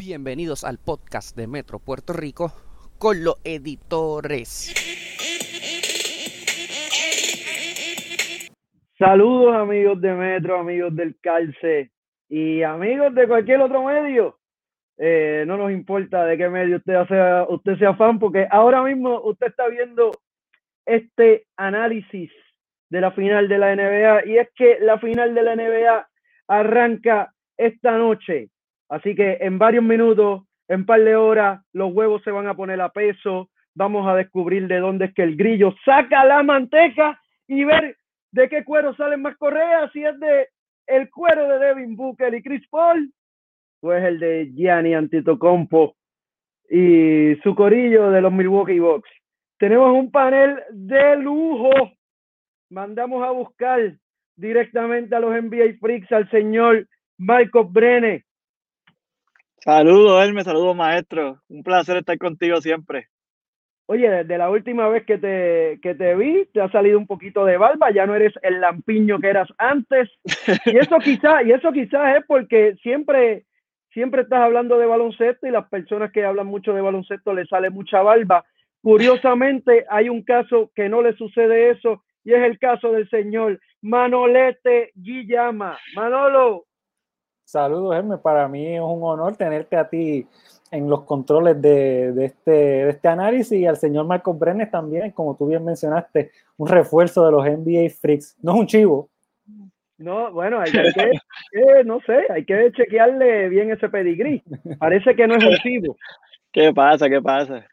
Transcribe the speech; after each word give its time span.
Bienvenidos 0.00 0.64
al 0.64 0.78
podcast 0.78 1.36
de 1.36 1.46
Metro 1.46 1.78
Puerto 1.78 2.14
Rico 2.14 2.50
con 2.98 3.22
los 3.22 3.34
editores. 3.44 4.72
Saludos 8.98 9.54
amigos 9.56 10.00
de 10.00 10.14
Metro, 10.14 10.58
amigos 10.58 10.96
del 10.96 11.18
Calce 11.20 11.90
y 12.30 12.62
amigos 12.62 13.14
de 13.14 13.28
cualquier 13.28 13.60
otro 13.60 13.84
medio. 13.84 14.38
Eh, 14.96 15.44
no 15.46 15.58
nos 15.58 15.70
importa 15.70 16.24
de 16.24 16.38
qué 16.38 16.48
medio 16.48 16.78
usted 16.78 17.06
sea, 17.06 17.44
usted 17.50 17.76
sea 17.76 17.94
fan, 17.94 18.18
porque 18.18 18.48
ahora 18.50 18.82
mismo 18.82 19.20
usted 19.20 19.48
está 19.48 19.68
viendo 19.68 20.12
este 20.86 21.44
análisis 21.58 22.32
de 22.88 23.00
la 23.02 23.12
final 23.12 23.48
de 23.48 23.58
la 23.58 23.76
NBA 23.76 24.24
y 24.28 24.38
es 24.38 24.48
que 24.54 24.78
la 24.80 24.98
final 24.98 25.34
de 25.34 25.42
la 25.42 25.56
NBA 25.56 26.08
arranca 26.48 27.34
esta 27.58 27.98
noche 27.98 28.48
Así 28.90 29.14
que 29.14 29.38
en 29.40 29.58
varios 29.58 29.84
minutos, 29.84 30.42
en 30.68 30.84
par 30.84 31.00
de 31.02 31.16
horas, 31.16 31.62
los 31.72 31.92
huevos 31.92 32.22
se 32.22 32.30
van 32.30 32.48
a 32.48 32.54
poner 32.54 32.80
a 32.80 32.90
peso. 32.90 33.48
Vamos 33.74 34.06
a 34.06 34.16
descubrir 34.16 34.66
de 34.66 34.80
dónde 34.80 35.06
es 35.06 35.14
que 35.14 35.22
el 35.22 35.36
grillo 35.36 35.74
saca 35.84 36.24
la 36.24 36.42
manteca 36.42 37.18
y 37.46 37.64
ver 37.64 37.96
de 38.32 38.48
qué 38.48 38.64
cuero 38.64 38.94
salen 38.94 39.22
más 39.22 39.36
correas, 39.36 39.90
si 39.92 40.04
es 40.04 40.18
de 40.20 40.48
el 40.86 41.08
cuero 41.08 41.48
de 41.48 41.58
Devin 41.58 41.96
Booker 41.96 42.34
y 42.34 42.42
Chris 42.42 42.66
Paul, 42.68 43.12
pues 43.80 44.04
el 44.04 44.18
de 44.18 44.50
Gianni 44.54 44.94
Antetokounmpo 44.94 45.94
y 46.68 47.36
su 47.42 47.54
corillo 47.54 48.10
de 48.10 48.20
los 48.20 48.32
Milwaukee 48.32 48.80
Bucks. 48.80 49.08
Tenemos 49.58 49.92
un 49.92 50.10
panel 50.10 50.58
de 50.70 51.16
lujo. 51.16 51.70
Mandamos 52.70 53.22
a 53.24 53.30
buscar 53.30 53.94
directamente 54.36 55.14
a 55.14 55.20
los 55.20 55.32
NBA 55.32 55.78
Freaks 55.80 56.10
al 56.12 56.30
señor 56.30 56.86
Michael 57.18 57.66
Brenne, 57.70 58.24
Saludos, 59.62 60.24
Hermes, 60.24 60.44
saludos, 60.44 60.74
maestro. 60.74 61.42
Un 61.48 61.62
placer 61.62 61.98
estar 61.98 62.16
contigo 62.16 62.60
siempre. 62.62 63.08
Oye, 63.86 64.08
desde 64.08 64.38
la 64.38 64.48
última 64.48 64.88
vez 64.88 65.04
que 65.04 65.18
te, 65.18 65.80
que 65.82 65.94
te 65.94 66.14
vi, 66.14 66.46
te 66.54 66.60
ha 66.62 66.70
salido 66.70 66.96
un 66.96 67.06
poquito 67.06 67.44
de 67.44 67.58
barba, 67.58 67.90
ya 67.90 68.06
no 68.06 68.14
eres 68.14 68.32
el 68.42 68.60
lampiño 68.60 69.18
que 69.18 69.28
eras 69.28 69.48
antes. 69.58 70.08
Y 70.64 70.78
eso 70.78 70.96
quizás, 71.04 71.44
y 71.44 71.52
eso 71.52 71.72
quizás 71.72 72.16
es 72.16 72.24
porque 72.26 72.76
siempre, 72.82 73.44
siempre 73.92 74.22
estás 74.22 74.40
hablando 74.40 74.78
de 74.78 74.86
baloncesto 74.86 75.46
y 75.46 75.50
las 75.50 75.68
personas 75.68 76.10
que 76.12 76.24
hablan 76.24 76.46
mucho 76.46 76.72
de 76.72 76.80
baloncesto 76.80 77.34
les 77.34 77.48
sale 77.48 77.68
mucha 77.68 78.00
barba. 78.00 78.44
Curiosamente, 78.80 79.84
hay 79.90 80.08
un 80.08 80.22
caso 80.22 80.70
que 80.74 80.88
no 80.88 81.02
le 81.02 81.14
sucede 81.16 81.70
eso, 81.70 82.02
y 82.24 82.32
es 82.32 82.42
el 82.44 82.58
caso 82.58 82.92
del 82.92 83.10
señor 83.10 83.60
Manolete 83.82 84.92
Guillama. 84.94 85.76
Manolo, 85.94 86.66
Saludos, 87.50 87.96
Hermes. 87.96 88.20
Para 88.20 88.46
mí 88.46 88.76
es 88.76 88.80
un 88.80 89.02
honor 89.02 89.34
tenerte 89.34 89.76
a 89.76 89.88
ti 89.88 90.24
en 90.70 90.88
los 90.88 91.02
controles 91.02 91.60
de, 91.60 92.14
este, 92.24 92.50
de 92.52 92.90
este 92.90 93.08
análisis 93.08 93.58
y 93.58 93.66
al 93.66 93.76
señor 93.76 94.06
Marcos 94.06 94.38
Brenes 94.38 94.70
también, 94.70 95.10
como 95.10 95.36
tú 95.36 95.48
bien 95.48 95.64
mencionaste, 95.64 96.30
un 96.56 96.68
refuerzo 96.68 97.26
de 97.26 97.32
los 97.32 97.44
NBA 97.44 97.90
Freaks. 97.90 98.36
No 98.40 98.52
es 98.52 98.60
un 98.60 98.66
chivo. 98.68 99.10
No, 99.98 100.30
bueno, 100.30 100.60
hay 100.60 100.70
que, 100.70 101.84
no 101.84 101.98
sé, 102.02 102.24
hay 102.30 102.44
que 102.44 102.70
chequearle 102.70 103.48
bien 103.48 103.72
ese 103.72 103.88
pedigrí. 103.88 104.44
Parece 104.78 105.16
que 105.16 105.26
no 105.26 105.34
es 105.34 105.44
un 105.44 105.56
chivo. 105.56 105.96
¿Qué 106.52 106.72
pasa? 106.72 107.08
¿Qué 107.08 107.20
pasa? 107.20 107.66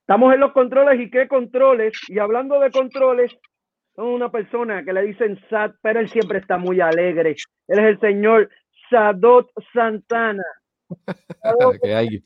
Estamos 0.00 0.32
en 0.32 0.40
los 0.40 0.52
controles 0.52 0.98
y 0.98 1.10
qué 1.10 1.28
controles. 1.28 1.92
Y 2.08 2.18
hablando 2.20 2.58
de 2.58 2.70
controles, 2.70 3.36
son 3.96 4.06
una 4.06 4.30
persona 4.30 4.82
que 4.82 4.94
le 4.94 5.02
dicen 5.02 5.38
SAT, 5.50 5.74
pero 5.82 6.00
él 6.00 6.08
siempre 6.08 6.38
está 6.38 6.56
muy 6.56 6.80
alegre. 6.80 7.36
Él 7.68 7.78
es 7.78 7.84
el 7.84 8.00
señor 8.00 8.48
Sadot 8.90 9.50
Santana. 9.72 10.44
¿Qué 11.82 11.94
hay? 11.94 12.24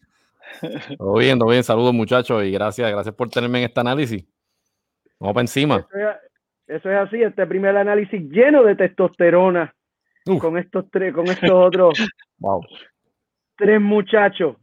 Todo 0.96 1.18
bien, 1.18 1.38
todo 1.38 1.50
bien. 1.50 1.62
Saludos, 1.62 1.94
muchachos, 1.94 2.44
y 2.44 2.50
gracias, 2.52 2.90
gracias 2.90 3.14
por 3.14 3.28
tenerme 3.28 3.58
en 3.58 3.64
este 3.64 3.80
análisis. 3.80 4.24
Vamos 5.18 5.34
para 5.34 5.42
encima. 5.42 5.86
Eso 6.66 6.90
es, 6.90 6.96
así, 6.98 7.22
este 7.22 7.46
primer 7.46 7.76
análisis 7.76 8.20
lleno 8.30 8.62
de 8.62 8.76
testosterona 8.76 9.74
con 10.40 10.58
estos 10.58 10.90
tres, 10.90 11.14
con 11.14 11.26
estos 11.26 11.50
otros 11.50 11.98
tres 13.56 13.80
muchachos. 13.80 14.56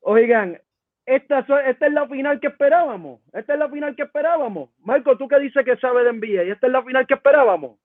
Oigan, 0.00 0.60
esta, 1.06 1.40
esta 1.40 1.86
es 1.86 1.92
la 1.92 2.06
final 2.08 2.40
que 2.40 2.48
esperábamos. 2.48 3.20
Esta 3.32 3.54
es 3.54 3.58
la 3.58 3.68
final 3.68 3.96
que 3.96 4.02
esperábamos. 4.02 4.70
Marco, 4.78 5.16
tú 5.16 5.28
qué 5.28 5.38
dices 5.38 5.64
que 5.64 5.76
sabe 5.76 6.04
de 6.04 6.12
NBA 6.12 6.44
y 6.44 6.50
esta 6.50 6.66
es 6.66 6.72
la 6.72 6.82
final 6.82 7.06
que 7.06 7.14
esperábamos. 7.14 7.78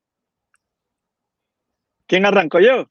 ¿Quién 2.08 2.26
arrancó 2.26 2.60
yo? 2.60 2.88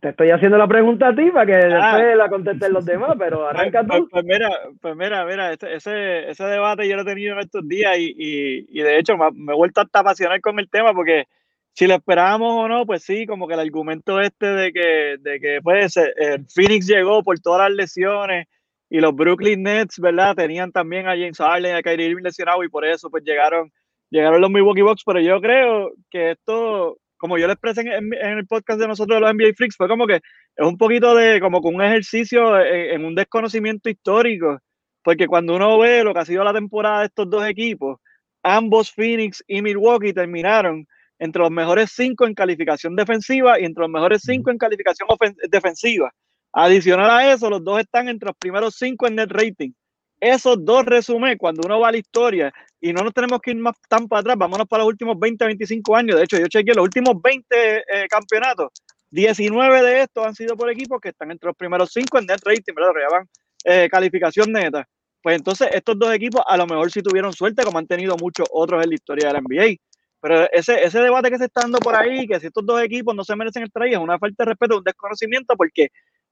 Te 0.00 0.08
estoy 0.08 0.30
haciendo 0.30 0.56
la 0.56 0.66
pregunta 0.66 1.08
a 1.08 1.14
ti 1.14 1.30
para 1.30 1.46
que 1.46 1.54
ah. 1.54 1.96
después 1.96 2.16
la 2.16 2.28
contesten 2.28 2.72
los 2.72 2.86
demás, 2.86 3.16
pero 3.18 3.38
pues, 3.44 3.50
arranca 3.50 3.84
pues, 3.84 4.00
tú. 4.00 4.08
Pues, 4.10 4.24
mira, 4.24 4.50
pues 4.80 4.96
mira, 4.96 5.26
mira, 5.26 5.52
ese, 5.52 6.30
ese 6.30 6.44
debate 6.44 6.88
yo 6.88 6.96
lo 6.96 7.02
he 7.02 7.04
tenido 7.04 7.34
en 7.34 7.40
estos 7.40 7.68
días 7.68 7.98
y, 7.98 8.14
y, 8.16 8.66
y 8.70 8.82
de 8.82 8.98
hecho 8.98 9.16
me, 9.16 9.52
he 9.52 9.56
vuelto 9.56 9.82
hasta 9.82 10.00
apasionar 10.00 10.40
con 10.40 10.58
el 10.58 10.70
tema 10.70 10.94
porque 10.94 11.26
si 11.74 11.86
lo 11.86 11.94
esperábamos 11.94 12.54
o 12.54 12.68
no, 12.68 12.86
pues 12.86 13.04
sí, 13.04 13.26
como 13.26 13.46
que 13.46 13.54
el 13.54 13.60
argumento 13.60 14.20
este 14.20 14.46
de 14.46 14.72
que, 14.72 15.16
de 15.20 15.38
que 15.38 15.60
pues 15.62 15.96
el 15.96 16.46
Phoenix 16.46 16.86
llegó 16.86 17.22
por 17.22 17.38
todas 17.38 17.68
las 17.68 17.76
lesiones 17.76 18.48
y 18.90 19.00
los 19.00 19.14
Brooklyn 19.14 19.62
Nets, 19.62 20.00
¿verdad? 20.00 20.34
Tenían 20.34 20.72
también 20.72 21.06
a 21.06 21.10
James 21.10 21.38
Harden 21.38 21.74
y 21.74 21.78
a 21.78 21.82
Kyrie 21.82 22.06
Irving 22.06 22.22
lesionado 22.22 22.64
y 22.64 22.68
por 22.68 22.86
eso 22.86 23.10
pues 23.10 23.22
llegaron, 23.22 23.70
llegaron 24.08 24.40
los 24.40 24.50
Milwaukee 24.50 24.80
Bucks, 24.80 25.02
pero 25.04 25.20
yo 25.20 25.40
creo 25.40 25.92
que 26.10 26.30
esto 26.32 26.96
como 27.18 27.36
yo 27.36 27.46
le 27.46 27.52
expresé 27.54 27.82
en, 27.82 28.12
el 28.12 28.46
podcast 28.46 28.80
de 28.80 28.88
nosotros 28.88 29.16
de 29.16 29.20
los 29.20 29.34
NBA 29.34 29.54
Freaks, 29.56 29.76
fue 29.76 29.88
como 29.88 30.06
que 30.06 30.16
es 30.16 30.66
un 30.66 30.78
poquito 30.78 31.14
de, 31.14 31.40
como 31.40 31.60
con 31.60 31.74
un 31.74 31.82
ejercicio 31.82 32.58
en, 32.60 33.04
un 33.04 33.14
desconocimiento 33.14 33.90
histórico, 33.90 34.58
porque 35.02 35.26
cuando 35.26 35.56
uno 35.56 35.78
ve 35.78 36.04
lo 36.04 36.14
que 36.14 36.20
ha 36.20 36.24
sido 36.24 36.44
la 36.44 36.54
temporada 36.54 37.00
de 37.00 37.06
estos 37.06 37.28
dos 37.28 37.46
equipos, 37.46 37.98
ambos 38.42 38.92
Phoenix 38.92 39.42
y 39.46 39.60
Milwaukee 39.60 40.12
terminaron 40.12 40.86
entre 41.18 41.42
los 41.42 41.50
mejores 41.50 41.90
cinco 41.94 42.26
en 42.26 42.34
calificación 42.34 42.94
defensiva 42.94 43.60
y 43.60 43.64
entre 43.64 43.82
los 43.82 43.90
mejores 43.90 44.22
cinco 44.24 44.50
en 44.50 44.58
calificación 44.58 45.08
defensiva. 45.50 46.12
Adicional 46.52 47.10
a 47.10 47.32
eso, 47.32 47.50
los 47.50 47.62
dos 47.62 47.80
están 47.80 48.08
entre 48.08 48.28
los 48.28 48.36
primeros 48.36 48.76
cinco 48.76 49.06
en 49.06 49.16
net 49.16 49.30
rating. 49.30 49.72
Esos 50.20 50.64
dos 50.64 50.84
resumen, 50.84 51.36
cuando 51.38 51.62
uno 51.64 51.80
va 51.80 51.88
a 51.88 51.92
la 51.92 51.98
historia 51.98 52.52
y 52.80 52.92
no 52.92 53.02
nos 53.02 53.12
tenemos 53.12 53.40
que 53.40 53.50
ir 53.50 53.56
más 53.56 53.74
tan 53.88 54.06
para 54.08 54.20
atrás, 54.20 54.36
vámonos 54.36 54.66
para 54.66 54.82
los 54.82 54.88
últimos 54.88 55.18
20, 55.18 55.44
25 55.44 55.96
años. 55.96 56.16
De 56.16 56.24
hecho, 56.24 56.38
yo 56.38 56.46
chequeé 56.46 56.74
los 56.74 56.84
últimos 56.84 57.20
20 57.22 57.46
eh, 57.50 58.08
campeonatos, 58.08 58.70
19 59.10 59.82
de 59.82 60.02
estos 60.02 60.26
han 60.26 60.34
sido 60.34 60.56
por 60.56 60.70
equipos 60.70 61.00
que 61.00 61.10
están 61.10 61.30
entre 61.30 61.48
los 61.48 61.56
primeros 61.56 61.90
5 61.92 62.18
en 62.18 62.26
net 62.26 62.40
rating, 62.44 62.74
¿verdad? 62.74 62.92
Lo 62.94 63.24
eh, 63.64 63.88
calificación 63.90 64.52
neta. 64.52 64.86
Pues 65.22 65.36
entonces 65.36 65.68
estos 65.72 65.98
dos 65.98 66.12
equipos 66.12 66.42
a 66.46 66.56
lo 66.56 66.66
mejor 66.66 66.90
sí 66.92 67.02
tuvieron 67.02 67.32
suerte, 67.32 67.64
como 67.64 67.78
han 67.78 67.86
tenido 67.86 68.16
muchos 68.16 68.46
otros 68.52 68.82
en 68.82 68.90
la 68.90 68.94
historia 68.94 69.28
de 69.28 69.34
la 69.34 69.40
NBA. 69.40 69.76
Pero 70.20 70.50
ese, 70.52 70.82
ese 70.82 71.00
debate 71.00 71.30
que 71.30 71.38
se 71.38 71.44
está 71.44 71.62
dando 71.62 71.78
por 71.78 71.94
ahí, 71.94 72.26
que 72.26 72.40
si 72.40 72.46
estos 72.46 72.66
dos 72.66 72.80
equipos 72.82 73.14
no 73.14 73.24
se 73.24 73.36
merecen 73.36 73.62
el 73.62 73.82
ahí, 73.82 73.92
es 73.92 73.98
una 73.98 74.18
falta 74.18 74.44
de 74.44 74.50
respeto, 74.50 74.78
un 74.78 74.84
desconocimiento, 74.84 75.56
porque 75.56 75.88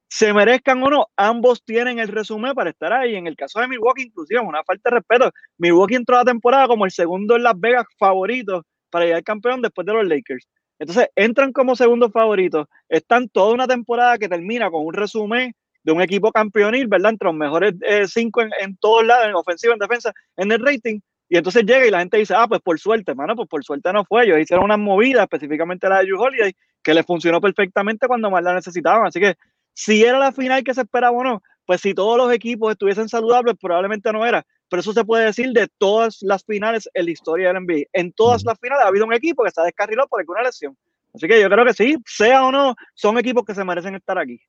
se 0.08 0.32
merezcan 0.32 0.82
o 0.82 0.90
no, 0.90 1.06
ambos 1.16 1.64
tienen 1.64 1.98
el 1.98 2.08
resumen 2.08 2.54
para 2.54 2.70
estar 2.70 2.92
ahí. 2.92 3.16
En 3.16 3.26
el 3.26 3.36
caso 3.36 3.60
de 3.60 3.68
Milwaukee, 3.68 4.02
inclusive, 4.02 4.40
una 4.40 4.62
falta 4.64 4.90
de 4.90 4.96
respeto. 4.96 5.30
Milwaukee 5.58 5.96
entró 5.96 6.16
a 6.16 6.20
la 6.20 6.24
temporada 6.24 6.68
como 6.68 6.84
el 6.84 6.90
segundo 6.90 7.36
en 7.36 7.42
Las 7.42 7.58
Vegas 7.58 7.86
favorito 7.98 8.64
para 8.90 9.04
llegar 9.04 9.24
campeón 9.24 9.62
después 9.62 9.86
de 9.86 9.92
los 9.92 10.06
Lakers. 10.06 10.46
Entonces, 10.78 11.08
entran 11.16 11.52
como 11.52 11.74
segundo 11.74 12.10
favorito, 12.10 12.68
están 12.88 13.28
toda 13.28 13.54
una 13.54 13.66
temporada 13.66 14.18
que 14.18 14.28
termina 14.28 14.70
con 14.70 14.84
un 14.84 14.94
resumen 14.94 15.54
de 15.82 15.92
un 15.92 16.02
equipo 16.02 16.32
campeonil, 16.32 16.86
¿verdad? 16.88 17.12
Entre 17.12 17.26
los 17.26 17.34
mejores 17.34 17.74
eh, 17.82 18.06
cinco 18.06 18.42
en, 18.42 18.76
todos 18.76 19.04
lados, 19.04 19.26
en 19.28 19.34
ofensiva, 19.34 19.72
en 19.72 19.78
defensa, 19.78 20.12
en 20.36 20.52
el 20.52 20.64
rating. 20.64 21.00
Y 21.28 21.36
entonces 21.36 21.64
llega 21.64 21.86
y 21.86 21.90
la 21.90 22.00
gente 22.00 22.18
dice, 22.18 22.34
ah, 22.36 22.46
pues 22.48 22.60
por 22.60 22.78
suerte, 22.78 23.12
hermano, 23.12 23.34
pues 23.34 23.48
por 23.48 23.64
suerte 23.64 23.92
no 23.92 24.04
fue. 24.04 24.24
Ellos 24.24 24.38
hicieron 24.38 24.64
una 24.64 24.76
movida, 24.76 25.22
específicamente 25.22 25.88
la 25.88 25.98
de 25.98 26.06
Drew 26.06 26.20
Holiday, 26.20 26.52
que 26.82 26.94
les 26.94 27.06
funcionó 27.06 27.40
perfectamente 27.40 28.06
cuando 28.06 28.30
más 28.30 28.42
la 28.42 28.54
necesitaban. 28.54 29.06
Así 29.06 29.20
que 29.20 29.34
si 29.76 30.02
era 30.02 30.18
la 30.18 30.32
final 30.32 30.64
que 30.64 30.72
se 30.72 30.80
esperaba 30.80 31.14
o 31.14 31.22
no, 31.22 31.42
pues 31.66 31.82
si 31.82 31.92
todos 31.92 32.16
los 32.16 32.32
equipos 32.32 32.72
estuviesen 32.72 33.10
saludables, 33.10 33.56
probablemente 33.60 34.10
no 34.10 34.24
era. 34.24 34.42
Pero 34.70 34.80
eso 34.80 34.94
se 34.94 35.04
puede 35.04 35.26
decir 35.26 35.50
de 35.50 35.68
todas 35.78 36.18
las 36.22 36.44
finales 36.44 36.88
en 36.94 37.04
la 37.04 37.10
historia 37.10 37.52
del 37.52 37.62
NBA. 37.62 37.84
En 37.92 38.10
todas 38.12 38.42
las 38.44 38.58
finales 38.58 38.84
ha 38.84 38.88
habido 38.88 39.04
un 39.04 39.12
equipo 39.12 39.44
que 39.44 39.50
se 39.50 39.60
ha 39.60 39.64
descarrilado 39.64 40.08
por 40.08 40.20
alguna 40.20 40.42
lesión. 40.42 40.74
Así 41.14 41.28
que 41.28 41.40
yo 41.40 41.50
creo 41.50 41.64
que 41.66 41.74
sí, 41.74 41.96
sea 42.06 42.46
o 42.46 42.50
no, 42.50 42.74
son 42.94 43.18
equipos 43.18 43.44
que 43.44 43.54
se 43.54 43.64
merecen 43.64 43.94
estar 43.94 44.18
aquí. 44.18 44.40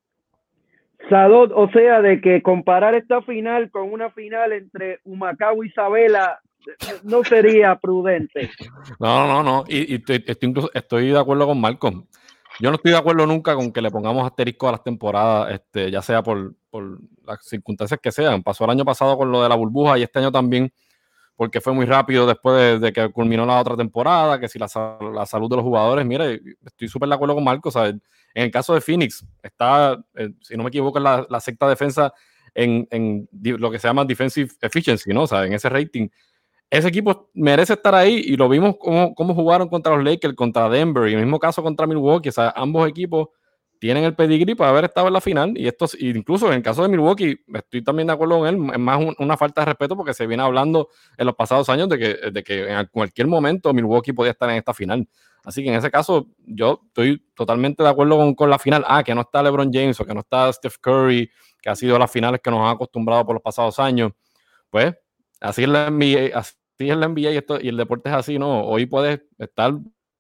Sadot, 1.10 1.52
o 1.54 1.69
sea, 1.72 2.02
de 2.02 2.22
que 2.22 2.42
comparar 2.42 2.96
esta 2.96 3.22
final 3.22 3.69
con 3.69 3.92
una 3.92 4.10
final 4.12 4.54
entre 4.54 5.02
Humacao 5.04 5.62
y 5.63 5.68
Isabela 5.68 6.40
no 7.04 7.24
sería 7.25 7.75
prudente. 7.75 8.50
No, 9.00 9.28
no, 9.28 9.44
no. 9.44 9.63
Y, 9.68 9.96
estoy, 9.96 10.24
estoy, 10.74 11.10
de 11.10 11.19
acuerdo 11.19 11.48
con 11.48 11.60
Malcolm. 11.60 12.06
Yo 12.59 12.69
no 12.69 12.75
estoy 12.75 12.92
de 12.92 12.98
acuerdo 12.98 13.25
nunca 13.27 13.56
con 13.56 13.71
que 13.71 13.81
le 13.81 13.92
pongamos 13.92 14.25
asterisco 14.25 14.68
a 14.68 14.71
las 14.74 14.83
temporadas, 14.83 15.54
este, 15.54 15.92
ya 15.92 16.01
sea 16.01 16.24
por, 16.24 16.56
las 17.25 17.45
circunstancias 17.45 18.00
que 18.01 18.12
sean. 18.12 18.44
Pasó 18.44 18.65
el 18.65 18.71
año 18.71 18.86
pasado 18.86 19.18
con 19.18 19.31
lo 19.31 19.44
de 19.44 19.50
la 19.50 19.56
burbuja 19.56 19.98
y 19.98 20.04
este 20.04 20.19
año 20.19 20.31
también. 20.31 20.71
porque 21.36 21.62
fue 21.62 21.74
muy 21.74 21.86
rápido 21.86 22.25
después 22.25 22.81
de, 22.81 22.92
que 22.94 23.12
culminó 23.12 23.45
la 23.45 23.59
otra 23.59 23.75
temporada, 23.75 24.39
que 24.39 24.50
si 24.50 24.57
la, 24.59 24.68
salud 24.68 25.50
de 25.50 25.56
los 25.56 25.63
jugadores, 25.63 26.06
mire, 26.06 26.42
estoy 26.65 26.88
súper 26.88 27.09
de 27.09 27.15
acuerdo 27.15 27.36
con 27.36 27.44
Marco, 27.44 27.71
En 27.86 28.01
el 28.33 28.51
caso 28.51 28.74
de 28.74 28.81
Phoenix, 28.81 29.25
está, 29.44 30.04
eh, 30.15 30.30
si 30.42 30.57
no 30.57 30.63
me 30.63 30.69
equivoco, 30.69 30.98
en 30.98 31.04
la, 31.04 31.27
la 31.30 31.39
sexta 31.39 31.69
defensa 31.69 32.12
en, 32.57 32.88
en, 32.89 33.30
lo 33.59 33.69
que 33.69 33.77
se 33.77 33.88
llama 33.88 34.04
defensive 34.04 34.50
efficiency, 34.62 35.13
¿no? 35.13 35.24
O 35.24 35.27
sea, 35.27 35.45
en 35.45 35.54
ese 35.54 35.69
rating. 35.69 36.09
Ese 36.69 36.90
equipo 36.90 37.30
merece 37.34 37.74
estar 37.74 37.96
ahí 37.96 38.22
y 38.25 38.36
lo 38.36 38.50
vimos 38.50 38.75
cómo, 38.80 39.16
cómo 39.16 39.34
jugaron 39.34 39.69
contra 39.69 39.96
los 39.96 40.04
Lakers, 40.04 40.36
contra 40.36 40.68
Denver 40.68 41.10
y 41.10 41.14
el 41.14 41.22
mismo 41.22 41.40
caso 41.40 41.64
contra 41.64 41.88
Milwaukee. 41.88 42.30
O 42.30 42.31
sea, 42.34 42.54
ambos 42.56 42.88
equipos 42.90 43.30
tienen 43.80 44.04
el 44.04 44.16
pedigrí 44.16 44.56
para 44.56 44.72
haber 44.72 44.86
estado 44.86 45.08
en 45.08 45.14
la 45.14 45.22
final 45.22 45.54
y 45.56 45.68
esto 45.68 45.86
incluso 46.00 46.48
en 46.48 46.54
el 46.54 46.64
caso 46.64 46.81
de 46.81 46.90
Milwaukee 46.90 47.40
estoy 47.54 47.84
también 47.84 48.08
de 48.08 48.14
acuerdo 48.14 48.40
con 48.40 48.48
él 48.48 48.72
es 48.74 48.80
más 48.80 49.00
una 49.19 49.38
falta 49.38 49.62
de 49.62 49.66
respeto 49.66 49.96
porque 49.96 50.14
se 50.14 50.25
viene 50.25 50.44
hablando 50.44 50.90
en 51.18 51.25
los 51.25 51.36
pasados 51.36 51.69
años 51.69 51.90
de 51.90 51.98
que, 51.98 52.31
de 52.31 52.44
que 52.44 52.72
en 52.72 52.86
cualquier 52.92 53.28
momento 53.28 53.74
Milwaukee 53.74 54.14
podía 54.14 54.31
estar 54.31 54.50
en 54.50 54.58
esta 54.58 54.74
final. 54.74 55.08
Así 55.44 55.64
que 55.64 55.69
en 55.69 55.75
ese 55.75 55.92
caso 55.92 56.28
yo 56.46 56.81
estoy 56.88 57.24
totalmente 57.36 57.84
de 57.84 57.90
acuerdo 57.90 58.18
con, 58.18 58.36
con 58.36 58.50
la 58.50 58.60
final. 58.60 58.84
Ah 58.88 59.04
que 59.04 59.16
no 59.16 59.22
está 59.22 59.42
LeBron 59.42 59.72
James 59.72 60.00
o 60.00 60.06
que 60.06 60.14
no 60.14 60.22
está 60.22 60.52
Steph 60.52 60.78
Curry 60.81 61.30
que 61.62 61.69
ha 61.69 61.75
sido 61.75 61.98
las 61.98 62.12
finales 62.12 62.42
que 62.44 62.52
nos 62.52 62.62
han 62.62 62.75
acostumbrado 62.75 63.25
por 63.25 63.36
los 63.36 63.44
pasados 63.44 63.80
años. 63.80 64.12
Pues 64.69 64.94
así 65.42 65.63
es 65.63 65.69
la 65.69 65.89
NBA 65.89 66.38
así 66.38 66.56
es 66.80 66.98
la 66.98 67.07
NBA 67.07 67.31
y, 67.31 67.38
esto, 67.38 67.60
y 67.62 67.69
el 67.69 67.78
deporte 67.78 68.10
es 68.10 68.16
así 68.16 68.39
no 68.39 68.62
hoy 68.62 68.86
puedes 68.86 69.22
estar 69.38 69.74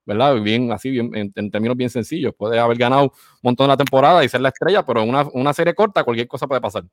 ¿verdad? 0.07 0.41
Bien, 0.41 0.71
así, 0.71 0.89
bien, 0.89 1.11
en, 1.13 1.51
términos 1.51 1.75
bien 1.75 1.89
sencillos. 1.89 2.33
Puede 2.33 2.57
haber 2.57 2.77
ganado 2.77 3.03
un 3.03 3.11
montón 3.43 3.65
de 3.65 3.73
la 3.73 3.77
temporada 3.77 4.23
y 4.23 4.29
ser 4.29 4.39
la 4.39 4.49
estrella, 4.49 4.83
pero 4.85 5.01
en 5.01 5.13
una, 5.33 5.53
serie 5.53 5.75
corta 5.75 6.05
cualquier 6.05 6.27
cosa 6.27 6.47
puede 6.47 6.61
pasar. 6.61 6.83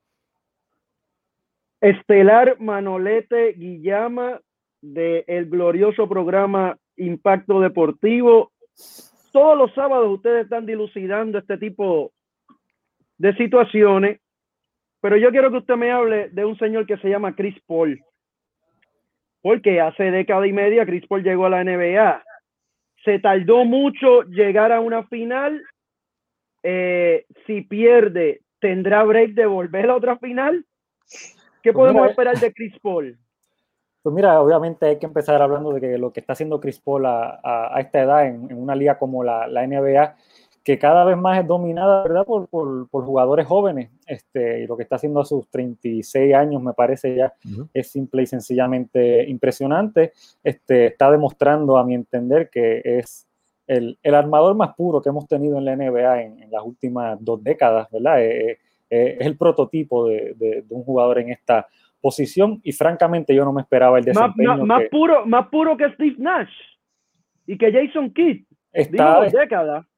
Estelar 1.80 2.56
Manolete 2.58 3.52
Guillama 3.52 4.40
del 4.82 5.48
glorioso 5.48 6.08
programa 6.08 6.76
Impacto 6.96 7.60
Deportivo. 7.60 8.50
Todos 9.32 9.56
los 9.56 9.72
sábados 9.74 10.10
ustedes 10.10 10.44
están 10.44 10.66
dilucidando 10.66 11.38
este 11.38 11.56
tipo 11.56 12.12
de 13.16 13.32
situaciones, 13.36 14.20
pero 15.00 15.16
yo 15.16 15.30
quiero 15.30 15.52
que 15.52 15.58
usted 15.58 15.76
me 15.76 15.92
hable 15.92 16.30
de 16.30 16.44
un 16.44 16.58
señor 16.58 16.84
que 16.84 16.96
se 16.96 17.08
llama 17.08 17.36
Chris 17.36 17.56
Paul. 17.66 18.00
Porque 19.44 19.80
hace 19.80 20.10
década 20.10 20.44
y 20.48 20.52
media 20.52 20.86
Chris 20.86 21.06
Paul 21.06 21.22
llegó 21.22 21.46
a 21.46 21.50
la 21.50 21.62
NBA 21.62 22.24
se 23.04 23.18
tardó 23.18 23.64
mucho 23.64 24.22
llegar 24.22 24.72
a 24.72 24.80
una 24.80 25.06
final. 25.06 25.62
Eh, 26.62 27.26
si 27.46 27.60
pierde, 27.60 28.40
¿tendrá 28.58 29.04
break 29.04 29.32
de 29.32 29.46
volver 29.46 29.90
a 29.90 29.96
otra 29.96 30.18
final? 30.18 30.64
¿Qué 31.62 31.72
pues 31.72 31.74
podemos 31.74 32.08
esperar 32.08 32.38
de 32.38 32.52
Chris 32.52 32.74
Paul? 32.80 33.18
Pues 34.02 34.14
mira, 34.14 34.40
obviamente 34.40 34.86
hay 34.86 34.98
que 34.98 35.06
empezar 35.06 35.40
hablando 35.40 35.72
de 35.72 35.80
que 35.80 35.98
lo 35.98 36.12
que 36.12 36.20
está 36.20 36.32
haciendo 36.32 36.60
Chris 36.60 36.80
Paul 36.80 37.04
a, 37.06 37.74
esta 37.78 38.02
edad 38.02 38.26
en, 38.26 38.52
una 38.54 38.74
liga 38.74 38.98
como 38.98 39.22
la, 39.22 39.46
la 39.46 39.66
NBA 39.66 40.16
que 40.64 40.78
cada 40.78 41.04
vez 41.04 41.18
más 41.18 41.38
es 41.40 41.46
dominada, 41.46 42.02
¿verdad? 42.04 42.24
Por, 42.24 42.48
por, 42.48 42.88
por, 42.88 43.04
jugadores 43.04 43.46
jóvenes. 43.46 43.90
Este, 44.06 44.62
y 44.62 44.66
lo 44.66 44.76
que 44.76 44.84
está 44.84 44.96
haciendo 44.96 45.20
a 45.20 45.24
sus 45.24 45.46
36 45.50 46.34
años 46.34 46.62
me 46.62 46.72
parece 46.72 47.14
ya 47.14 47.34
es 47.74 47.90
simple 47.90 48.22
y 48.22 48.26
sencillamente 48.26 49.28
impresionante. 49.28 50.12
Este, 50.42 50.86
está 50.86 51.10
demostrando, 51.10 51.76
a 51.76 51.84
mi 51.84 51.94
entender, 51.94 52.48
que 52.48 52.80
es 52.82 53.28
el, 53.66 53.98
el 54.02 54.14
armador 54.14 54.54
más 54.54 54.74
puro 54.74 55.02
que 55.02 55.10
hemos 55.10 55.26
tenido 55.26 55.58
en 55.58 55.66
la 55.66 55.76
NBA 55.76 56.22
en, 56.22 56.50
las 56.50 56.62
últimas 56.64 57.22
dos 57.22 57.42
décadas, 57.44 57.90
¿verdad? 57.90 58.22
Eh, 58.22 58.50
eh, 58.50 58.58
eh, 58.90 59.16
es 59.20 59.26
el 59.26 59.36
prototipo 59.36 60.06
de, 60.08 60.34
de, 60.34 60.64
un 60.70 60.82
jugador 60.82 61.18
en 61.18 61.30
esta 61.30 61.68
posición 62.00 62.60
y 62.62 62.72
francamente 62.72 63.34
yo 63.34 63.44
no 63.44 63.52
me 63.52 63.62
esperaba 63.62 63.98
el 63.98 64.04
desempeño. 64.04 64.58
Más, 64.58 64.66
más, 64.66 64.82
puro, 64.90 65.26
más 65.26 65.48
puro 65.48 65.76
que 65.76 65.90
Steve 65.92 66.16
Nash 66.18 66.52
y 67.46 67.58
que 67.58 67.72
Jason 67.72 68.12
Kidd. 68.12 68.44
Está, 68.74 69.24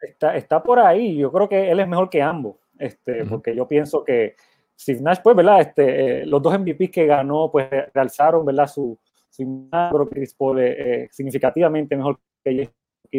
está, 0.00 0.36
está, 0.36 0.62
por 0.62 0.78
ahí. 0.78 1.16
Yo 1.16 1.32
creo 1.32 1.48
que 1.48 1.70
él 1.70 1.80
es 1.80 1.88
mejor 1.88 2.10
que 2.10 2.22
ambos. 2.22 2.56
Este, 2.78 3.24
Porque 3.24 3.56
yo 3.56 3.66
pienso 3.66 4.04
que 4.04 4.36
Steve 4.78 5.00
Nash, 5.00 5.18
pues, 5.22 5.34
¿verdad? 5.34 5.62
Este, 5.62 6.22
eh, 6.22 6.26
los 6.26 6.42
dos 6.42 6.58
MVPs 6.58 6.90
que 6.90 7.06
ganó, 7.06 7.50
pues, 7.50 7.68
realzaron, 7.94 8.44
¿verdad? 8.44 8.66
Su, 8.66 8.98
su 9.30 9.68
creo 9.70 10.08
que 10.08 10.14
Chris 10.16 10.36
eh, 10.58 11.08
significativamente 11.10 11.96
mejor 11.96 12.18
que 12.44 12.50
ella 12.50 12.70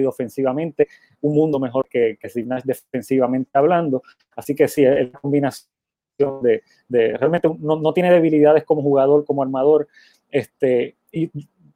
ofensivamente, 0.06 0.88
un 1.22 1.36
mundo 1.36 1.60
mejor 1.60 1.88
que, 1.90 2.18
que 2.20 2.30
Steve 2.30 2.48
Nash 2.48 2.64
defensivamente 2.64 3.52
hablando. 3.54 4.04
Así 4.36 4.54
que 4.54 4.68
sí, 4.68 4.84
es 4.86 5.12
la 5.12 5.20
combinación 5.20 5.68
de, 6.42 6.64
de 6.88 7.18
realmente 7.18 7.50
no, 7.60 7.78
no, 7.78 7.94
tiene 7.94 8.12
debilidades 8.12 8.64
como 8.64 8.82
jugador, 8.82 9.26
como 9.26 9.42
armador. 9.42 9.88
Este, 10.30 10.98
y 11.12 11.32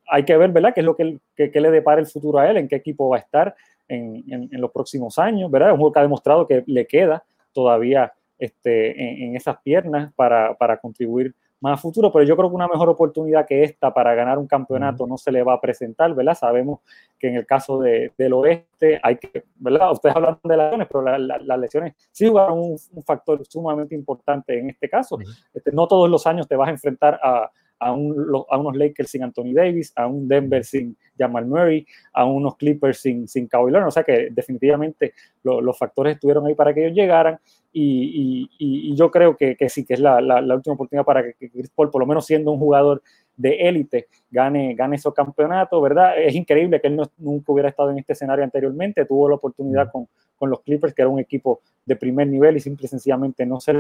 hay 0.07 0.25
que 0.25 0.37
ver, 0.37 0.51
¿verdad? 0.51 0.73
¿Qué 0.73 0.81
es 0.81 0.85
lo 0.85 0.95
que, 0.95 1.19
que, 1.35 1.51
que 1.51 1.61
le 1.61 1.71
depara 1.71 2.01
el 2.01 2.07
futuro 2.07 2.39
a 2.39 2.49
él? 2.49 2.57
¿En 2.57 2.67
qué 2.67 2.75
equipo 2.75 3.09
va 3.09 3.17
a 3.17 3.21
estar? 3.21 3.55
En, 3.91 4.49
los 4.51 4.71
próximos 4.71 5.17
años, 5.19 5.49
¿verdad? 5.51 5.69
Es 5.69 5.73
un 5.73 5.79
juego 5.79 5.93
que 5.93 5.99
ha 5.99 6.03
demostrado 6.03 6.47
que 6.47 6.63
le 6.65 6.87
queda 6.87 7.23
todavía 7.53 8.13
este, 8.39 9.23
en, 9.25 9.35
esas 9.35 9.57
piernas 9.61 10.13
para, 10.13 10.55
para, 10.55 10.77
contribuir 10.77 11.35
más 11.59 11.77
a 11.77 11.81
futuro, 11.81 12.11
pero 12.11 12.25
yo 12.25 12.35
creo 12.35 12.49
que 12.49 12.55
una 12.55 12.67
mejor 12.67 12.89
oportunidad 12.89 13.45
que 13.45 13.63
esta 13.63 13.93
para 13.93 14.15
ganar 14.15 14.39
un 14.39 14.47
campeonato 14.47 15.05
no 15.05 15.17
se 15.17 15.31
le 15.31 15.43
va 15.43 15.53
a 15.53 15.61
presentar, 15.61 16.13
¿verdad? 16.15 16.33
Sabemos 16.33 16.79
que 17.19 17.27
en 17.27 17.35
el 17.35 17.45
caso 17.45 17.79
de, 17.79 18.11
del 18.17 18.33
oeste 18.33 18.99
hay 19.03 19.17
que, 19.17 19.43
¿verdad? 19.57 19.91
Ustedes 19.91 20.15
hablan 20.15 20.39
de 20.43 20.57
las 20.57 20.71
lesiones, 20.71 20.87
pero 20.87 21.17
las 21.19 21.59
lesiones 21.59 21.93
sí 22.11 22.27
jugaron 22.27 22.57
un, 22.59 23.03
factor 23.03 23.45
sumamente 23.45 23.93
importante 23.93 24.57
en 24.57 24.71
este 24.71 24.89
caso. 24.89 25.19
Este, 25.53 25.71
no 25.71 25.87
todos 25.87 26.09
los 26.09 26.25
años 26.25 26.47
te 26.47 26.55
vas 26.55 26.69
a 26.69 26.71
enfrentar 26.71 27.19
a, 27.21 27.51
a, 27.81 27.91
unos 27.93 28.75
Lakers 28.75 29.09
sin 29.09 29.23
Anthony 29.23 29.53
Davis, 29.53 29.91
a 29.95 30.05
un 30.05 30.27
Denver 30.27 30.63
sin 30.63 30.95
Jamal 31.17 31.47
Murray, 31.47 31.85
a 32.13 32.25
unos 32.25 32.55
Clippers 32.55 32.99
sin, 32.99 33.27
sin 33.27 33.47
Kawhi 33.47 33.71
Leonard. 33.71 33.87
O 33.87 33.91
sea 33.91 34.03
que 34.03 34.29
definitivamente 34.31 35.13
los 35.43 35.77
factores 35.77 36.13
estuvieron 36.13 36.45
ahí 36.45 36.53
para 36.53 36.73
que 36.73 36.85
ellos 36.85 36.95
llegaran 36.95 37.39
y, 37.73 38.49
y, 38.59 38.95
yo 38.95 39.09
creo 39.09 39.35
que, 39.35 39.55
que, 39.55 39.69
sí, 39.69 39.85
que 39.85 39.93
es 39.95 39.99
la, 39.99 40.21
la, 40.21 40.55
última 40.55 40.75
oportunidad 40.75 41.05
para 41.05 41.23
que, 41.23 41.49
Chris 41.49 41.69
Paul, 41.69 41.89
por 41.89 42.01
lo 42.01 42.05
menos 42.05 42.25
siendo 42.25 42.51
un 42.51 42.59
jugador 42.59 43.01
de 43.35 43.55
élite, 43.67 44.07
gane, 44.29 44.75
gane 44.75 44.97
esos 44.97 45.13
campeonatos, 45.13 45.81
¿verdad? 45.81 46.21
Es 46.21 46.35
increíble 46.35 46.79
que 46.81 46.87
él 46.87 46.97
no, 46.97 47.09
nunca 47.17 47.51
hubiera 47.51 47.69
estado 47.69 47.89
en 47.89 47.99
este 47.99 48.13
escenario 48.13 48.43
anteriormente, 48.43 49.05
tuvo 49.05 49.29
la 49.29 49.35
oportunidad 49.35 49.89
con, 49.89 50.07
con 50.37 50.49
los 50.49 50.61
Clippers, 50.61 50.93
que 50.93 51.01
era 51.01 51.09
un 51.09 51.19
equipo 51.19 51.61
de 51.85 51.95
primer 51.95 52.27
nivel 52.27 52.57
y 52.57 52.59
simple 52.59 52.85
y 52.85 52.89
sencillamente 52.89 53.45
no 53.45 53.59
se 53.59 53.73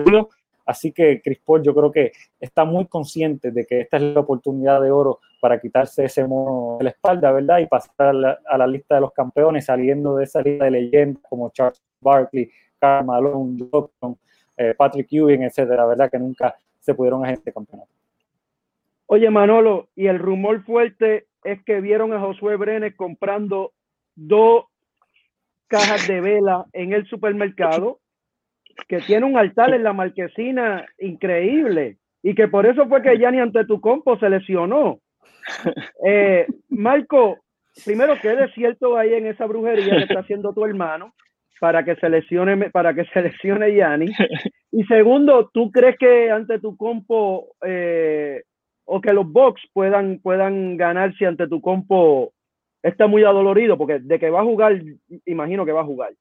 Así 0.71 0.93
que 0.93 1.21
Chris 1.21 1.39
Paul 1.45 1.61
yo 1.61 1.75
creo 1.75 1.91
que 1.91 2.13
está 2.39 2.63
muy 2.63 2.85
consciente 2.87 3.51
de 3.51 3.65
que 3.65 3.81
esta 3.81 3.97
es 3.97 4.03
la 4.03 4.21
oportunidad 4.21 4.81
de 4.81 4.89
oro 4.89 5.19
para 5.41 5.59
quitarse 5.59 6.05
ese 6.05 6.25
mono 6.25 6.77
de 6.77 6.85
la 6.85 6.89
espalda, 6.91 7.31
¿verdad? 7.31 7.59
Y 7.59 7.65
pasar 7.65 8.15
a 8.47 8.57
la, 8.57 8.67
lista 8.67 8.95
de 8.95 9.01
los 9.01 9.11
campeones 9.11 9.65
saliendo 9.65 10.15
de 10.15 10.23
esa 10.23 10.41
lista 10.41 10.65
de 10.65 10.71
leyendas 10.71 11.21
como 11.27 11.49
Charles 11.49 11.81
Barkley, 11.99 12.49
Karl 12.79 13.05
Malone, 13.05 13.67
eh, 14.55 14.73
Patrick 14.77 15.11
Ewing, 15.11 15.43
etcétera, 15.43 15.85
¿verdad? 15.85 16.09
Que 16.09 16.19
nunca 16.19 16.55
se 16.79 16.93
pudieron 16.93 17.25
a 17.25 17.31
este 17.31 17.51
campeonato. 17.51 17.91
Oye, 19.07 19.29
Manolo, 19.29 19.89
y 19.93 20.07
el 20.07 20.19
rumor 20.19 20.63
fuerte 20.63 21.27
es 21.43 21.61
que 21.63 21.81
vieron 21.81 22.13
a 22.13 22.19
Josué 22.21 22.55
Brenes 22.55 22.95
comprando 22.95 23.73
dos 24.15 24.65
cajas 25.67 26.07
de 26.07 26.21
vela 26.21 26.65
en 26.71 26.93
el 26.93 27.05
supermercado 27.07 27.99
que 28.87 28.99
tiene 28.99 29.25
un 29.25 29.37
altar 29.37 29.73
en 29.73 29.83
la 29.83 29.93
marquesina 29.93 30.85
increíble 30.99 31.97
y 32.23 32.35
que 32.35 32.47
por 32.47 32.65
eso 32.65 32.87
fue 32.87 33.01
que 33.01 33.17
Yanni 33.17 33.39
ante 33.39 33.65
tu 33.65 33.79
compo 33.81 34.17
se 34.17 34.29
lesionó. 34.29 34.99
Eh, 36.05 36.45
Marco, 36.69 37.39
primero, 37.83 38.13
¿qué 38.21 38.35
cierto 38.53 38.97
ahí 38.97 39.13
en 39.13 39.25
esa 39.25 39.45
brujería 39.45 39.97
que 39.97 40.03
está 40.03 40.19
haciendo 40.19 40.53
tu 40.53 40.65
hermano 40.65 41.13
para 41.59 41.83
que 41.83 41.95
se 41.95 42.09
lesione, 42.09 42.69
para 42.69 42.93
que 42.93 43.05
se 43.05 43.21
lesione 43.21 43.75
Yanni? 43.75 44.11
Y 44.71 44.83
segundo, 44.85 45.49
¿tú 45.53 45.69
crees 45.69 45.97
que 45.97 46.31
ante 46.31 46.59
tu 46.59 46.77
compo 46.77 47.55
eh, 47.65 48.43
o 48.85 49.01
que 49.01 49.13
los 49.13 49.29
Bucks 49.29 49.61
puedan, 49.73 50.19
puedan 50.19 50.77
ganar 50.77 51.13
si 51.17 51.25
ante 51.25 51.47
tu 51.47 51.59
compo 51.59 52.31
está 52.81 53.07
muy 53.07 53.23
adolorido? 53.23 53.77
Porque 53.77 53.99
de 53.99 54.17
que 54.17 54.29
va 54.29 54.41
a 54.41 54.45
jugar, 54.45 54.81
imagino 55.25 55.65
que 55.65 55.73
va 55.73 55.81
a 55.81 55.85
jugar. 55.85 56.13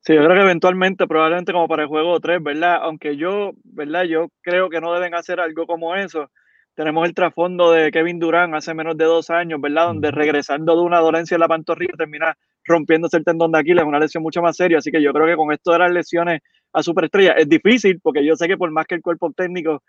Sí, 0.00 0.14
yo 0.14 0.24
creo 0.24 0.34
que 0.34 0.42
eventualmente, 0.42 1.06
probablemente 1.06 1.52
como 1.52 1.68
para 1.68 1.82
el 1.82 1.88
juego 1.88 2.18
3, 2.20 2.42
¿verdad? 2.42 2.78
Aunque 2.82 3.16
yo, 3.16 3.52
¿verdad? 3.64 4.04
Yo 4.04 4.28
creo 4.42 4.70
que 4.70 4.80
no 4.80 4.94
deben 4.94 5.14
hacer 5.14 5.40
algo 5.40 5.66
como 5.66 5.94
eso. 5.96 6.30
Tenemos 6.74 7.06
el 7.06 7.14
trasfondo 7.14 7.72
de 7.72 7.90
Kevin 7.90 8.18
Durant 8.20 8.54
hace 8.54 8.72
menos 8.72 8.96
de 8.96 9.04
dos 9.04 9.28
años, 9.30 9.60
¿verdad? 9.60 9.88
Donde 9.88 10.10
regresando 10.12 10.76
de 10.76 10.82
una 10.82 11.00
dolencia 11.00 11.34
en 11.34 11.40
la 11.40 11.48
pantorrilla 11.48 11.92
termina 11.98 12.34
rompiéndose 12.64 13.16
el 13.16 13.24
tendón 13.24 13.50
de 13.52 13.58
Aquiles, 13.58 13.84
una 13.84 13.98
lesión 13.98 14.22
mucho 14.22 14.40
más 14.40 14.56
seria. 14.56 14.78
Así 14.78 14.90
que 14.92 15.02
yo 15.02 15.12
creo 15.12 15.26
que 15.26 15.36
con 15.36 15.52
esto 15.52 15.72
de 15.72 15.78
las 15.80 15.90
lesiones 15.90 16.40
a 16.72 16.82
superestrella 16.82 17.32
es 17.32 17.48
difícil, 17.48 17.98
porque 18.00 18.24
yo 18.24 18.36
sé 18.36 18.46
que 18.46 18.56
por 18.56 18.70
más 18.70 18.86
que 18.86 18.94
el 18.94 19.02
cuerpo 19.02 19.32
técnico 19.32 19.82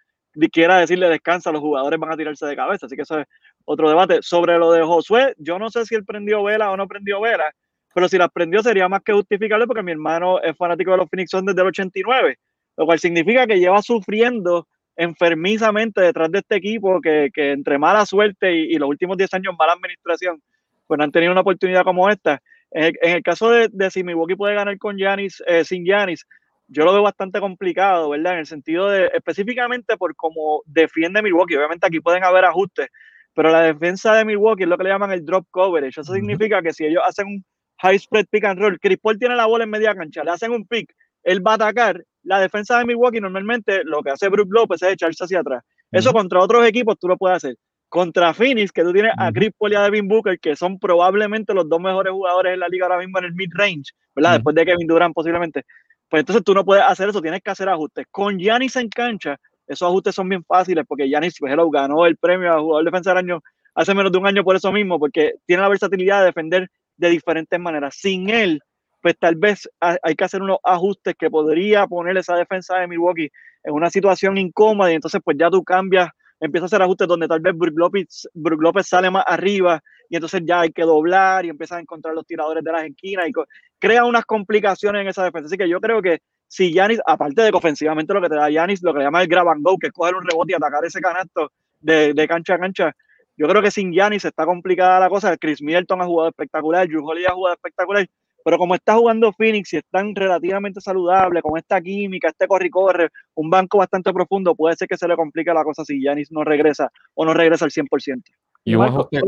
quiera 0.52 0.80
decirle 0.80 1.08
descansa, 1.10 1.52
los 1.52 1.62
jugadores 1.62 2.00
van 2.00 2.12
a 2.12 2.18
tirarse 2.18 2.46
de 2.48 2.56
cabeza. 2.56 2.88
Así 2.88 2.96
que 2.96 3.04
eso 3.04 3.20
es 3.20 3.28
otro 3.66 3.88
debate. 3.88 4.20
Sobre 4.22 4.58
lo 4.58 4.72
de 4.72 4.84
Josué, 4.84 5.36
yo 5.38 5.60
no 5.60 5.70
sé 5.70 5.86
si 5.86 5.96
él 5.96 6.04
prendió 6.06 6.44
vela 6.44 6.72
o 6.72 6.78
no 6.78 6.88
prendió 6.88 7.22
vela 7.22 7.54
pero 8.00 8.08
si 8.08 8.18
las 8.18 8.32
prendió 8.32 8.64
sería 8.64 8.88
más 8.88 9.02
que 9.04 9.12
justificable 9.12 9.68
porque 9.68 9.84
mi 9.84 9.92
hermano 9.92 10.42
es 10.42 10.56
fanático 10.56 10.92
de 10.92 10.98
los 11.00 11.10
Phoenix 11.10 11.32
Suns 11.32 11.48
desde 11.48 11.60
el 11.60 11.68
89, 11.68 12.40
lo 12.78 12.86
cual 12.86 12.98
significa 12.98 13.46
que 13.46 13.60
lleva 13.60 13.82
sufriendo 13.82 14.70
enfermizamente 14.96 16.00
detrás 16.00 16.32
de 16.32 16.40
este 16.40 16.56
equipo 16.56 17.02
que, 17.02 17.30
que 17.34 17.52
entre 17.52 17.78
mala 17.78 18.06
suerte 18.06 18.56
y, 18.56 18.78
los 18.78 18.88
últimos 18.88 19.18
10 19.18 19.34
años 19.34 19.54
mala 19.60 19.74
administración, 19.74 20.42
pues 20.88 20.98
no 20.98 21.04
han 21.04 21.12
tenido 21.12 21.34
una 21.34 21.42
oportunidad 21.42 21.84
como 21.84 22.10
esta. 22.10 22.42
En 22.72 22.96
el, 23.02 23.22
caso 23.22 23.50
de, 23.50 23.68
de, 23.70 23.92
si 23.92 24.02
Milwaukee 24.02 24.38
puede 24.38 24.56
ganar 24.56 24.78
con 24.78 24.96
Giannis, 24.96 25.44
eh, 25.46 25.66
sin 25.66 25.84
Giannis, 25.84 26.26
yo 26.70 26.86
lo 26.86 26.94
veo 26.94 27.04
bastante 27.04 27.42
complicado, 27.42 28.12
¿verdad? 28.12 28.32
En 28.36 28.40
el 28.40 28.46
sentido 28.46 28.88
de, 28.88 29.12
específicamente 29.14 29.98
por 29.98 30.16
cómo 30.16 30.62
defiende 30.66 31.22
Milwaukee. 31.22 31.58
Obviamente 31.58 31.86
aquí 31.86 32.00
pueden 32.00 32.24
haber 32.24 32.46
ajustes, 32.46 32.88
pero 33.34 33.52
la 33.52 33.64
defensa 33.64 34.14
de 34.14 34.24
Milwaukee 34.24 34.64
es 34.64 34.70
lo 34.70 34.78
que 34.78 34.86
le 34.86 34.90
llaman 34.92 35.12
el 35.12 35.26
drop 35.26 35.46
coverage. 35.52 36.00
Eso 36.00 36.14
significa 36.14 36.62
que 36.62 36.72
si 36.72 36.86
ellos 36.86 37.04
hacen 37.06 37.28
un 37.28 37.46
high 37.82 37.98
spread 37.98 38.26
pick 38.30 38.44
and 38.46 38.60
roll, 38.60 38.78
Chris 38.80 38.98
Paul 39.02 39.18
tiene 39.18 39.36
la 39.36 39.46
bola 39.46 39.64
en 39.64 39.70
media 39.70 39.96
cancha, 39.96 40.24
le 40.24 40.32
hacen 40.32 40.52
un 40.52 40.66
pick, 40.66 40.94
él 41.24 41.46
va 41.46 41.52
a 41.52 41.56
atacar. 41.56 42.04
La 42.24 42.40
defensa 42.40 42.78
de 42.78 42.86
Milwaukee 42.86 43.22
normalmente 43.22 43.84
lo 43.86 44.02
que 44.02 44.12
hace 44.12 44.28
Brook 44.28 44.50
Lopez 44.52 44.82
es 44.82 44.94
echarse 44.94 45.24
hacia 45.24 45.40
atrás. 45.40 45.64
Eso 45.92 46.12
contra 46.12 46.40
otros 46.40 46.68
equipos 46.68 46.98
tú 47.00 47.08
lo 47.08 47.18
puedes 47.18 47.38
hacer. 47.38 47.56
Contra 47.88 48.34
Phoenix, 48.34 48.72
que 48.72 48.84
tú 48.84 48.94
tienes 48.94 49.14
a 49.18 49.32
Chris 49.32 49.52
Paul 49.58 49.72
y 49.72 49.76
a 49.76 49.82
Devin 49.82 50.08
Booker, 50.08 50.40
que 50.40 50.56
son 50.56 50.78
probablemente 50.78 51.54
los 51.54 51.68
dos 51.68 51.80
mejores 51.80 52.14
jugadores 52.14 52.54
en 52.54 52.60
la 52.60 52.68
liga 52.68 52.86
ahora 52.86 53.00
mismo 53.00 53.18
en 53.18 53.26
el 53.26 53.34
mid-range, 53.34 53.94
¿verdad? 54.16 54.34
Después 54.34 54.56
de 54.56 54.66
Kevin 54.66 54.86
Durant 54.86 55.16
posiblemente. 55.16 55.64
Pues 56.08 56.22
entonces 56.22 56.44
tú 56.44 56.54
no 56.54 56.64
puedes 56.64 56.84
hacer 56.84 57.10
eso, 57.10 57.22
tienes 57.22 57.42
que 57.42 57.50
hacer 57.50 57.70
ajustes. 57.70 58.06
Con 58.12 58.38
Giannis 58.38 58.76
en 58.76 58.90
cancha, 58.90 59.38
esos 59.66 59.88
ajustes 59.88 60.14
son 60.14 60.30
bien 60.30 60.44
fáciles 60.44 60.86
porque 60.88 61.08
Giannis 61.08 61.36
pues, 61.40 61.56
ganó 61.72 62.06
el 62.06 62.18
premio 62.18 62.54
a 62.54 62.60
jugador 62.60 62.86
defensa 62.86 63.12
del 63.12 63.20
año 63.20 63.42
hace 63.74 63.96
menos 63.96 64.12
de 64.12 64.18
un 64.18 64.28
año 64.28 64.44
por 64.44 64.56
eso 64.56 64.72
mismo, 64.72 65.00
porque 65.00 65.36
tiene 65.46 65.62
la 65.62 65.70
versatilidad 65.70 66.20
de 66.20 66.26
defender 66.26 66.70
de 67.00 67.10
diferentes 67.10 67.60
maneras. 67.60 67.96
Sin 67.98 68.30
él, 68.30 68.62
pues 69.02 69.18
tal 69.18 69.36
vez 69.36 69.68
hay 69.80 70.16
que 70.16 70.24
hacer 70.26 70.42
unos 70.42 70.58
ajustes 70.64 71.16
que 71.18 71.30
podría 71.30 71.88
poner 71.88 72.18
esa 72.18 72.36
defensa 72.36 72.78
de 72.78 72.88
Milwaukee 72.88 73.32
en 73.64 73.74
una 73.74 73.90
situación 73.90 74.38
incómoda 74.38 74.92
y 74.92 74.96
entonces 74.96 75.22
pues 75.24 75.38
ya 75.40 75.50
tú 75.50 75.64
cambias, 75.64 76.10
empiezas 76.40 76.66
a 76.66 76.76
hacer 76.76 76.84
ajustes 76.84 77.08
donde 77.08 77.28
tal 77.28 77.40
vez 77.40 77.56
Brook 77.56 77.78
Lopez, 77.78 78.28
Lopez 78.34 78.88
sale 78.88 79.10
más 79.10 79.24
arriba 79.26 79.82
y 80.10 80.16
entonces 80.16 80.42
ya 80.46 80.62
hay 80.62 80.72
que 80.72 80.84
doblar 80.84 81.46
y 81.46 81.50
empiezas 81.50 81.78
a 81.78 81.82
encontrar 81.82 82.14
los 82.14 82.26
tiradores 82.26 82.64
de 82.64 82.72
las 82.72 82.84
esquinas 82.84 83.30
y 83.30 83.32
crea 83.80 84.04
unas 84.04 84.26
complicaciones 84.26 85.02
en 85.02 85.08
esa 85.08 85.24
defensa. 85.24 85.48
Así 85.48 85.58
que 85.58 85.70
yo 85.70 85.80
creo 85.80 86.02
que 86.02 86.20
si 86.48 86.74
Yanis, 86.74 87.00
aparte 87.06 87.42
de 87.44 87.52
que 87.52 87.58
ofensivamente 87.58 88.14
lo 88.14 88.22
que 88.22 88.30
te 88.30 88.36
da 88.36 88.50
Yanis, 88.50 88.84
lo 88.84 88.94
que 88.94 89.02
llama 89.02 89.22
el 89.22 89.28
grab 89.28 89.48
and 89.50 89.64
go, 89.64 89.78
que 89.78 89.88
es 89.88 89.94
coger 89.94 90.16
un 90.16 90.26
rebote 90.26 90.52
y 90.52 90.56
atacar 90.56 90.84
ese 90.84 91.00
canasto 91.00 91.52
de, 91.80 92.14
de 92.14 92.28
cancha 92.28 92.56
a 92.56 92.60
cancha, 92.60 92.96
yo 93.40 93.48
creo 93.48 93.62
que 93.62 93.72
sin 93.72 93.94
Yanis 93.94 94.26
está 94.26 94.46
complicada 94.46 95.00
la 95.00 95.08
cosa. 95.10 95.38
Chris 95.38 95.62
Middleton 95.62 96.02
ha 96.02 96.06
jugado 96.06 96.30
espectacular, 96.30 96.86
Drew 96.86 97.08
Holiday 97.08 97.32
ha 97.32 97.34
jugado 97.34 97.56
espectacular, 97.56 98.06
pero 98.44 98.58
como 98.58 98.76
está 98.76 98.96
jugando 98.96 99.32
Phoenix 99.32 99.72
y 99.72 99.78
están 99.78 100.14
relativamente 100.14 100.82
saludables, 100.82 101.42
con 101.42 101.58
esta 101.58 101.80
química, 101.80 102.28
este 102.28 102.50
corre-corre, 102.50 103.08
un 103.36 103.50
banco 103.50 103.78
bastante 103.78 104.12
profundo, 104.12 104.56
puede 104.56 104.76
ser 104.76 104.90
que 104.90 104.98
se 104.98 105.08
le 105.08 105.16
complique 105.16 105.54
la 105.54 105.64
cosa 105.64 105.86
si 105.86 106.04
Yanis 106.04 106.34
no 106.34 106.44
regresa 106.44 106.92
o 107.14 107.24
no 107.24 107.34
regresa 107.34 107.64
al 107.64 107.72
100%. 107.72 108.22
Y 108.66 108.76
un 108.76 108.84
ajuste, 108.84 109.22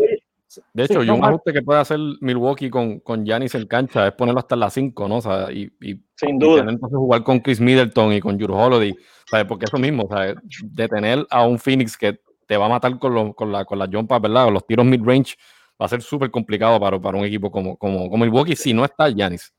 de 0.74 0.84
hecho, 0.84 1.02
y 1.02 1.10
un 1.10 1.24
ajuste 1.24 1.54
que 1.54 1.62
puede 1.62 1.80
hacer 1.80 1.98
Milwaukee 2.20 2.70
con, 2.70 3.00
con 3.00 3.24
Giannis 3.24 3.56
en 3.56 3.66
cancha 3.66 4.08
es 4.08 4.14
ponerlo 4.14 4.40
hasta 4.40 4.58
las 4.58 4.74
5, 4.74 5.08
¿no? 5.08 5.18
O 5.18 5.22
sea, 5.22 5.50
y, 5.50 5.72
y, 5.80 6.04
Sin 6.18 6.38
duda. 6.38 6.66
entonces 6.68 6.98
jugar 6.98 7.24
con 7.24 7.40
Chris 7.40 7.62
Middleton 7.62 8.12
y 8.12 8.20
con 8.20 8.38
Drew 8.38 8.54
Holiday, 8.54 8.94
¿sabes? 9.26 9.46
Porque 9.46 9.66
eso 9.66 9.78
mismo, 9.78 10.10
¿sabes? 10.10 10.36
De 10.64 10.90
tener 10.90 11.26
a 11.30 11.48
un 11.48 11.58
Phoenix 11.58 11.96
que 11.96 12.20
te 12.52 12.58
va 12.58 12.66
a 12.66 12.70
matar 12.70 13.00
con, 13.00 13.32
con, 13.32 13.50
la, 13.50 13.64
con 13.64 13.80
las 13.80 13.88
jumpas, 13.90 14.22
¿verdad? 14.22 14.48
O 14.48 14.52
los 14.52 14.68
tiros 14.68 14.86
mid-range, 14.86 15.38
va 15.82 15.86
a 15.86 15.88
ser 15.88 16.02
súper 16.02 16.30
complicado 16.30 16.82
para, 16.82 17.00
para 17.00 17.18
un 17.18 17.24
equipo 17.24 17.50
como, 17.50 17.78
como, 17.78 18.10
como 18.10 18.26
Milwaukee 18.26 18.58
si 18.58 18.74
no 18.74 18.84
está 18.84 19.08
Giannis. 19.10 19.54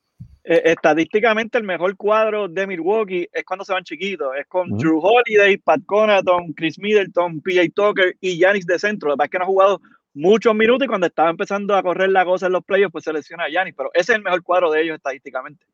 Eh, 0.44 0.60
estadísticamente 0.66 1.56
el 1.56 1.64
mejor 1.64 1.96
cuadro 1.96 2.48
de 2.48 2.66
Milwaukee 2.66 3.26
es 3.32 3.44
cuando 3.44 3.64
se 3.64 3.72
van 3.72 3.82
chiquitos, 3.82 4.28
es 4.38 4.46
con 4.46 4.76
Drew 4.76 5.00
Holiday, 5.02 5.56
Pat 5.56 5.80
Conaton, 5.86 6.52
Chris 6.52 6.78
Middleton, 6.78 7.40
PJ 7.40 7.70
Tucker 7.74 8.14
y 8.20 8.36
Giannis 8.36 8.66
de 8.66 8.78
centro. 8.78 9.08
La 9.08 9.14
verdad 9.14 9.24
es 9.24 9.30
que 9.30 9.38
no 9.38 9.44
ha 9.44 9.46
jugado 9.46 9.80
muchos 10.12 10.54
minutos 10.54 10.84
y 10.84 10.88
cuando 10.88 11.06
estaba 11.06 11.30
empezando 11.30 11.74
a 11.74 11.82
correr 11.82 12.10
la 12.10 12.26
cosa 12.26 12.44
en 12.44 12.52
los 12.52 12.62
playoffs, 12.62 12.92
pues 12.92 13.04
selecciona 13.04 13.44
a 13.44 13.48
Giannis, 13.48 13.72
pero 13.74 13.88
ese 13.94 14.12
es 14.12 14.18
el 14.18 14.22
mejor 14.22 14.42
cuadro 14.42 14.70
de 14.70 14.82
ellos 14.82 14.96
estadísticamente. 14.96 15.64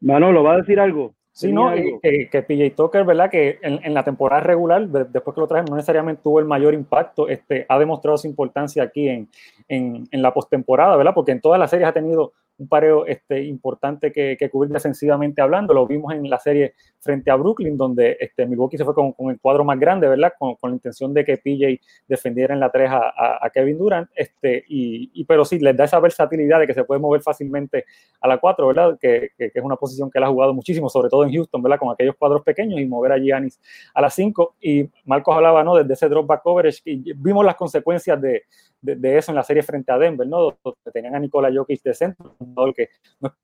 Manolo, 0.00 0.44
¿va 0.44 0.54
a 0.54 0.58
decir 0.58 0.78
algo? 0.78 1.16
Sí, 1.38 1.52
no, 1.52 1.70
que, 2.02 2.28
que, 2.28 2.42
PJ 2.42 2.74
Tucker, 2.74 3.04
¿verdad? 3.04 3.30
Que 3.30 3.60
en, 3.62 3.94
la 3.94 4.02
temporada 4.02 4.42
regular, 4.42 4.88
después 4.88 5.36
que 5.36 5.40
lo 5.40 5.46
trajeron, 5.46 5.70
no 5.70 5.76
necesariamente 5.76 6.20
tuvo 6.20 6.40
el 6.40 6.46
mayor 6.46 6.74
impacto, 6.74 7.28
este, 7.28 7.64
ha 7.68 7.78
demostrado 7.78 8.18
su 8.18 8.26
importancia 8.26 8.82
aquí 8.82 9.08
en, 9.08 9.28
en, 9.68 10.08
en 10.10 10.20
la 10.20 10.34
postemporada, 10.34 10.96
¿verdad? 10.96 11.14
Porque 11.14 11.30
en 11.30 11.40
todas 11.40 11.60
las 11.60 11.70
series 11.70 11.88
ha 11.88 11.92
tenido 11.92 12.32
un 12.58 12.68
pareo 12.68 13.06
este, 13.06 13.44
importante 13.44 14.12
que, 14.12 14.36
que, 14.38 14.50
cubrir 14.50 14.72
defensivamente 14.72 15.40
hablando. 15.40 15.72
Lo 15.72 15.86
vimos 15.86 16.12
en 16.12 16.28
la 16.28 16.38
serie 16.38 16.74
frente 17.00 17.30
a 17.30 17.36
Brooklyn, 17.36 17.76
donde 17.76 18.16
este, 18.20 18.46
Milwaukee 18.46 18.76
se 18.76 18.84
fue 18.84 18.94
con, 18.94 19.12
con 19.12 19.30
el 19.30 19.40
cuadro 19.40 19.64
más 19.64 19.78
grande, 19.78 20.08
¿verdad? 20.08 20.32
Con, 20.38 20.56
con, 20.56 20.70
la 20.70 20.76
intención 20.76 21.14
de 21.14 21.24
que 21.24 21.36
PJ 21.36 21.80
defendiera 22.08 22.54
en 22.54 22.60
la 22.60 22.70
3 22.70 22.90
a, 22.90 23.46
a, 23.46 23.50
Kevin 23.50 23.78
Durant. 23.78 24.10
Este, 24.14 24.64
y, 24.68 25.10
y, 25.14 25.24
pero 25.24 25.44
sí, 25.44 25.58
les 25.60 25.76
da 25.76 25.84
esa 25.84 26.00
versatilidad 26.00 26.58
de 26.58 26.66
que 26.66 26.74
se 26.74 26.84
puede 26.84 27.00
mover 27.00 27.22
fácilmente 27.22 27.84
a 28.20 28.28
la 28.28 28.38
4, 28.38 28.66
¿verdad? 28.66 28.98
Que, 29.00 29.30
que, 29.38 29.52
es 29.54 29.64
una 29.64 29.76
posición 29.76 30.10
que 30.10 30.18
él 30.18 30.24
ha 30.24 30.28
jugado 30.28 30.52
muchísimo, 30.52 30.88
sobre 30.88 31.08
todo 31.08 31.24
en 31.24 31.32
Houston, 31.32 31.62
¿verdad? 31.62 31.78
Con 31.78 31.92
aquellos 31.92 32.16
cuadros 32.16 32.42
pequeños 32.42 32.80
y 32.80 32.86
mover 32.86 33.12
a 33.12 33.18
Giannis 33.18 33.60
a 33.94 34.00
la 34.00 34.10
5. 34.10 34.56
Y 34.60 34.90
Marcos 35.04 35.36
hablaba, 35.36 35.62
¿no? 35.62 35.76
Desde 35.76 35.92
ese 35.92 36.08
drop 36.08 36.26
back 36.26 36.42
coverage, 36.42 36.80
y 36.84 37.12
vimos 37.14 37.44
las 37.44 37.54
consecuencias 37.54 38.20
de, 38.20 38.42
de, 38.80 39.18
eso 39.18 39.32
en 39.32 39.36
la 39.36 39.42
serie 39.42 39.62
frente 39.62 39.92
a 39.92 39.98
Denver, 39.98 40.26
¿no? 40.26 40.58
Tenían 40.92 41.14
a 41.14 41.18
Nikola 41.18 41.50
Jokic 41.52 41.82
de 41.82 41.94
centro, 41.94 42.36
el 42.40 42.74
que 42.74 42.88
no 43.20 43.34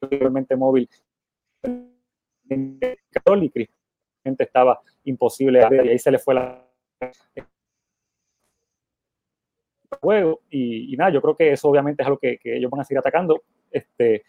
es 0.00 0.10
realmente 0.10 0.56
móvil 0.56 0.88
y 2.48 2.82
estaba 4.38 4.80
imposible 5.04 5.60
y 5.60 5.88
ahí 5.88 5.98
se 5.98 6.10
le 6.10 6.18
fue 6.18 6.34
la 6.34 6.62
juego 10.00 10.40
y, 10.50 10.92
y, 10.92 10.96
nada, 10.96 11.10
yo 11.10 11.22
creo 11.22 11.36
que 11.36 11.52
eso 11.52 11.68
obviamente 11.68 12.02
es 12.02 12.06
algo 12.06 12.18
que, 12.18 12.38
que 12.38 12.56
ellos 12.56 12.70
van 12.70 12.80
a 12.80 12.84
seguir 12.84 12.98
atacando. 12.98 13.42
Este, 13.70 14.24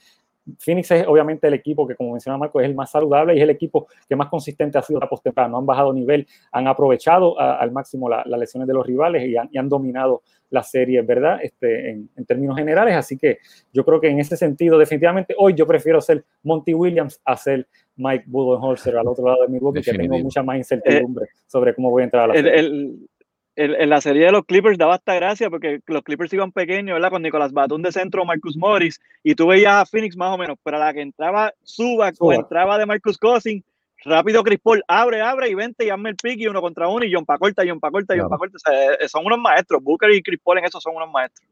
Phoenix 0.60 0.92
es 0.92 1.08
obviamente 1.08 1.48
el 1.48 1.54
equipo 1.54 1.88
que, 1.88 1.96
como 1.96 2.14
menciona 2.14 2.38
Marco, 2.38 2.60
es 2.60 2.68
el 2.68 2.76
más 2.76 2.92
saludable 2.92 3.34
y 3.34 3.38
es 3.38 3.44
el 3.44 3.50
equipo 3.50 3.88
que 4.08 4.16
más 4.16 4.28
consistente 4.30 4.78
ha 4.78 4.82
sido 4.82 5.00
la 5.00 5.10
postemporada. 5.10 5.50
No 5.50 5.58
han 5.58 5.66
bajado 5.66 5.94
nivel, 5.94 6.28
han 6.52 6.68
aprovechado 6.68 7.40
al 7.40 7.72
máximo 7.72 8.10
las 8.10 8.26
lesiones 8.28 8.68
de 8.68 8.74
los 8.74 8.86
rivales 8.86 9.28
y 9.28 9.36
han, 9.36 9.50
y 9.52 9.58
han 9.58 9.70
dominado 9.70 10.22
la 10.50 10.64
serie, 10.64 11.02
¿verdad? 11.02 11.40
Este, 11.42 11.90
en, 11.90 12.10
en, 12.16 12.26
términos 12.26 12.58
generales. 12.58 12.96
Así 12.96 13.18
que 13.18 13.40
yo 13.74 13.84
creo 13.84 14.00
que 14.00 14.08
en 14.08 14.20
ese 14.20 14.38
sentido, 14.38 14.78
definitivamente, 14.78 15.36
hoy 15.38 15.54
yo 15.54 15.68
prefiero 15.68 16.00
ser 16.00 16.24
Monty 16.44 16.74
Williams 16.74 17.20
a 17.26 17.36
ser 17.36 17.68
Mike 17.98 18.26
Budenholzer 18.28 18.96
al 18.98 19.08
otro 19.08 19.26
lado 19.26 19.42
de 19.42 19.50
mi 19.50 19.60
boca, 19.60 19.82
que 19.82 19.94
tengo 19.94 20.18
mucha 20.20 20.44
más 20.44 20.58
incertidumbre 20.58 21.26
eh, 21.26 21.30
sobre 21.48 21.74
cómo 21.76 21.90
voy 21.90 22.04
a 22.04 22.06
entrar 22.06 22.24
a 22.24 22.28
la 22.28 22.34
el, 22.36 22.44
serie. 22.46 22.60
El, 22.60 23.10
en 23.58 23.90
la 23.90 24.02
serie 24.02 24.26
de 24.26 24.32
los 24.32 24.46
Clippers 24.46 24.78
daba 24.78 24.96
hasta 24.96 25.16
gracia 25.16 25.50
porque 25.50 25.80
los 25.88 26.04
Clippers 26.04 26.32
iban 26.32 26.52
pequeños, 26.52 26.94
¿verdad? 26.94 27.10
Con 27.10 27.24
Nicolás 27.24 27.52
Batum 27.52 27.82
de 27.82 27.92
centro, 27.92 28.24
Marcus 28.24 28.56
Morris, 28.56 29.02
y 29.24 29.34
tú 29.34 29.48
veías 29.48 29.74
a 29.74 29.86
Phoenix 29.86 30.16
más 30.16 30.34
o 30.34 30.38
menos, 30.38 30.58
pero 30.64 30.78
a 30.78 30.80
la 30.80 30.94
que 30.94 31.02
entraba 31.02 31.52
Subac 31.64 32.16
o 32.20 32.32
entraba 32.32 32.78
de 32.78 32.86
Marcus 32.86 33.18
Cousins, 33.18 33.64
rápido 34.06 34.44
Chris 34.44 34.60
Paul, 34.60 34.84
abre, 34.88 35.22
abre 35.22 35.50
y 35.50 35.56
vente 35.56 35.86
y 35.86 35.90
hazme 35.90 36.12
el 36.12 36.16
pick 36.16 36.40
y 36.40 36.48
uno 36.48 36.62
contra 36.62 36.88
uno 36.88 37.04
y 37.04 37.12
John 37.12 37.26
Pacorta, 37.26 37.64
John 37.68 37.80
Pacorta, 37.80 38.16
John 38.16 38.30
Pacorta. 38.30 38.58
O 38.58 38.60
sea, 38.60 38.94
eh, 38.94 39.08
son 39.08 39.26
unos 39.26 39.40
maestros. 39.40 39.84
Booker 39.84 40.12
y 40.12 40.22
Chris 40.22 40.40
Paul 40.44 40.60
en 40.60 40.66
eso 40.66 40.80
son 40.80 40.96
unos 40.96 41.12
maestros. 41.12 41.48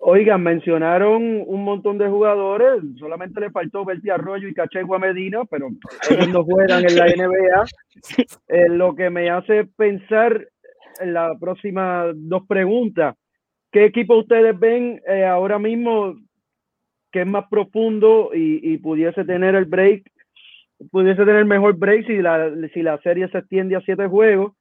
Oigan, 0.00 0.42
mencionaron 0.42 1.44
un 1.46 1.62
montón 1.62 1.96
de 1.96 2.08
jugadores, 2.08 2.82
solamente 2.98 3.40
le 3.40 3.52
faltó 3.52 3.84
Berti 3.84 4.10
Arroyo 4.10 4.48
y 4.48 4.54
Cachegua 4.54 4.98
Medina, 4.98 5.44
pero 5.44 5.68
ellos 6.10 6.28
no 6.28 6.42
juegan 6.42 6.84
en 6.84 6.96
la 6.96 7.06
NBA. 7.16 7.64
Eh, 8.48 8.68
lo 8.68 8.96
que 8.96 9.10
me 9.10 9.30
hace 9.30 9.64
pensar 9.64 10.48
en 11.00 11.14
la 11.14 11.36
próxima 11.38 12.06
dos 12.14 12.46
preguntas. 12.46 13.16
¿Qué 13.70 13.84
equipo 13.84 14.18
ustedes 14.18 14.58
ven 14.58 15.00
eh, 15.06 15.24
ahora 15.24 15.58
mismo 15.58 16.14
que 17.10 17.22
es 17.22 17.26
más 17.26 17.46
profundo 17.50 18.30
y, 18.34 18.72
y, 18.72 18.78
pudiese 18.78 19.24
tener 19.24 19.54
el 19.54 19.66
break, 19.66 20.10
pudiese 20.90 21.24
tener 21.24 21.44
mejor 21.44 21.76
break 21.76 22.06
si 22.06 22.16
la, 22.22 22.50
si 22.72 22.82
la 22.82 22.98
serie 22.98 23.28
se 23.28 23.38
extiende 23.38 23.76
a 23.76 23.80
siete 23.82 24.06
juegos? 24.06 24.52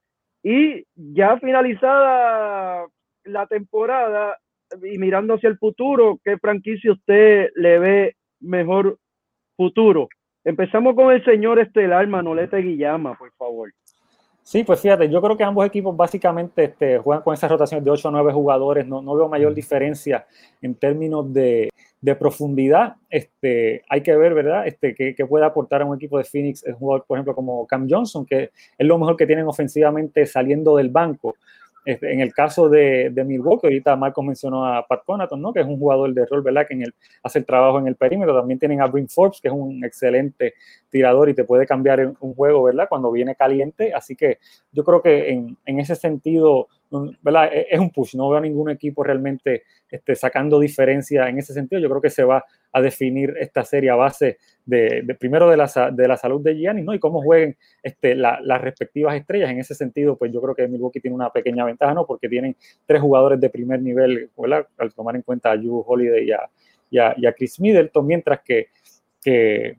Y 0.44 0.84
ya 0.96 1.38
finalizada 1.40 2.88
la 3.24 3.48
temporada 3.48 4.38
y 4.84 4.98
mirando 4.98 5.36
hacia 5.36 5.50
el 5.50 5.58
futuro, 5.58 6.20
¿qué 6.24 6.38
franquicia 6.38 6.94
usted 6.94 7.50
le 7.56 7.80
ve 7.80 8.16
mejor 8.40 8.98
futuro? 9.56 10.08
Empezamos 10.44 10.96
con 10.96 11.14
el 11.14 11.24
señor 11.24 11.60
estelar 11.60 12.08
Manolete 12.08 12.58
Guillama, 12.58 13.16
por 13.16 13.32
favor. 13.34 13.72
Sí, 14.44 14.64
pues 14.64 14.80
fíjate, 14.80 15.08
yo 15.10 15.22
creo 15.22 15.38
que 15.38 15.44
ambos 15.44 15.66
equipos 15.66 15.96
básicamente 15.96 16.66
este, 16.66 16.98
juegan 16.98 17.24
con 17.24 17.34
esas 17.34 17.50
rotaciones 17.50 17.86
de 17.86 17.92
8 17.92 18.08
a 18.08 18.12
9 18.12 18.34
jugadores, 18.34 18.88
no, 18.88 19.02
no 19.02 19.16
veo 19.16 19.30
mayor 19.30 19.54
diferencia 19.54 20.26
en 20.62 20.76
términos 20.76 21.32
de, 21.32 21.70
de 22.02 22.16
profundidad. 22.16 22.96
Este, 23.10 23.84
hay 23.88 24.02
que 24.02 24.16
ver, 24.16 24.34
¿verdad? 24.34 24.68
Este, 24.68 24.96
que, 24.96 25.14
que, 25.14 25.26
puede 25.26 25.46
aportar 25.46 25.84
a 25.84 25.86
un 25.86 25.96
equipo 25.96 26.18
de 26.18 26.24
Phoenix 26.24 26.64
un 26.66 26.74
jugador, 26.74 27.06
por 27.06 27.18
ejemplo, 27.18 27.36
como 27.36 27.68
Cam 27.68 27.88
Johnson, 27.90 28.26
que 28.26 28.52
es 28.78 28.88
lo 28.88 28.98
mejor 28.98 29.16
que 29.16 29.28
tienen 29.28 29.46
ofensivamente 29.48 30.26
saliendo 30.26 30.76
del 30.76 30.90
banco. 30.90 31.36
Este, 31.84 32.14
en 32.14 32.20
el 32.20 32.32
caso 32.34 32.70
de, 32.70 33.10
de, 33.12 33.24
Milwaukee, 33.24 33.66
ahorita 33.66 33.96
Marcos 33.96 34.24
mencionó 34.24 34.66
a 34.66 34.86
Pat 34.86 35.04
Conaton, 35.04 35.42
¿no? 35.42 35.52
que 35.52 35.62
es 35.62 35.66
un 35.66 35.80
jugador 35.80 36.14
de 36.14 36.26
rol, 36.28 36.44
¿verdad? 36.44 36.68
que 36.68 36.76
en 36.76 36.84
el, 36.84 36.94
hace 37.24 37.40
el 37.40 37.46
trabajo 37.46 37.80
en 37.80 37.88
el 37.88 37.96
perímetro. 37.96 38.38
También 38.38 38.60
tienen 38.60 38.82
a 38.82 38.88
Bryn 38.88 39.10
Forbes, 39.10 39.42
que 39.42 39.48
es 39.48 39.54
un 39.54 39.84
excelente 39.84 40.54
tirador 40.90 41.30
y 41.30 41.34
te 41.34 41.44
puede 41.44 41.66
cambiar 41.66 42.14
un 42.20 42.36
juego 42.36 42.64
¿verdad? 42.64 42.88
cuando 42.88 43.12
viene 43.12 43.36
caliente. 43.36 43.94
Así 43.94 44.16
que 44.16 44.38
yo 44.72 44.84
creo 44.84 45.02
que 45.02 45.32
en, 45.32 45.58
en 45.66 45.80
ese 45.80 45.96
sentido 45.96 46.68
¿verdad? 47.22 47.50
E, 47.54 47.68
es 47.72 47.80
un 47.80 47.90
push. 47.90 48.16
No 48.16 48.30
veo 48.30 48.38
a 48.38 48.42
ningún 48.42 48.70
equipo 48.70 49.04
realmente 49.04 49.64
este, 49.90 50.16
sacando 50.16 50.60
diferencia 50.60 51.28
en 51.30 51.40
ese 51.40 51.54
sentido. 51.54 51.82
Yo 51.82 51.90
creo 51.90 52.02
que 52.02 52.10
se 52.10 52.24
va 52.24 52.44
a 52.74 52.82
definir 52.82 53.36
esta 53.40 53.64
serie 53.64 53.90
a 53.90 53.96
base 53.96 54.38
de, 54.66 55.16
primero 55.20 55.50
de 55.50 55.58
la, 55.58 55.92
de 55.92 56.08
la, 56.08 56.18
salud 56.18 56.42
de 56.42 56.56
Giannis 56.56 56.86
¿no? 56.86 56.94
y 56.94 57.00
cómo 57.00 57.22
jueguen 57.22 57.58
este, 57.84 58.16
las 58.16 58.62
respectivas 58.62 59.16
estrellas. 59.16 59.52
En 59.52 59.60
ese 59.60 59.76
sentido, 59.76 60.16
pues 60.18 60.32
yo 60.32 60.42
creo 60.42 60.56
que 60.56 60.68
Milwaukee 60.68 61.00
tiene 61.00 61.16
una 61.16 61.30
pequeña 61.30 61.66
ventaja, 61.66 61.94
¿no? 61.94 62.06
porque 62.06 62.30
tienen 62.30 62.56
tres 62.86 63.02
jugadores 63.02 63.40
de 63.40 63.50
primer 63.50 63.82
nivel, 63.82 64.30
¿verdad? 64.38 64.68
al 64.78 64.94
tomar 64.94 65.16
en 65.16 65.22
cuenta 65.22 65.52
a 65.52 65.56
Yu 65.56 65.84
Holiday 65.86 66.28
y 66.28 66.32
a, 66.32 66.50
y 67.16 67.26
a, 67.26 67.34
Chris 67.34 67.60
Middleton, 67.60 68.06
mientras 68.06 68.42
que, 68.42 68.68
que 69.24 69.78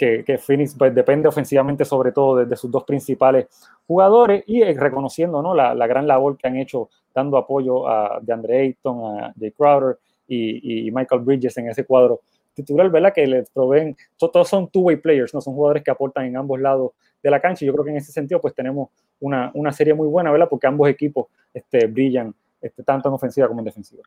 que, 0.00 0.38
Phoenix 0.38 0.74
pues, 0.76 0.94
depende 0.94 1.28
ofensivamente 1.28 1.84
sobre 1.84 2.10
todo 2.10 2.44
de, 2.44 2.56
sus 2.56 2.70
dos 2.70 2.84
principales 2.84 3.48
jugadores 3.86 4.42
y 4.46 4.62
eh, 4.62 4.74
reconociendo 4.78 5.42
¿no? 5.42 5.54
la, 5.54 5.74
la, 5.74 5.86
gran 5.86 6.06
labor 6.06 6.38
que 6.38 6.48
han 6.48 6.56
hecho 6.56 6.88
dando 7.14 7.36
apoyo 7.36 7.86
a 7.86 8.18
DeAndre 8.22 8.60
Ayton, 8.60 9.20
a 9.20 9.34
Jay 9.38 9.50
Crowder 9.52 9.98
y, 10.26 10.86
y, 10.86 10.90
Michael 10.90 11.20
Bridges 11.20 11.58
en 11.58 11.68
ese 11.68 11.84
cuadro 11.84 12.22
titular, 12.54 12.88
¿verdad? 12.90 13.12
Que 13.12 13.26
les 13.26 13.50
proveen, 13.50 13.94
todos 14.16 14.48
son 14.48 14.68
two-way 14.68 14.96
players, 14.96 15.34
¿no? 15.34 15.40
Son 15.40 15.54
jugadores 15.54 15.82
que 15.82 15.90
aportan 15.90 16.24
en 16.24 16.36
ambos 16.36 16.58
lados 16.58 16.92
de 17.22 17.30
la 17.30 17.40
cancha 17.40 17.64
y 17.64 17.66
yo 17.66 17.72
creo 17.74 17.84
que 17.84 17.90
en 17.90 17.98
ese 17.98 18.12
sentido 18.12 18.40
pues 18.40 18.54
tenemos 18.54 18.88
una, 19.20 19.50
una 19.54 19.72
serie 19.72 19.92
muy 19.92 20.08
buena, 20.08 20.30
¿verdad? 20.30 20.48
Porque 20.48 20.66
ambos 20.66 20.88
equipos 20.88 21.26
este, 21.52 21.86
brillan 21.86 22.34
este, 22.60 22.82
tanto 22.82 23.08
en 23.08 23.14
ofensiva 23.14 23.48
como 23.48 23.60
en 23.60 23.66
defensiva. 23.66 24.02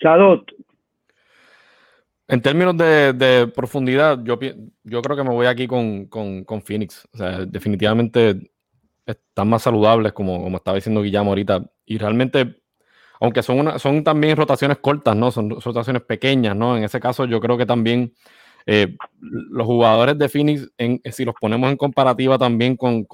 Sadot, 0.00 0.44
en 2.28 2.42
términos 2.42 2.76
de, 2.76 3.50
profundidad, 3.54 4.22
yo, 4.24 4.38
yo 4.84 5.02
creo 5.02 5.16
que 5.16 5.22
me 5.22 5.30
voy 5.30 5.46
aquí 5.46 5.66
con, 5.66 6.08
Phoenix. 6.64 7.06
O 7.12 7.18
sea, 7.18 7.44
definitivamente 7.46 8.50
están 9.04 9.48
más 9.48 9.62
saludables, 9.62 10.12
como, 10.12 10.42
como 10.42 10.56
estaba 10.56 10.74
diciendo 10.74 11.02
Guillermo 11.02 11.30
ahorita. 11.30 11.64
Y 11.84 11.98
realmente, 11.98 12.60
aunque 13.20 13.42
son, 13.42 13.60
una, 13.60 13.78
son 13.78 14.02
también 14.02 14.36
rotaciones 14.36 14.78
cortas, 14.78 15.14
¿no? 15.14 15.30
Son 15.30 15.50
rotaciones 15.60 16.02
pequeñas, 16.02 16.56
¿no? 16.56 16.76
En 16.76 16.82
ese 16.82 16.98
caso, 16.98 17.26
yo 17.26 17.40
creo 17.40 17.56
que 17.56 17.66
también 17.66 18.12
eh, 18.66 18.96
los 19.20 19.64
jugadores 19.64 20.18
de 20.18 20.28
Phoenix, 20.28 20.68
en, 20.78 21.00
si 21.12 21.24
los 21.24 21.36
ponemos 21.40 21.70
en 21.70 21.76
comparativa 21.76 22.36
también 22.36 22.76
con, 22.76 23.06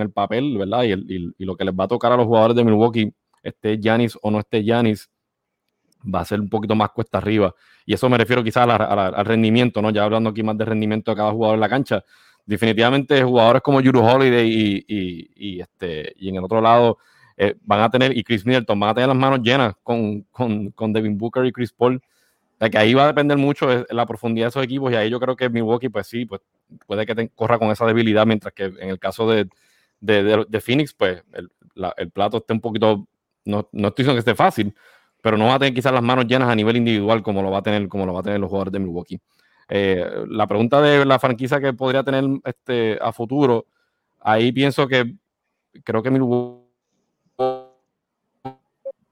el 0.00 0.12
papel, 0.12 0.58
¿verdad? 0.58 0.84
Y, 0.84 0.92
y, 1.38 1.44
lo 1.46 1.56
que 1.56 1.64
les 1.64 1.74
va 1.74 1.84
a 1.84 1.88
tocar 1.88 2.12
a 2.12 2.16
los 2.16 2.26
jugadores 2.26 2.54
de 2.56 2.64
Milwaukee, 2.64 3.10
esté 3.42 3.78
Yanis 3.78 4.18
o 4.20 4.30
no 4.30 4.40
esté 4.40 4.62
Yanis, 4.62 5.08
va 6.02 6.20
a 6.20 6.24
ser 6.24 6.40
un 6.40 6.48
poquito 6.48 6.74
más 6.74 6.90
cuesta 6.90 7.18
arriba. 7.18 7.54
Y 7.86 7.94
eso 7.94 8.08
me 8.08 8.18
refiero 8.18 8.42
quizás 8.42 8.68
al 8.68 9.24
rendimiento, 9.24 9.82
¿no? 9.82 9.90
Ya 9.90 10.04
hablando 10.04 10.30
aquí 10.30 10.42
más 10.42 10.56
de 10.56 10.64
rendimiento 10.64 11.10
de 11.10 11.16
cada 11.16 11.32
jugador 11.32 11.54
en 11.56 11.60
la 11.60 11.68
cancha. 11.68 12.04
Definitivamente 12.46 13.22
jugadores 13.22 13.62
como 13.62 13.82
Juru 13.82 14.00
Holiday 14.00 14.84
y, 14.86 15.60
este, 15.60 16.14
y 16.16 16.28
en 16.28 16.36
el 16.36 16.44
otro 16.44 16.60
lado 16.60 16.98
eh, 17.36 17.54
van 17.62 17.80
a 17.80 17.90
tener, 17.90 18.16
y 18.16 18.22
Chris 18.22 18.44
Middleton, 18.44 18.78
van 18.78 18.90
a 18.90 18.94
tener 18.94 19.08
las 19.08 19.16
manos 19.16 19.40
llenas 19.42 19.74
con, 19.82 20.22
con, 20.30 20.92
Devin 20.92 21.16
Booker 21.16 21.44
y 21.44 21.52
Chris 21.52 21.72
Paul. 21.72 22.00
que 22.70 22.78
ahí 22.78 22.92
va 22.94 23.04
a 23.04 23.06
depender 23.08 23.38
mucho 23.38 23.66
de 23.66 23.86
la 23.90 24.06
profundidad 24.06 24.46
de 24.46 24.48
esos 24.50 24.64
equipos 24.64 24.92
y 24.92 24.96
ahí 24.96 25.10
yo 25.10 25.20
creo 25.20 25.36
que 25.36 25.48
Milwaukee, 25.48 25.88
pues 25.88 26.06
sí, 26.06 26.26
pues 26.26 26.40
puede 26.86 27.06
que 27.06 27.30
corra 27.34 27.58
con 27.58 27.70
esa 27.70 27.86
debilidad, 27.86 28.26
mientras 28.26 28.52
que 28.52 28.64
en 28.64 28.90
el 28.90 28.98
caso 28.98 29.28
de, 29.30 29.48
de, 30.00 30.60
Phoenix, 30.60 30.92
pues 30.94 31.22
el, 31.32 31.50
el, 31.96 32.10
plato 32.10 32.38
esté 32.38 32.52
un 32.52 32.60
poquito, 32.60 33.06
no, 33.44 33.68
no 33.72 33.88
estoy 33.88 34.04
diciendo 34.04 34.14
que 34.14 34.30
esté 34.30 34.34
fácil, 34.34 34.74
pero 35.22 35.36
no 35.36 35.46
va 35.46 35.54
a 35.54 35.58
tener 35.58 35.74
quizás 35.74 35.92
las 35.92 36.02
manos 36.02 36.26
llenas 36.26 36.48
a 36.48 36.54
nivel 36.54 36.76
individual 36.76 37.22
como 37.22 37.42
lo 37.42 37.50
va 37.50 37.58
a 37.58 37.62
tener, 37.62 37.88
como 37.88 38.06
lo 38.06 38.12
va 38.12 38.20
a 38.20 38.22
tener 38.22 38.40
los 38.40 38.48
jugadores 38.48 38.72
de 38.72 38.78
Milwaukee. 38.78 39.20
Eh, 39.68 40.04
la 40.28 40.46
pregunta 40.46 40.80
de 40.80 41.04
la 41.04 41.18
franquicia 41.18 41.60
que 41.60 41.72
podría 41.72 42.02
tener 42.02 42.24
este, 42.44 42.98
a 43.00 43.12
futuro, 43.12 43.66
ahí 44.20 44.52
pienso 44.52 44.86
que 44.88 45.14
creo 45.84 46.02
que 46.02 46.10
Milwaukee 46.10 46.60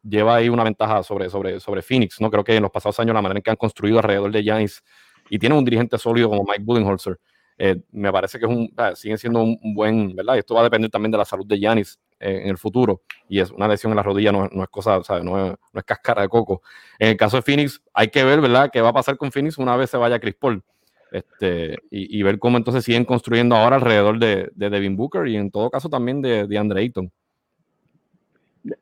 lleva 0.03 0.37
ahí 0.37 0.49
una 0.49 0.65
ventaja 0.65 1.03
sobre, 1.03 1.29
sobre, 1.31 1.61
sobre 1.61 1.83
Phoenix, 1.83 2.21
¿no? 2.21 2.31
Creo 2.31 2.45
que 2.45 2.57
en 2.57 2.63
los 2.63 2.71
pasados 2.71 2.99
años 3.01 3.15
la 3.15 3.23
manera 3.23 3.39
en 3.39 3.43
que 3.43 3.51
han 3.51 3.57
construido 3.57 3.99
alrededor 3.99 4.33
de 4.33 4.43
Giannis 4.43 4.83
y 5.31 5.39
tienen 5.39 5.59
un 5.59 5.65
dirigente 5.65 5.99
sólido 5.99 6.31
como 6.31 6.45
Mike 6.45 6.63
Budenholzer, 6.65 7.19
eh, 7.59 7.81
me 7.91 8.11
parece 8.13 8.39
que 8.39 8.47
es 8.47 8.51
un, 8.51 8.73
ah, 8.77 8.95
sigue 8.95 9.19
siendo 9.19 9.43
un, 9.43 9.59
buen, 9.75 10.15
¿verdad? 10.15 10.39
Esto 10.39 10.55
va 10.55 10.61
a 10.61 10.65
depender 10.65 10.91
también 10.91 11.11
de 11.11 11.19
la 11.19 11.25
salud 11.25 11.47
de 11.47 11.59
Giannis 11.59 11.99
en 12.21 12.49
el 12.49 12.59
futuro. 12.59 13.03
Y 13.29 13.41
es 13.41 13.51
una 13.51 13.69
lesión 13.69 13.93
en 13.93 13.97
la 13.97 14.03
rodilla, 14.03 14.33
no, 14.33 14.45
es 14.47 14.69
cosa, 14.69 15.01
No, 15.23 15.47
es, 15.47 15.57
no 15.73 15.81
es 15.81 15.85
cáscara 15.85 16.23
de 16.23 16.29
coco. 16.29 16.63
En 16.99 17.09
el 17.09 17.17
caso 17.17 17.37
de 17.37 17.43
Phoenix, 17.43 17.83
hay 17.93 18.09
que 18.09 18.25
ver, 18.25 18.41
¿verdad? 18.41 18.71
¿Qué 18.73 18.81
va 18.81 18.89
a 18.89 18.95
pasar 18.95 19.17
con 19.17 19.33
Phoenix 19.33 19.59
una 19.59 19.77
vez 19.77 19.91
se 19.91 19.97
vaya 19.97 20.19
Chris 20.19 20.35
Paul? 20.35 20.63
Este, 21.11 21.77
y, 21.91 22.23
ver 22.23 22.39
cómo 22.39 22.59
entonces 22.59 22.85
siguen 22.85 23.07
construyendo 23.07 23.57
ahora 23.57 23.77
alrededor 23.77 24.19
de, 24.19 24.51
de, 24.55 24.69
Devin 24.69 24.95
Booker 24.95 25.27
y 25.27 25.37
en 25.37 25.51
todo 25.51 25.71
caso 25.71 25.89
también 25.89 26.21
de, 26.21 26.47
de 26.47 26.59
Andre 26.59 26.83
Ayton. 26.83 27.11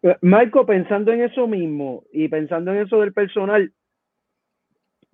Eh, 0.02 0.16
Marco, 0.22 0.66
pensando 0.66 1.12
en 1.12 1.22
eso 1.22 1.46
mismo 1.46 2.02
y 2.12 2.26
pensando 2.26 2.72
en 2.72 2.78
eso 2.78 3.00
del 3.00 3.12
personal, 3.12 3.72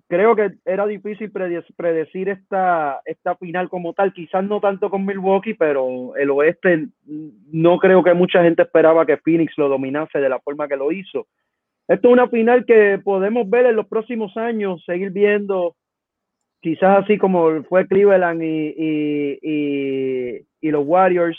creo 0.07 0.35
que 0.35 0.51
era 0.65 0.85
difícil 0.85 1.31
predecir 1.31 2.29
esta, 2.29 3.01
esta 3.05 3.35
final 3.35 3.69
como 3.69 3.93
tal, 3.93 4.13
quizás 4.13 4.43
no 4.43 4.59
tanto 4.59 4.89
con 4.89 5.05
Milwaukee, 5.05 5.53
pero 5.53 6.15
el 6.15 6.29
oeste 6.31 6.87
no 7.05 7.77
creo 7.77 8.03
que 8.03 8.13
mucha 8.13 8.43
gente 8.43 8.63
esperaba 8.63 9.05
que 9.05 9.17
Phoenix 9.17 9.57
lo 9.57 9.69
dominase 9.69 10.19
de 10.19 10.29
la 10.29 10.39
forma 10.39 10.67
que 10.67 10.77
lo 10.77 10.91
hizo. 10.91 11.27
Esto 11.87 12.07
es 12.07 12.13
una 12.13 12.29
final 12.29 12.65
que 12.65 12.99
podemos 13.03 13.49
ver 13.49 13.65
en 13.65 13.75
los 13.75 13.87
próximos 13.87 14.35
años, 14.37 14.83
seguir 14.85 15.11
viendo, 15.11 15.75
quizás 16.61 17.03
así 17.03 17.17
como 17.17 17.63
fue 17.63 17.87
Cleveland 17.87 18.41
y, 18.41 19.39
y, 19.41 20.71
los 20.71 20.85
Warriors. 20.85 21.37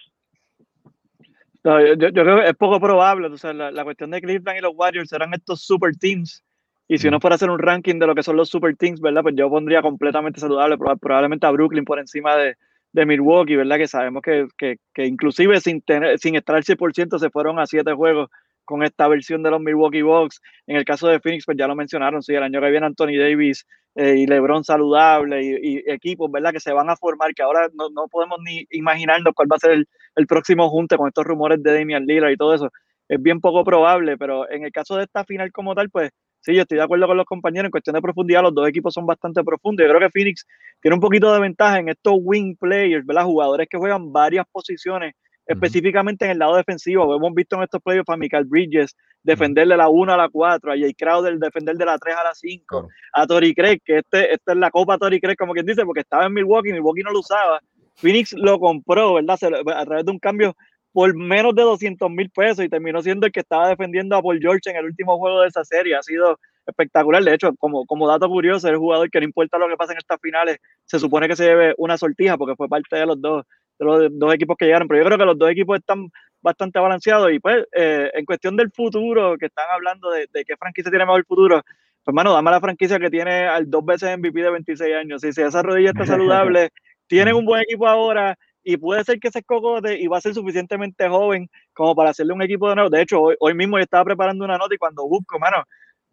yo, 1.64 1.96
creo 1.96 2.36
que 2.36 2.48
es 2.48 2.54
poco 2.56 2.78
probable, 2.78 3.28
o 3.28 3.36
sea, 3.38 3.52
la, 3.52 3.70
la 3.70 3.84
cuestión 3.84 4.10
de 4.10 4.20
Cleveland 4.20 4.58
y 4.58 4.62
los 4.62 4.74
Warriors 4.76 5.08
serán 5.08 5.32
estos 5.32 5.62
super 5.64 5.96
teams 5.96 6.43
y 6.86 6.98
si 6.98 7.08
uno 7.08 7.20
fuera 7.20 7.34
a 7.34 7.36
hacer 7.36 7.50
un 7.50 7.58
ranking 7.58 7.98
de 7.98 8.06
lo 8.06 8.14
que 8.14 8.22
son 8.22 8.36
los 8.36 8.48
super 8.48 8.76
teams, 8.76 9.00
¿verdad? 9.00 9.22
Pues 9.22 9.34
yo 9.36 9.48
pondría 9.48 9.80
completamente 9.80 10.40
saludable 10.40 10.76
probablemente 11.00 11.46
a 11.46 11.50
Brooklyn 11.50 11.84
por 11.84 11.98
encima 11.98 12.36
de, 12.36 12.56
de 12.92 13.06
Milwaukee, 13.06 13.56
¿verdad? 13.56 13.78
Que 13.78 13.88
sabemos 13.88 14.22
que, 14.22 14.46
que, 14.58 14.76
que 14.92 15.06
inclusive 15.06 15.60
sin, 15.60 15.82
tener, 15.82 16.18
sin 16.18 16.36
estar 16.36 16.56
al 16.56 16.62
100% 16.62 17.18
se 17.18 17.30
fueron 17.30 17.58
a 17.58 17.66
siete 17.66 17.92
juegos 17.92 18.30
con 18.64 18.82
esta 18.82 19.08
versión 19.08 19.42
de 19.42 19.50
los 19.50 19.60
Milwaukee 19.60 20.02
Bucks. 20.02 20.40
En 20.66 20.76
el 20.76 20.84
caso 20.84 21.08
de 21.08 21.20
Phoenix, 21.20 21.44
pues 21.46 21.56
ya 21.56 21.66
lo 21.66 21.74
mencionaron, 21.74 22.22
sí, 22.22 22.34
el 22.34 22.42
año 22.42 22.60
que 22.60 22.70
viene 22.70 22.86
Anthony 22.86 23.18
Davis 23.18 23.66
eh, 23.94 24.16
y 24.18 24.26
LeBron 24.26 24.64
saludable 24.64 25.42
y, 25.42 25.82
equipos, 25.90 26.30
¿verdad? 26.30 26.52
Que 26.52 26.60
se 26.60 26.72
van 26.72 26.90
a 26.90 26.96
formar, 26.96 27.34
que 27.34 27.42
ahora 27.42 27.68
no, 27.74 27.90
no 27.90 28.08
podemos 28.08 28.38
ni 28.44 28.66
imaginarnos 28.70 29.34
cuál 29.34 29.48
va 29.50 29.56
a 29.56 29.60
ser 29.60 29.70
el, 29.72 29.88
el, 30.16 30.26
próximo 30.26 30.68
junte 30.68 30.96
con 30.96 31.08
estos 31.08 31.24
rumores 31.24 31.62
de 31.62 31.78
Damian 31.78 32.04
Lillard 32.04 32.32
y 32.32 32.36
todo 32.36 32.54
eso. 32.54 32.70
Es 33.08 33.20
bien 33.20 33.40
poco 33.40 33.64
probable, 33.64 34.16
pero 34.16 34.50
en 34.50 34.64
el 34.64 34.72
caso 34.72 34.96
de 34.96 35.04
esta 35.04 35.24
final 35.24 35.52
como 35.52 35.74
tal, 35.74 35.90
pues 35.90 36.10
Sí, 36.44 36.54
yo 36.54 36.62
estoy 36.62 36.76
de 36.76 36.84
acuerdo 36.84 37.06
con 37.06 37.16
los 37.16 37.24
compañeros 37.24 37.66
en 37.66 37.70
cuestión 37.70 37.94
de 37.94 38.02
profundidad. 38.02 38.42
Los 38.42 38.54
dos 38.54 38.68
equipos 38.68 38.92
son 38.92 39.06
bastante 39.06 39.42
profundos. 39.42 39.86
Yo 39.86 39.94
creo 39.94 40.00
que 40.06 40.10
Phoenix 40.10 40.46
tiene 40.82 40.94
un 40.94 41.00
poquito 41.00 41.32
de 41.32 41.40
ventaja 41.40 41.78
en 41.78 41.88
estos 41.88 42.14
wing 42.20 42.54
players, 42.56 43.06
¿verdad? 43.06 43.24
Jugadores 43.24 43.66
que 43.66 43.78
juegan 43.78 44.12
varias 44.12 44.44
posiciones, 44.52 45.14
específicamente 45.46 46.26
en 46.26 46.32
el 46.32 46.38
lado 46.38 46.56
defensivo. 46.56 47.16
Hemos 47.16 47.32
visto 47.32 47.56
en 47.56 47.62
estos 47.62 47.80
playoffs 47.80 48.10
a 48.10 48.18
Michael 48.18 48.44
Bridges 48.44 48.94
defender 49.22 49.66
de 49.66 49.74
la 49.78 49.88
1 49.88 50.12
a 50.12 50.18
la 50.18 50.28
4, 50.28 50.72
a 50.72 50.76
Jay 50.76 50.92
Crowder 50.92 51.38
defender 51.38 51.76
de 51.76 51.86
la 51.86 51.96
3 51.96 52.14
a 52.14 52.24
la 52.24 52.34
5, 52.34 52.88
a 53.14 53.26
Tori 53.26 53.54
Craig, 53.54 53.80
que 53.82 53.98
este, 54.00 54.34
esta 54.34 54.52
es 54.52 54.58
la 54.58 54.70
copa 54.70 54.98
Tori 54.98 55.18
Craig, 55.22 55.36
como 55.36 55.54
quien 55.54 55.64
dice, 55.64 55.82
porque 55.86 56.00
estaba 56.00 56.26
en 56.26 56.34
Milwaukee, 56.34 56.72
Milwaukee 56.72 57.02
no 57.02 57.10
lo 57.10 57.20
usaba. 57.20 57.58
Phoenix 57.94 58.34
lo 58.34 58.58
compró, 58.60 59.14
¿verdad? 59.14 59.38
a 59.74 59.84
través 59.86 60.04
de 60.04 60.10
un 60.10 60.18
cambio 60.18 60.54
por 60.94 61.12
menos 61.16 61.56
de 61.56 61.62
200 61.62 62.08
mil 62.08 62.30
pesos 62.30 62.64
y 62.64 62.68
terminó 62.68 63.02
siendo 63.02 63.26
el 63.26 63.32
que 63.32 63.40
estaba 63.40 63.68
defendiendo 63.68 64.14
a 64.14 64.22
Paul 64.22 64.38
George 64.40 64.70
en 64.70 64.76
el 64.76 64.84
último 64.84 65.18
juego 65.18 65.40
de 65.40 65.48
esa 65.48 65.64
serie. 65.64 65.96
Ha 65.96 66.02
sido 66.04 66.38
espectacular. 66.64 67.24
De 67.24 67.34
hecho, 67.34 67.52
como, 67.56 67.84
como 67.84 68.06
dato 68.06 68.28
curioso, 68.28 68.68
el 68.68 68.76
jugador 68.76 69.10
que 69.10 69.18
no 69.18 69.24
importa 69.24 69.58
lo 69.58 69.68
que 69.68 69.76
pase 69.76 69.90
en 69.90 69.98
estas 69.98 70.20
finales, 70.20 70.58
se 70.84 71.00
supone 71.00 71.26
que 71.26 71.34
se 71.34 71.46
lleve 71.46 71.74
una 71.78 71.98
sortija 71.98 72.38
porque 72.38 72.54
fue 72.54 72.68
parte 72.68 72.94
de 72.94 73.06
los 73.06 73.20
dos, 73.20 73.44
de 73.76 73.84
los 73.84 74.08
dos 74.12 74.34
equipos 74.34 74.56
que 74.56 74.66
llegaron. 74.66 74.86
Pero 74.86 75.00
yo 75.00 75.06
creo 75.06 75.18
que 75.18 75.24
los 75.24 75.36
dos 75.36 75.50
equipos 75.50 75.80
están 75.80 76.12
bastante 76.40 76.78
balanceados. 76.78 77.32
Y 77.32 77.40
pues, 77.40 77.66
eh, 77.72 78.12
en 78.14 78.24
cuestión 78.24 78.56
del 78.56 78.70
futuro, 78.70 79.36
que 79.36 79.46
están 79.46 79.66
hablando 79.74 80.12
de, 80.12 80.28
de 80.32 80.44
qué 80.44 80.56
franquicia 80.56 80.92
tiene 80.92 81.06
mejor 81.06 81.26
futuro, 81.26 81.60
pues, 82.04 82.06
hermano, 82.06 82.32
dame 82.34 82.52
la 82.52 82.60
franquicia 82.60 83.00
que 83.00 83.10
tiene 83.10 83.48
al 83.48 83.68
dos 83.68 83.84
veces 83.84 84.16
MVP 84.16 84.40
de 84.40 84.50
26 84.50 84.94
años. 84.94 85.22
Si, 85.22 85.32
si 85.32 85.42
esa 85.42 85.60
rodilla 85.60 85.90
está 85.90 86.06
saludable, 86.06 86.70
tienen 87.08 87.34
un 87.34 87.44
buen 87.44 87.62
equipo 87.62 87.88
ahora 87.88 88.38
y 88.64 88.78
puede 88.78 89.04
ser 89.04 89.20
que 89.20 89.30
se 89.30 89.40
escogote 89.40 90.00
y 90.00 90.06
va 90.06 90.18
a 90.18 90.22
ser 90.22 90.34
suficientemente 90.34 91.08
joven 91.08 91.48
como 91.72 91.94
para 91.94 92.10
hacerle 92.10 92.32
un 92.32 92.42
equipo 92.42 92.68
de 92.68 92.76
nuevo. 92.76 92.90
De 92.90 93.02
hecho, 93.02 93.20
hoy, 93.20 93.36
hoy 93.38 93.54
mismo 93.54 93.78
yo 93.78 93.84
estaba 93.84 94.04
preparando 94.04 94.44
una 94.44 94.58
nota 94.58 94.74
y 94.74 94.78
cuando 94.78 95.06
busco, 95.06 95.38
mano, 95.38 95.64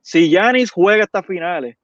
si 0.01 0.29
Yanis 0.29 0.71
juega 0.71 1.03
estas 1.03 1.25
finales 1.25 1.77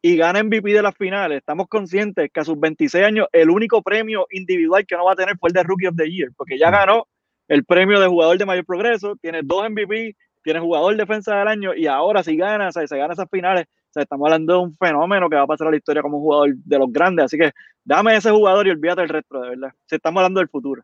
y 0.00 0.16
gana 0.16 0.42
MVP 0.42 0.72
de 0.72 0.82
las 0.82 0.96
finales, 0.96 1.38
estamos 1.38 1.66
conscientes 1.68 2.30
que 2.32 2.40
a 2.40 2.44
sus 2.44 2.58
26 2.58 3.04
años 3.04 3.26
el 3.32 3.50
único 3.50 3.82
premio 3.82 4.26
individual 4.30 4.86
que 4.86 4.96
no 4.96 5.04
va 5.04 5.12
a 5.12 5.16
tener 5.16 5.36
fue 5.38 5.50
el 5.50 5.54
de 5.54 5.62
Rookie 5.62 5.88
of 5.88 5.96
the 5.96 6.10
Year, 6.10 6.30
porque 6.36 6.58
ya 6.58 6.70
ganó 6.70 7.06
el 7.48 7.64
premio 7.64 8.00
de 8.00 8.06
jugador 8.06 8.38
de 8.38 8.46
mayor 8.46 8.64
progreso, 8.64 9.16
tiene 9.16 9.40
dos 9.42 9.68
MVP, 9.68 10.16
tiene 10.42 10.60
jugador 10.60 10.96
defensa 10.96 11.36
del 11.38 11.48
año 11.48 11.74
y 11.74 11.86
ahora 11.86 12.22
si 12.22 12.36
gana, 12.36 12.68
o 12.68 12.72
sea, 12.72 12.86
se 12.86 12.96
gana 12.96 13.14
esas 13.14 13.28
finales, 13.30 13.66
sea, 13.96 14.02
estamos 14.02 14.26
hablando 14.26 14.52
de 14.52 14.58
un 14.60 14.74
fenómeno 14.74 15.28
que 15.28 15.36
va 15.36 15.42
a 15.42 15.46
pasar 15.46 15.68
a 15.68 15.70
la 15.70 15.76
historia 15.76 16.02
como 16.02 16.20
jugador 16.20 16.54
de 16.54 16.78
los 16.78 16.92
grandes. 16.92 17.24
Así 17.26 17.38
que 17.38 17.52
dame 17.84 18.16
ese 18.16 18.30
jugador 18.30 18.66
y 18.66 18.70
olvídate 18.70 19.00
del 19.00 19.10
resto, 19.10 19.40
de 19.40 19.50
verdad. 19.50 19.72
Si 19.86 19.96
estamos 19.96 20.20
hablando 20.20 20.40
del 20.40 20.48
futuro. 20.48 20.82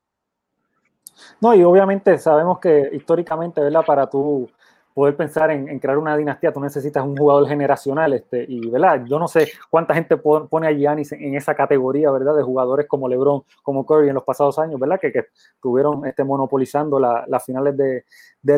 No, 1.41 1.55
y 1.55 1.63
obviamente 1.63 2.19
sabemos 2.19 2.59
que 2.59 2.91
históricamente, 2.93 3.61
¿verdad? 3.61 3.85
Para 3.85 4.09
tú 4.09 4.51
poder 4.95 5.17
pensar 5.17 5.51
en, 5.51 5.79
crear 5.79 5.99
una 5.99 6.17
dinastía, 6.17 6.53
tú 6.53 6.61
necesitas 6.61 7.05
un 7.05 7.17
jugador 7.17 7.49
generacional, 7.49 8.13
este, 8.13 8.45
y 8.49 8.69
verdad, 8.71 9.05
yo 9.07 9.19
no 9.19 9.29
sé 9.29 9.49
cuánta 9.71 9.95
gente 9.95 10.17
pone 10.17 10.67
a 10.67 10.73
Giannis 10.73 11.13
en, 11.13 11.35
esa 11.35 11.55
categoría, 11.55 12.11
¿verdad? 12.11 12.37
De 12.37 12.43
jugadores 12.43 12.87
como 12.87 13.09
LeBron, 13.09 13.43
como 13.63 13.87
Curry 13.87 14.09
en 14.09 14.15
los 14.15 14.25
pasados 14.25 14.59
años, 14.59 14.79
¿verdad? 14.79 14.99
Que, 15.01 15.13
que 15.13 15.27
estuvieron 15.55 16.07
este, 16.07 16.25
monopolizando 16.25 16.99
las 17.01 17.45
finales 17.45 17.77
de, 17.77 18.05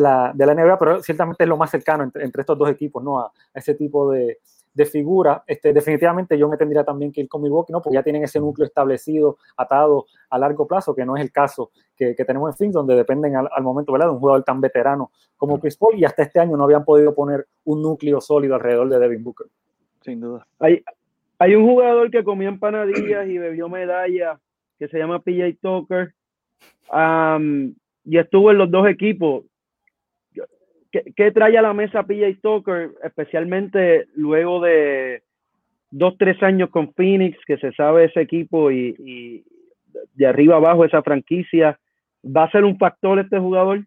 la, 0.01 0.31
de, 0.33 0.45
la, 0.45 0.53
NBA, 0.53 0.77
pero 0.79 1.01
ciertamente 1.01 1.43
es 1.43 1.49
lo 1.49 1.57
más 1.57 1.69
cercano 1.71 2.03
entre, 2.03 2.41
estos 2.41 2.57
dos 2.57 2.69
equipos, 2.69 3.03
¿no? 3.03 3.19
a 3.19 3.31
ese 3.53 3.75
tipo 3.75 4.11
de, 4.11 4.39
de 4.75 4.85
figura, 4.85 5.43
este, 5.47 5.71
definitivamente 5.73 6.37
yo 6.37 6.49
me 6.49 6.57
tendría 6.57 6.83
también 6.83 7.11
que 7.11 7.21
ir 7.21 7.29
con 7.29 7.41
Milwaukee, 7.41 7.71
¿no? 7.71 7.81
Porque 7.81 7.95
ya 7.95 8.03
tienen 8.03 8.23
ese 8.23 8.39
núcleo 8.39 8.67
establecido, 8.67 9.37
atado 9.55 10.05
a 10.29 10.37
largo 10.37 10.67
plazo, 10.67 10.93
que 10.93 11.05
no 11.05 11.15
es 11.15 11.23
el 11.23 11.31
caso 11.31 11.71
que, 11.95 12.13
tenemos 12.13 12.49
en 12.51 12.57
Phoenix, 12.57 12.73
donde 12.73 12.93
dependen 12.93 13.37
al, 13.37 13.63
momento, 13.63 13.93
¿verdad? 13.93 14.07
De 14.07 14.13
un 14.13 14.19
jugador 14.19 14.43
tan 14.43 14.59
veterano 14.59 15.11
como 15.37 15.59
Chris 15.59 15.77
Paul 15.77 15.95
y 15.97 16.03
hasta 16.03 16.23
este 16.23 16.39
año 16.39 16.57
no 16.57 16.65
habían 16.65 16.83
podido 16.83 17.15
poner 17.15 17.47
un 17.63 17.81
núcleo 17.81 18.19
sólido 18.19 18.55
alrededor 18.55 18.89
de 18.89 18.99
Devin 18.99 19.23
Booker. 19.23 19.47
Sin 20.01 20.19
duda. 20.19 20.45
Hay, 20.59 20.83
hay 21.39 21.55
un 21.55 21.65
jugador 21.65 22.11
que 22.11 22.23
comió 22.23 22.49
empanadillas 22.49 23.27
y 23.27 23.37
bebió 23.37 23.69
medallas 23.69 24.39
que 24.77 24.89
se 24.89 24.97
llama 24.97 25.21
PJ 25.21 25.57
Tucker 25.61 26.13
y 28.03 28.17
estuvo 28.17 28.51
en 28.51 28.57
los 28.57 28.69
dos 28.69 28.87
equipos. 28.87 29.45
¿Qué, 31.15 31.31
trae 31.31 31.57
a 31.57 31.61
la 31.61 31.73
mesa 31.73 32.03
PJ 32.03 32.39
Tucker, 32.41 32.91
especialmente 33.03 34.07
luego 34.15 34.61
de 34.61 35.23
dos, 35.91 36.15
tres 36.17 36.41
años 36.41 36.69
con 36.69 36.93
Phoenix, 36.93 37.37
que 37.45 37.57
se 37.57 37.71
sabe 37.73 38.05
ese 38.05 38.21
equipo 38.21 38.71
y, 38.71 39.43
de 40.13 40.25
arriba 40.25 40.55
abajo 40.55 40.85
esa 40.85 41.01
franquicia? 41.01 41.79
¿Va 42.23 42.43
a 42.43 42.51
ser 42.51 42.63
un 42.63 42.77
factor 42.77 43.19
este 43.19 43.39
jugador? 43.39 43.85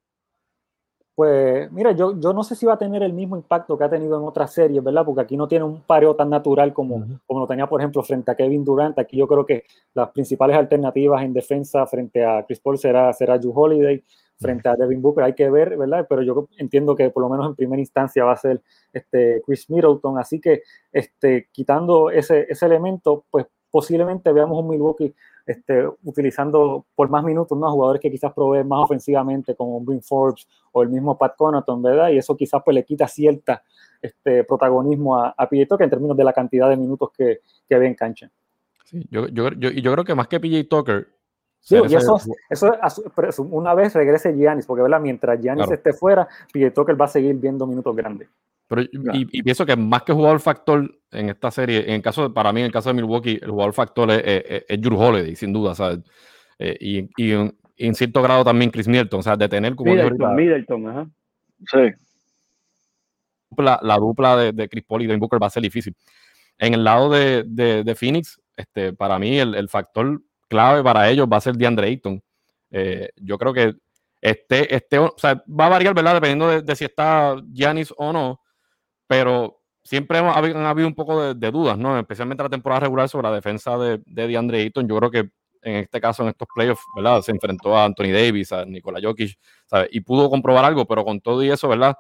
Pues 1.14 1.73
mira, 1.73 1.92
yo, 1.92 2.18
yo 2.21 2.33
no 2.33 2.44
sé 2.44 2.55
si 2.55 2.64
va 2.64 2.75
a 2.75 2.79
tener 2.79 3.03
el 3.03 3.12
mismo 3.12 3.37
impacto 3.37 3.77
que 3.77 3.85
ha 3.85 3.90
tenido 3.90 4.16
en 4.21 4.25
otras 4.25 4.53
series, 4.53 4.85
¿verdad? 4.85 5.05
Porque 5.05 5.23
aquí 5.23 5.37
no 5.37 5.49
tiene 5.49 5.64
un 5.64 5.81
pareo 5.83 6.14
tan 6.14 6.31
natural 6.31 6.73
como, 6.73 7.05
como 7.27 7.40
lo 7.40 7.47
tenía, 7.47 7.66
por 7.66 7.81
ejemplo, 7.81 8.05
frente 8.05 8.31
a 8.31 8.37
Kevin 8.37 8.64
Durant. 8.64 8.97
Aquí 8.99 9.16
yo 9.16 9.27
creo 9.27 9.44
que 9.44 9.64
las 9.94 10.11
principales 10.11 10.57
alternativas 10.57 11.25
en 11.25 11.33
defensa 11.33 11.85
frente 11.87 12.25
a 12.25 12.44
Chris 12.44 12.61
Paul 12.61 12.79
será, 12.79 13.12
será 13.12 13.37
Drew 13.37 13.53
Holiday 13.53 14.05
frente 14.38 14.68
a 14.68 14.77
Devin 14.77 15.03
Booker. 15.03 15.24
Hay 15.24 15.35
que 15.35 15.51
ver, 15.51 15.77
¿verdad? 15.77 16.07
Pero 16.09 16.22
yo 16.22 16.48
entiendo 16.59 16.94
que 16.94 17.11
por 17.11 17.22
lo 17.22 17.29
menos 17.29 17.46
en 17.46 17.55
primera 17.55 17.81
instancia 17.81 18.24
va 18.24 18.33
a 18.33 18.37
ser 18.37 18.62
este 18.92 19.42
Chris 19.44 19.68
Middleton. 19.70 20.18
Así 20.18 20.40
que 20.40 20.62
este, 20.92 21.48
quitando 21.53 22.11
ese, 22.11 22.46
ese 22.48 22.66
elemento, 22.66 23.24
pues 23.31 23.46
posiblemente 23.70 24.33
veamos 24.33 24.59
un 24.62 24.68
Milwaukee 24.68 25.14
este, 25.46 25.87
utilizando 26.05 26.87
por 26.94 27.09
más 27.09 27.24
minutos 27.24 27.57
¿no? 27.57 27.70
jugadores 27.70 28.01
que 28.01 28.11
quizás 28.11 28.33
proveen 28.33 28.68
más 28.68 28.85
ofensivamente, 28.85 29.55
como 29.55 29.81
Bryn 29.81 30.03
Forbes 30.03 30.46
o 30.72 30.83
el 30.83 30.90
mismo 30.90 31.16
Pat 31.16 31.37
Connaughton, 31.37 31.83
¿verdad? 31.83 32.11
Y 32.11 32.18
eso 32.18 32.37
quizás 32.37 32.62
pues 32.64 32.74
le 32.74 32.85
quita 32.85 33.09
cierta 33.09 33.62
este, 34.01 34.44
protagonismo 34.44 35.16
a, 35.16 35.35
a 35.37 35.48
PJ 35.48 35.66
Tucker 35.66 35.85
en 35.85 35.90
términos 35.90 36.16
de 36.16 36.24
la 36.24 36.33
cantidad 36.33 36.68
de 36.68 36.77
minutos 36.77 37.11
que, 37.16 37.40
que 37.68 37.79
ve 37.79 37.87
en 37.87 37.94
cancha. 37.94 38.31
Sí, 38.85 39.07
yo, 39.11 39.29
yo, 39.29 39.51
yo, 39.53 39.70
yo 39.70 39.92
creo 39.92 40.05
que 40.05 40.14
más 40.14 40.29
que 40.29 40.40
PJ 40.40 40.64
Tucker, 40.68 41.09
Sí, 41.61 41.77
y 41.88 41.94
eso, 41.94 42.18
eso 42.49 43.42
una 43.42 43.75
vez 43.75 43.94
regrese 43.94 44.35
Giannis, 44.35 44.64
porque 44.64 44.83
¿verdad? 44.83 45.01
mientras 45.01 45.40
Giannis 45.40 45.71
esté 45.71 45.92
fuera, 45.92 46.27
PJ 46.53 46.71
Tucker 46.71 46.99
va 46.99 47.05
a 47.05 47.09
seguir 47.09 47.35
viendo 47.37 47.66
minutos 47.66 47.94
grandes. 47.94 48.29
Pero, 48.68 48.83
y, 48.83 49.42
pienso 49.42 49.64
que 49.64 49.77
más 49.77 50.03
que 50.03 50.12
jugador 50.12 50.40
factor 50.40 50.94
en 51.11 51.31
esta 51.31 51.51
serie, 51.51 51.88
en 51.88 51.94
el 51.94 52.03
caso 52.03 52.33
para 52.33 52.53
mí, 52.53 52.61
en 52.61 52.66
el 52.66 52.73
caso 52.73 52.90
de 52.90 52.94
Milwaukee, 52.94 53.38
el 53.40 53.51
jugador 53.51 53.73
factor 53.73 54.11
es, 54.11 54.23
es, 54.25 54.64
es 54.68 54.81
Drew 54.81 54.99
Holiday, 54.99 55.35
sin 55.37 55.55
duda. 55.55 55.75
¿sabes? 55.75 56.01
Eh, 56.59 56.77
y, 56.79 57.09
y, 57.16 57.33
en 57.79 57.94
cierto 57.94 58.21
grado 58.23 58.44
también 58.44 58.71
Chris 58.71 58.88
Middleton, 58.88 59.21
o 59.21 59.23
sea, 59.23 59.37
de 59.37 59.49
tener 59.49 59.75
como. 59.75 59.92
Middleton, 59.92 60.37
Middleton 60.37 60.88
ajá. 60.88 61.07
Sí. 61.66 61.92
La, 63.57 63.81
la 63.83 63.97
dupla 63.97 64.37
de, 64.37 64.53
de, 64.53 64.68
Chris 64.68 64.85
Paul 64.85 65.03
y 65.03 65.07
Devin 65.07 65.21
Booker 65.21 65.42
va 65.42 65.47
a 65.47 65.51
ser 65.51 65.62
difícil. 65.62 65.94
En 66.59 66.75
el 66.75 66.85
lado 66.85 67.09
de, 67.09 67.44
de, 67.47 67.85
de 67.85 67.94
Phoenix, 67.94 68.38
este, 68.57 68.92
para 68.92 69.18
mí 69.18 69.38
el, 69.38 69.55
el 69.55 69.68
factor 69.68 70.21
clave 70.48 70.82
para 70.82 71.08
ellos 71.08 71.28
va 71.30 71.37
a 71.37 71.40
ser 71.40 71.56
DeAndre 71.56 71.88
Ayton. 71.88 72.22
Eh, 72.70 73.11
yo 73.16 73.38
creo 73.38 73.52
que 73.52 73.74
este, 74.20 74.74
este, 74.74 74.98
o 74.98 75.14
sea, 75.16 75.42
va 75.48 75.66
a 75.66 75.70
variar, 75.70 75.94
¿verdad? 75.94 76.14
Dependiendo 76.14 76.61
de, 76.61 76.76
si 76.76 76.84
está 76.84 77.37
Giannis 77.52 77.94
o 77.96 78.12
no, 78.12 78.40
pero 79.06 79.61
siempre 79.84 80.18
han 80.18 80.66
habido 80.66 80.88
un 80.88 80.94
poco 80.94 81.34
de, 81.34 81.50
dudas, 81.50 81.78
¿no? 81.78 81.98
Especialmente 81.98 82.42
la 82.42 82.50
temporada 82.50 82.80
regular 82.80 83.08
sobre 83.08 83.28
la 83.28 83.34
defensa 83.34 83.78
de, 83.78 84.02
de 84.04 84.26
DeAndre 84.26 84.61
Ayton. 84.62 84.88
Yo 84.88 84.96
creo 84.98 85.11
que 85.11 85.30
en 85.62 85.76
este 85.76 86.00
caso, 86.00 86.22
en 86.22 86.30
estos 86.30 86.48
playoffs, 86.54 86.82
¿verdad? 86.94 87.20
Se 87.22 87.32
enfrentó 87.32 87.76
a 87.76 87.84
Anthony 87.84 88.12
Davis, 88.12 88.52
a 88.52 88.64
Nikola 88.64 89.00
Jokic, 89.02 89.38
¿sabes? 89.66 89.88
Y 89.92 90.00
pudo 90.00 90.30
comprobar 90.30 90.64
algo, 90.64 90.87
pero 90.87 91.04
con 91.04 91.20
todo 91.20 91.42
y 91.42 91.50
eso, 91.50 91.68
¿verdad? 91.68 91.96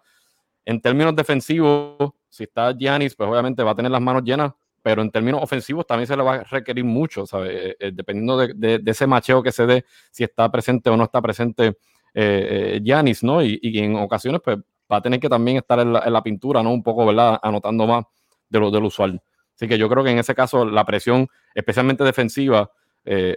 En 0.64 0.80
términos 0.80 1.14
defensivos, 1.16 2.12
si 2.28 2.44
está 2.44 2.72
Giannis, 2.72 3.14
pues 3.14 3.28
obviamente 3.28 3.62
va 3.62 3.72
a 3.72 3.74
tener 3.74 3.90
las 3.90 4.00
manos 4.00 4.22
llenas 4.22 4.52
pero 4.82 5.02
en 5.02 5.10
términos 5.10 5.42
ofensivos 5.42 5.86
también 5.86 6.06
se 6.06 6.16
le 6.16 6.22
va 6.22 6.34
a 6.36 6.44
requerir 6.44 6.84
mucho, 6.84 7.26
¿sabes? 7.26 7.50
Eh, 7.52 7.76
eh, 7.78 7.90
dependiendo 7.92 8.36
de, 8.36 8.82
ese 8.86 9.06
macheo 9.06 9.42
que 9.42 9.52
se 9.52 9.66
dé, 9.66 9.84
si 10.10 10.24
está 10.24 10.50
presente 10.50 10.90
o 10.90 10.96
no 10.96 11.04
está 11.04 11.20
presente 11.20 11.78
eh, 12.14 12.80
Giannis, 12.82 13.22
¿no? 13.22 13.42
Y, 13.42 13.60
en 13.62 13.96
ocasiones, 13.96 14.40
pues 14.42 14.58
va 14.90 14.96
a 14.96 15.02
tener 15.02 15.20
que 15.20 15.28
también 15.28 15.58
estar 15.58 15.78
en 15.80 15.92
la, 15.92 16.22
pintura, 16.22 16.62
¿no? 16.62 16.72
Un 16.72 16.82
poco, 16.82 17.06
¿verdad? 17.06 17.38
Anotando 17.42 17.86
más 17.86 18.04
de 18.48 18.60
lo 18.60 18.70
del 18.70 18.84
usual. 18.84 19.20
Así 19.54 19.68
que 19.68 19.76
yo 19.76 19.88
creo 19.88 20.04
que 20.04 20.10
en 20.10 20.18
ese 20.18 20.34
caso 20.34 20.64
la 20.64 20.84
presión, 20.84 21.28
especialmente 21.54 22.04
defensiva, 22.04 22.70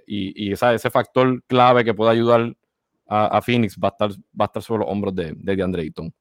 y, 0.08 0.52
ese 0.52 0.90
factor 0.90 1.44
clave 1.48 1.84
que 1.84 1.94
puede 1.94 2.12
ayudar 2.12 2.54
a, 3.08 3.42
Phoenix 3.42 3.78
va 3.78 3.90
a 3.90 3.92
estar, 3.92 4.10
va 4.10 4.46
a 4.46 4.48
estar 4.48 4.64
sobre 4.64 4.84
los 4.84 4.92
hombros 4.92 5.16
de, 5.16 5.34
de 5.36 5.56
DeAndre 5.56 5.82
Ayton. 5.84 6.14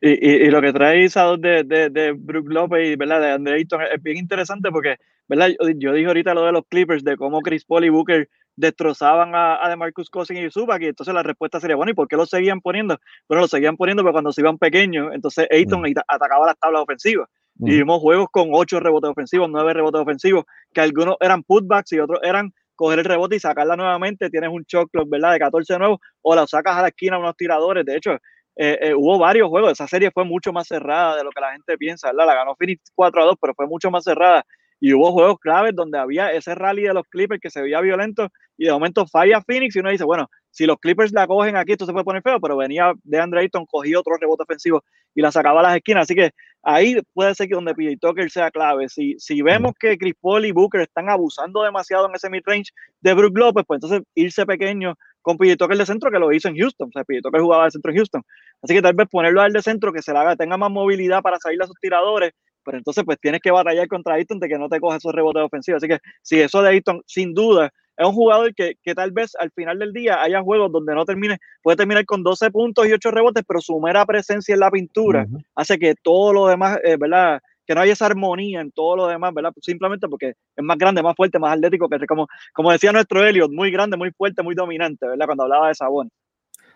Y, 0.00 0.10
y, 0.10 0.50
lo 0.50 0.60
que 0.60 0.72
trae 0.72 1.04
Isador 1.04 1.40
de, 1.40 1.64
de, 1.64 1.90
de 1.90 2.12
Brook 2.12 2.48
López 2.48 2.88
y 2.88 2.94
¿verdad? 2.94 3.20
de 3.20 3.32
Andre 3.32 3.54
Ayton 3.54 3.82
es 3.82 4.00
bien 4.00 4.16
interesante 4.16 4.70
porque 4.70 4.96
¿verdad? 5.28 5.50
Yo, 5.76 5.92
dije 5.92 6.06
ahorita 6.06 6.34
lo 6.34 6.44
de 6.44 6.52
los 6.52 6.64
Clippers, 6.68 7.04
de 7.04 7.16
cómo 7.16 7.40
Chris 7.40 7.64
Paul 7.64 7.84
y 7.84 7.90
Booker 7.90 8.28
destrozaban 8.56 9.34
a, 9.34 9.64
a 9.64 9.68
DeMarcus 9.68 10.10
Cousins 10.10 10.40
y 10.40 10.50
Zubac, 10.50 10.82
y 10.82 10.86
entonces 10.86 11.14
la 11.14 11.22
respuesta 11.22 11.60
sería, 11.60 11.76
bueno, 11.76 11.92
¿y 11.92 11.94
por 11.94 12.08
qué 12.08 12.16
lo 12.16 12.26
seguían 12.26 12.60
poniendo? 12.60 12.98
Bueno, 13.28 13.42
lo 13.42 13.48
seguían 13.48 13.76
poniendo 13.76 14.02
porque 14.02 14.14
cuando 14.14 14.32
se 14.32 14.40
iban 14.40 14.58
pequeños, 14.58 15.10
entonces 15.14 15.46
Ayton 15.50 15.82
mm. 15.82 15.94
atacaba 16.08 16.46
las 16.46 16.58
tablas 16.58 16.82
ofensivas. 16.82 17.28
Y 17.60 17.72
mm. 17.72 17.76
vimos 17.78 18.00
juegos 18.00 18.28
con 18.32 18.48
ocho 18.52 18.80
rebotes 18.80 19.10
ofensivos, 19.10 19.48
nueve 19.50 19.74
rebotes 19.74 20.00
ofensivos, 20.00 20.44
que 20.72 20.80
algunos 20.80 21.16
eran 21.20 21.42
putbacks 21.42 21.92
y 21.92 22.00
otros 22.00 22.20
eran 22.22 22.52
coger 22.74 23.00
el 23.00 23.04
rebote 23.04 23.36
y 23.36 23.40
sacarla 23.40 23.76
nuevamente, 23.76 24.30
tienes 24.30 24.50
un 24.50 24.62
shot 24.62 24.88
clock, 24.90 25.10
¿verdad? 25.10 25.32
De 25.32 25.40
14 25.40 25.72
de 25.72 25.78
nuevo, 25.80 26.00
o 26.22 26.34
la 26.34 26.46
sacas 26.46 26.76
a 26.76 26.82
la 26.82 26.88
esquina 26.88 27.18
unos 27.18 27.36
tiradores. 27.36 27.84
De 27.84 27.96
hecho, 27.96 28.16
eh, 28.60 28.76
eh, 28.82 28.94
hubo 28.94 29.18
varios 29.18 29.48
juegos, 29.48 29.70
esa 29.70 29.86
serie 29.86 30.10
fue 30.10 30.24
mucho 30.24 30.52
más 30.52 30.66
cerrada 30.66 31.16
de 31.16 31.22
lo 31.22 31.30
que 31.30 31.40
la 31.40 31.52
gente 31.52 31.78
piensa, 31.78 32.08
¿verdad? 32.08 32.26
La 32.26 32.34
ganó 32.34 32.56
Phoenix 32.56 32.90
4 32.92 33.22
a 33.22 33.24
2, 33.26 33.36
pero 33.40 33.54
fue 33.54 33.68
mucho 33.68 33.88
más 33.88 34.02
cerrada. 34.02 34.44
Y 34.80 34.92
hubo 34.92 35.12
juegos 35.12 35.38
claves 35.38 35.76
donde 35.76 35.96
había 35.96 36.32
ese 36.32 36.56
rally 36.56 36.82
de 36.82 36.92
los 36.92 37.06
Clippers 37.06 37.40
que 37.40 37.50
se 37.50 37.62
veía 37.62 37.80
violento 37.80 38.28
y 38.56 38.64
de 38.64 38.72
momento 38.72 39.06
falla 39.06 39.40
Phoenix 39.42 39.76
y 39.76 39.78
uno 39.78 39.90
dice, 39.90 40.04
bueno, 40.04 40.28
si 40.50 40.66
los 40.66 40.76
Clippers 40.78 41.12
la 41.12 41.28
cogen 41.28 41.56
aquí, 41.56 41.72
esto 41.72 41.86
se 41.86 41.92
puede 41.92 42.04
poner 42.04 42.22
feo, 42.22 42.40
pero 42.40 42.56
venía 42.56 42.92
de 43.04 43.20
Andre 43.20 43.42
Ayton, 43.42 43.64
cogía 43.66 44.00
otro 44.00 44.16
rebote 44.20 44.42
ofensivo 44.42 44.82
y 45.14 45.22
la 45.22 45.30
sacaba 45.30 45.60
a 45.60 45.62
las 45.62 45.76
esquinas. 45.76 46.02
Así 46.02 46.16
que 46.16 46.32
ahí 46.64 46.96
puede 47.14 47.36
ser 47.36 47.46
que 47.46 47.54
donde 47.54 47.74
PJ 47.74 47.96
Tucker 48.00 48.28
sea 48.28 48.50
clave. 48.50 48.88
Si, 48.88 49.14
si 49.18 49.40
vemos 49.40 49.72
que 49.78 49.96
Chris 49.96 50.14
Paul 50.20 50.46
y 50.46 50.52
Booker 50.52 50.80
están 50.80 51.08
abusando 51.08 51.62
demasiado 51.62 52.08
en 52.08 52.16
ese 52.16 52.28
mid-range 52.28 52.72
de 53.00 53.14
Brook 53.14 53.38
Lopez, 53.38 53.64
pues 53.66 53.78
entonces 53.78 54.02
irse 54.16 54.46
pequeño 54.46 54.94
con 55.28 55.36
PJ 55.36 55.58
Tucker 55.58 55.76
de 55.76 55.84
centro 55.84 56.10
que 56.10 56.18
lo 56.18 56.32
hizo 56.32 56.48
en 56.48 56.56
Houston. 56.56 56.88
O 56.88 56.90
sea, 56.90 57.04
PJ 57.04 57.20
Tucker 57.20 57.42
jugaba 57.42 57.66
de 57.66 57.72
centro 57.72 57.90
en 57.90 57.98
Houston. 57.98 58.22
Así 58.62 58.72
que 58.72 58.80
tal 58.80 58.94
vez 58.94 59.06
ponerlo 59.10 59.42
al 59.42 59.52
de 59.52 59.60
centro 59.60 59.92
que 59.92 60.00
se 60.00 60.10
le 60.10 60.18
haga, 60.20 60.36
tenga 60.36 60.56
más 60.56 60.70
movilidad 60.70 61.20
para 61.20 61.36
salir 61.36 61.62
a 61.62 61.66
sus 61.66 61.78
tiradores, 61.78 62.32
pero 62.64 62.78
entonces 62.78 63.04
pues 63.04 63.18
tienes 63.20 63.42
que 63.42 63.50
batallar 63.50 63.86
contra 63.88 64.14
Ayton 64.14 64.40
de 64.40 64.48
que 64.48 64.58
no 64.58 64.70
te 64.70 64.80
coge 64.80 64.96
esos 64.96 65.12
rebotes 65.12 65.42
ofensivos. 65.42 65.82
Así 65.82 65.88
que 65.88 65.98
si 66.22 66.40
eso 66.40 66.62
de 66.62 66.70
Ayton, 66.70 67.02
sin 67.04 67.34
duda, 67.34 67.70
es 67.94 68.06
un 68.06 68.14
jugador 68.14 68.54
que, 68.54 68.76
que, 68.82 68.94
tal 68.94 69.12
vez 69.12 69.36
al 69.38 69.50
final 69.50 69.78
del 69.78 69.92
día 69.92 70.22
haya 70.22 70.40
juegos 70.40 70.72
donde 70.72 70.94
no 70.94 71.04
termine, 71.04 71.36
puede 71.60 71.76
terminar 71.76 72.06
con 72.06 72.22
12 72.22 72.50
puntos 72.50 72.86
y 72.86 72.92
8 72.94 73.10
rebotes, 73.10 73.44
pero 73.46 73.60
su 73.60 73.78
mera 73.80 74.06
presencia 74.06 74.54
en 74.54 74.60
la 74.60 74.70
pintura 74.70 75.26
hace 75.54 75.78
que 75.78 75.94
todo 76.02 76.32
lo 76.32 76.46
demás, 76.46 76.78
eh, 76.84 76.96
¿verdad? 76.98 77.42
Que 77.68 77.74
no 77.74 77.82
haya 77.82 77.92
esa 77.92 78.06
armonía 78.06 78.62
en 78.62 78.72
todo 78.72 78.96
lo 78.96 79.06
demás, 79.06 79.34
¿verdad? 79.34 79.52
Simplemente 79.60 80.08
porque 80.08 80.30
es 80.56 80.64
más 80.64 80.78
grande, 80.78 81.02
más 81.02 81.14
fuerte, 81.14 81.38
más 81.38 81.52
atlético, 81.52 81.86
que 81.86 82.06
como, 82.06 82.26
como 82.54 82.72
decía 82.72 82.92
nuestro 82.92 83.22
Elliot, 83.22 83.52
muy 83.52 83.70
grande, 83.70 83.98
muy 83.98 84.10
fuerte, 84.10 84.42
muy 84.42 84.54
dominante, 84.54 85.06
¿verdad? 85.06 85.26
Cuando 85.26 85.44
hablaba 85.44 85.68
de 85.68 85.74
Sabón. 85.74 86.10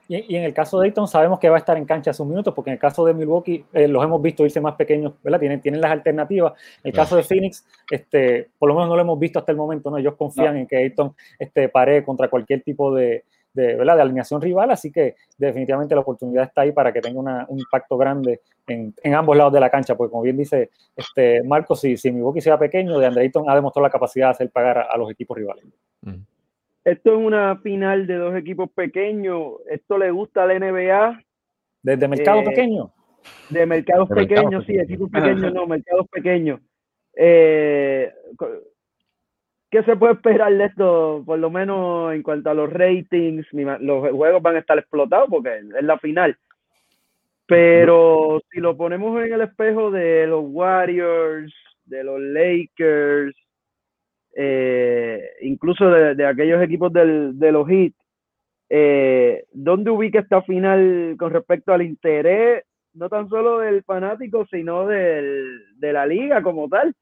Y, 0.08 0.36
en 0.36 0.42
el 0.42 0.52
caso 0.52 0.78
de 0.78 0.88
Dayton 0.88 1.08
sabemos 1.08 1.38
que 1.38 1.48
va 1.48 1.56
a 1.56 1.60
estar 1.60 1.78
en 1.78 1.86
cancha 1.86 2.12
sus 2.12 2.26
minutos, 2.26 2.52
porque 2.52 2.68
en 2.68 2.74
el 2.74 2.78
caso 2.78 3.06
de 3.06 3.14
Milwaukee 3.14 3.64
eh, 3.72 3.88
los 3.88 4.04
hemos 4.04 4.20
visto 4.20 4.44
irse 4.44 4.60
más 4.60 4.74
pequeños, 4.74 5.14
¿verdad? 5.22 5.40
Tienen, 5.40 5.62
tienen 5.62 5.80
las 5.80 5.90
alternativas. 5.90 6.52
En 6.82 6.90
el 6.90 6.92
caso 6.92 7.16
de 7.16 7.22
Phoenix, 7.22 7.64
este, 7.90 8.50
por 8.58 8.68
lo 8.68 8.74
menos 8.74 8.90
no 8.90 8.96
lo 8.96 9.00
hemos 9.00 9.18
visto 9.18 9.38
hasta 9.38 9.52
el 9.52 9.56
momento, 9.56 9.90
¿no? 9.90 9.96
Ellos 9.96 10.14
confían 10.18 10.58
en 10.58 10.66
que 10.66 10.76
Dayton 10.76 11.14
este, 11.38 11.70
pare 11.70 12.04
contra 12.04 12.28
cualquier 12.28 12.62
tipo 12.62 12.94
de, 12.94 13.24
de, 13.54 13.76
¿verdad? 13.76 13.96
de 13.96 14.02
alineación 14.02 14.40
rival, 14.40 14.70
así 14.70 14.90
que 14.90 15.16
definitivamente 15.36 15.94
la 15.94 16.00
oportunidad 16.00 16.44
está 16.44 16.62
ahí 16.62 16.72
para 16.72 16.92
que 16.92 17.00
tenga 17.00 17.46
un 17.48 17.58
impacto 17.58 17.96
grande 17.96 18.40
en, 18.66 18.94
en, 19.02 19.14
ambos 19.14 19.36
lados 19.36 19.52
de 19.52 19.60
la 19.60 19.70
cancha, 19.70 19.94
porque 19.96 20.10
como 20.10 20.22
bien 20.22 20.36
dice 20.36 20.70
este 20.96 21.42
Marco, 21.42 21.74
si, 21.74 21.96
si 21.96 22.10
Milwaukee 22.10 22.40
sea 22.40 22.58
pequeño, 22.58 22.98
de 22.98 23.20
Ayton 23.20 23.48
ha 23.48 23.54
demostrado 23.54 23.86
la 23.86 23.92
capacidad 23.92 24.26
de 24.26 24.30
hacer 24.30 24.50
pagar 24.50 24.86
a, 24.90 24.96
los 24.96 25.10
equipos 25.10 25.36
rivales. 25.36 25.64
Esto 26.84 27.12
es 27.12 27.18
una 27.18 27.56
final 27.58 28.06
de 28.06 28.16
dos 28.16 28.34
equipos 28.34 28.70
pequeños, 28.70 29.54
esto 29.70 29.98
le 29.98 30.10
gusta 30.10 30.44
a 30.44 30.46
la 30.46 30.58
NBA. 30.58 31.22
¿Desde 31.82 32.08
mercado 32.08 32.40
eh, 32.40 32.44
pequeño? 32.44 32.92
De 33.50 33.66
mercados 33.66 34.08
pequeños, 34.08 34.64
sí, 34.66 34.76
equipos 34.76 35.10
pequeños 35.10 35.52
no, 35.52 35.66
mercados 35.66 36.08
pequeños. 36.08 36.60
Eh, 37.14 38.12
¿Qué 39.72 39.82
se 39.84 39.96
puede 39.96 40.12
esperar 40.12 40.52
de 40.54 40.66
esto? 40.66 41.22
Por 41.24 41.38
lo 41.38 41.48
menos 41.48 42.12
en 42.12 42.22
cuanto 42.22 42.50
a 42.50 42.54
los 42.54 42.70
ratings, 42.70 43.46
los 43.80 44.10
juegos 44.10 44.42
van 44.42 44.56
a 44.56 44.58
estar 44.58 44.78
explotados 44.78 45.30
porque 45.30 45.60
es 45.60 45.82
la 45.82 45.98
final. 45.98 46.36
Pero 47.46 48.42
si 48.50 48.60
lo 48.60 48.76
ponemos 48.76 49.18
en 49.24 49.32
el 49.32 49.40
espejo 49.40 49.90
de 49.90 50.26
los 50.26 50.44
Warriors, 50.46 51.54
de 51.86 52.04
los 52.04 52.20
Lakers, 52.20 53.34
eh, 54.36 55.30
incluso 55.40 55.88
de, 55.88 56.26
aquellos 56.26 56.62
equipos 56.62 56.92
de 56.92 57.50
los 57.52 57.66
Heat, 57.66 57.94
eh, 58.68 59.46
¿dónde 59.54 59.90
ubica 59.90 60.18
esta 60.18 60.42
final 60.42 61.16
con 61.18 61.32
respecto 61.32 61.72
al 61.72 61.80
interés, 61.80 62.62
no 62.92 63.08
tan 63.08 63.26
solo 63.30 63.60
del 63.60 63.82
fanático, 63.84 64.46
sino 64.50 64.86
del, 64.86 65.78
de 65.78 65.92
la 65.94 66.04
liga 66.04 66.42
como 66.42 66.68
tal? 66.68 66.94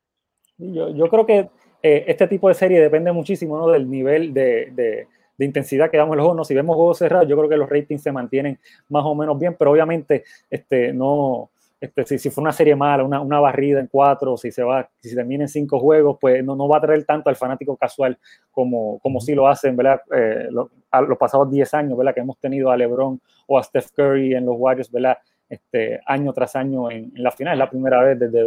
Yo, 0.57 0.95
yo 0.95 1.09
creo 1.09 1.27
que 1.27 1.49
eh, 1.83 2.05
este 2.09 2.27
tipo 2.29 2.49
de 2.49 2.55
serie 2.55 2.81
depende 2.81 3.13
muchísimo 3.13 3.57
¿no? 3.59 3.69
del 3.69 3.89
nivel 3.89 4.35
de, 4.35 4.71
de, 4.73 5.09
de, 5.37 5.45
intensidad 5.45 5.91
que 5.91 5.97
damos 5.97 6.17
los 6.17 6.27
juegos. 6.27 6.49
Si 6.49 6.55
vemos 6.55 6.77
juegos 6.77 6.99
cerrados, 6.99 7.29
yo 7.29 7.37
creo 7.37 7.49
que 7.49 7.57
los 7.57 7.69
ratings 7.69 8.03
se 8.03 8.13
mantienen 8.13 8.59
más 8.89 9.05
o 9.05 9.15
menos 9.15 9.39
bien, 9.39 9.57
pero 9.59 9.73
obviamente 9.73 10.25
este, 10.51 10.93
no, 10.93 11.51
este, 11.81 12.05
si, 12.05 12.19
si 12.19 12.31
fue 12.31 12.43
una 12.43 12.53
serie 12.53 12.77
mala, 12.77 13.03
una, 13.05 13.21
una, 13.21 13.41
barrida 13.41 13.81
en 13.81 13.87
cuatro, 13.87 14.37
si 14.37 14.53
se 14.53 14.63
va, 14.63 14.89
si 15.01 15.09
se 15.09 15.17
termina 15.17 15.45
en 15.45 15.49
cinco 15.49 15.79
juegos, 15.81 16.19
pues 16.21 16.45
no, 16.45 16.55
no 16.55 16.69
va 16.69 16.77
a 16.77 16.81
traer 16.83 17.05
tanto 17.05 17.31
al 17.31 17.37
fanático 17.37 17.75
casual 17.77 18.19
como, 18.51 18.99
como 18.99 19.19
si 19.21 19.35
lo 19.35 19.49
hacen, 19.49 19.77
¿verdad? 19.77 20.03
Eh, 20.15 20.49
lo, 20.51 20.71
a 20.91 21.01
los 21.01 21.17
pasados 21.17 21.51
10 21.51 21.73
años, 21.75 21.97
¿verdad? 21.97 22.13
Que 22.13 22.21
hemos 22.21 22.39
tenido 22.39 22.71
a 22.71 22.77
LeBron 22.77 23.19
o 23.47 23.59
a 23.59 23.63
Steph 23.63 23.93
Curry 23.93 24.35
en 24.35 24.45
los 24.45 24.57
Warriors, 24.59 24.93
¿verdad? 24.93 25.17
Este, 25.49 26.01
año 26.05 26.33
tras 26.35 26.55
año 26.55 26.91
en, 26.91 27.13
en 27.15 27.23
la 27.23 27.31
final. 27.31 27.55
Es 27.55 27.59
la 27.59 27.71
primera 27.71 28.03
vez 28.03 28.19
desde 28.19 28.45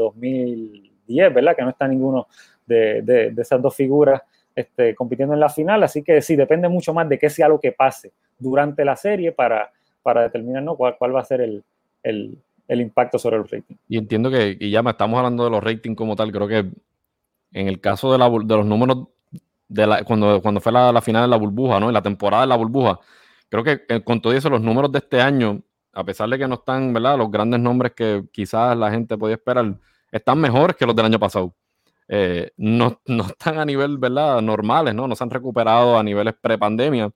2010, 1.08 1.34
¿verdad? 1.34 1.56
Que 1.56 1.64
no 1.64 1.70
está 1.70 1.88
ninguno 1.88 2.28
de, 2.66 3.02
de, 3.02 3.42
esas 3.42 3.62
dos 3.62 3.76
figuras 3.76 4.22
este, 4.56 4.96
compitiendo 4.96 5.34
en 5.34 5.40
la 5.40 5.50
final. 5.50 5.84
Así 5.84 6.04
que 6.04 6.22
sí, 6.22 6.36
depende 6.36 6.70
mucho 6.70 6.94
más 6.94 7.08
de 7.10 7.20
qué 7.20 7.30
sea 7.30 7.48
lo 7.48 7.60
que 7.60 7.72
pase 7.72 8.12
durante 8.38 8.84
la 8.86 8.96
serie 8.96 9.32
para, 9.32 9.72
para 10.02 10.24
determinar 10.24 10.64
¿no? 10.64 10.76
cuál, 10.76 10.96
cuál 10.98 11.16
va 11.16 11.22
a 11.22 11.26
ser 11.26 11.42
el, 11.42 11.64
el, 12.04 12.38
el, 12.68 12.82
impacto 12.82 13.18
sobre 13.18 13.38
el 13.38 13.44
rating. 13.44 13.76
Y 13.88 13.98
entiendo 13.98 14.30
que, 14.30 14.58
y 14.60 14.72
ya 14.72 14.84
me 14.84 14.92
estamos 14.92 15.18
hablando 15.18 15.44
de 15.46 15.50
los 15.50 15.64
ratings 15.64 15.98
como 15.98 16.16
tal, 16.16 16.32
creo 16.32 16.48
que 16.48 16.72
en 17.54 17.68
el 17.68 17.80
caso 17.80 18.12
de, 18.12 18.18
la, 18.18 18.30
de 18.30 18.56
los 18.56 18.66
números 18.66 19.08
de 19.68 19.88
la, 19.88 20.04
cuando, 20.04 20.42
cuando 20.42 20.60
fue 20.62 20.72
la, 20.72 20.92
la, 20.92 21.02
final 21.02 21.24
de 21.24 21.28
la 21.30 21.38
burbuja, 21.38 21.80
¿no? 21.80 21.88
En 21.88 21.94
la 21.94 22.02
temporada 22.02 22.44
de 22.44 22.48
la 22.48 22.56
burbuja, 22.58 23.00
creo 23.50 23.64
que 23.64 23.82
eh, 23.88 24.04
con 24.04 24.22
todo 24.22 24.34
eso, 24.34 24.50
los 24.50 24.62
números 24.62 24.92
de 24.92 25.00
este 25.00 25.22
año, 25.22 25.62
a 25.94 26.04
pesar 26.04 26.30
de 26.30 26.38
que 26.38 26.48
no 26.48 26.56
están, 26.56 26.94
¿verdad? 26.94 27.18
Los 27.18 27.32
grandes 27.32 27.60
nombres 27.60 27.94
que 27.94 28.24
quizás 28.32 28.76
la 28.78 28.92
gente 28.92 29.18
podía 29.18 29.36
esperar, 29.36 29.78
están 30.14 30.40
mejores 30.40 30.76
que 30.76 30.86
los 30.86 30.96
del 30.96 31.06
año 31.08 31.20
pasado. 31.20 31.54
Eh, 32.08 32.52
no, 32.58 33.02
no, 33.08 33.24
están 33.26 33.58
a 33.58 33.66
nivel, 33.66 33.98
¿verdad? 33.98 34.42
Normales, 34.42 34.94
¿no? 34.94 35.08
No 35.08 35.16
se 35.16 35.24
han 35.24 35.30
recuperado 35.30 35.98
a 35.98 36.04
niveles 36.04 36.36
pre-pandemia, 36.40 37.12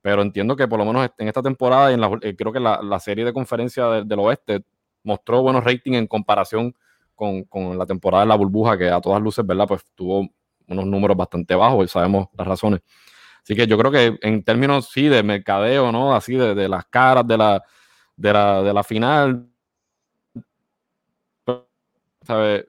pero 0.00 0.22
entiendo 0.22 0.56
que 0.56 0.66
por 0.66 0.78
lo 0.78 0.86
menos 0.86 1.10
en 1.18 1.28
esta 1.28 1.42
temporada 1.42 1.90
y 1.90 1.94
en 1.94 2.00
la, 2.00 2.18
eh, 2.22 2.34
creo 2.34 2.52
que 2.52 2.60
la, 2.60 2.80
la, 2.82 2.98
serie 2.98 3.24
de 3.24 3.32
conferencia 3.32 3.86
del 4.04 4.18
oeste 4.20 4.64
mostró 5.02 5.42
buenos 5.42 5.64
ratings 5.64 5.98
en 5.98 6.06
comparación 6.06 6.74
con, 7.14 7.44
con, 7.44 7.76
la 7.76 7.84
temporada 7.84 8.24
de 8.24 8.28
la 8.28 8.36
burbuja, 8.36 8.78
que 8.78 8.88
a 8.88 9.00
todas 9.00 9.20
luces, 9.20 9.44
¿verdad? 9.46 9.66
Pues 9.68 9.84
tuvo 9.94 10.26
unos 10.68 10.86
números 10.86 11.16
bastante 11.16 11.54
bajos 11.54 11.84
y 11.84 11.88
sabemos 11.88 12.28
las 12.38 12.46
razones. 12.46 12.80
Así 13.42 13.54
que 13.54 13.66
yo 13.66 13.76
creo 13.76 13.90
que 13.90 14.18
en 14.22 14.42
términos, 14.44 14.88
sí, 14.90 15.08
de 15.08 15.22
mercadeo, 15.22 15.92
¿no? 15.92 16.14
Así 16.14 16.34
de, 16.36 16.54
de 16.54 16.68
las 16.68 16.86
caras 16.86 17.26
de 17.26 17.36
la, 17.36 17.62
de 18.16 18.32
la, 18.32 18.62
de 18.62 18.72
la 18.72 18.82
final, 18.82 19.49
¿sabes? 22.26 22.66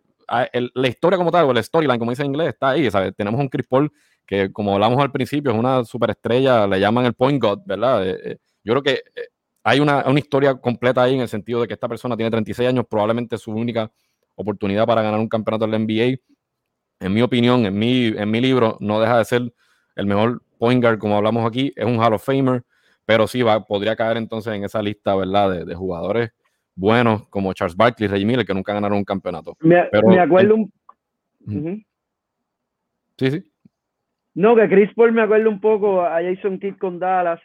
la 0.74 0.88
historia 0.88 1.18
como 1.18 1.32
tal, 1.32 1.46
o 1.46 1.54
la 1.54 1.62
storyline, 1.62 2.00
como 2.00 2.12
dice 2.12 2.24
en 2.24 2.28
inglés, 2.28 2.50
está 2.50 2.70
ahí. 2.72 2.90
¿sabes? 2.90 3.14
Tenemos 3.16 3.40
un 3.40 3.50
Chris 3.50 3.68
Paul 3.68 3.92
que, 4.26 4.52
como 4.52 4.74
hablamos 4.74 5.00
al 5.02 5.12
principio, 5.12 5.52
es 5.52 5.58
una 5.58 5.84
superestrella, 5.84 6.68
le 6.68 6.80
llaman 6.80 7.06
el 7.06 7.14
point 7.14 7.42
god, 7.42 7.60
¿verdad? 7.66 8.08
Eh, 8.08 8.20
eh, 8.24 8.38
yo 8.64 8.74
creo 8.74 8.84
que 8.84 8.92
eh, 9.16 9.28
hay 9.64 9.80
una, 9.80 10.06
una, 10.08 10.20
historia 10.20 10.56
completa 10.56 11.04
ahí 11.04 11.16
en 11.16 11.22
el 11.22 11.28
sentido 11.28 11.62
de 11.62 11.68
que 11.68 11.74
esta 11.74 11.88
persona 11.88 12.16
tiene 12.16 12.32
36 12.32 12.70
años, 12.70 12.86
probablemente 12.90 13.38
su 13.38 13.52
única 13.52 13.92
oportunidad 14.36 14.86
para 14.88 15.02
ganar 15.02 15.20
un 15.20 15.28
campeonato 15.28 15.66
en 15.66 15.72
la 15.72 15.80
NBA. 15.80 16.18
En 17.00 17.14
mi 17.14 17.22
opinión, 17.22 17.66
en 17.66 17.78
mi, 17.78 18.08
en 18.08 18.32
mi 18.32 18.40
libro, 18.40 18.78
no 18.80 19.02
deja 19.02 19.18
de 19.18 19.26
ser 19.26 19.54
el 19.96 20.06
mejor 20.06 20.42
point 20.58 20.82
guard, 20.82 21.00
como 21.00 21.18
hablamos 21.18 21.46
aquí, 21.46 21.74
es 21.76 21.86
un 21.86 22.00
Hall 22.02 22.14
of 22.14 22.24
Famer, 22.24 22.64
pero 23.06 23.28
sí 23.28 23.42
va, 23.42 23.66
podría 23.66 23.96
caer 23.96 24.18
entonces 24.18 24.54
en 24.54 24.64
esa 24.64 24.82
lista, 24.82 25.16
¿verdad? 25.16 25.52
De, 25.52 25.66
de 25.66 25.76
jugadores 25.76 26.32
buenos 26.76 27.28
como 27.30 27.54
Charles 27.54 27.76
Barkley, 27.76 28.08
Reggie 28.08 28.26
Miller, 28.26 28.46
que 28.46 28.54
nunca 28.54 28.74
ganaron 28.74 28.98
un 28.98 29.04
campeonato. 29.04 29.56
Me, 29.60 29.90
me 30.06 30.20
acuerdo 30.20 30.56
un... 30.56 31.86
Sí, 33.18 33.32
sí. 33.32 33.44
No, 34.34 34.56
que 34.56 34.70
Chris 34.70 34.94
Paul 34.96 35.12
me 35.12 35.22
acuerdo 35.22 35.50
un 35.50 35.60
poco 35.60 36.02
a 36.02 36.22
Jason 36.24 36.58
Kidd 36.58 36.78
con 36.78 37.00
Dallas, 37.00 37.40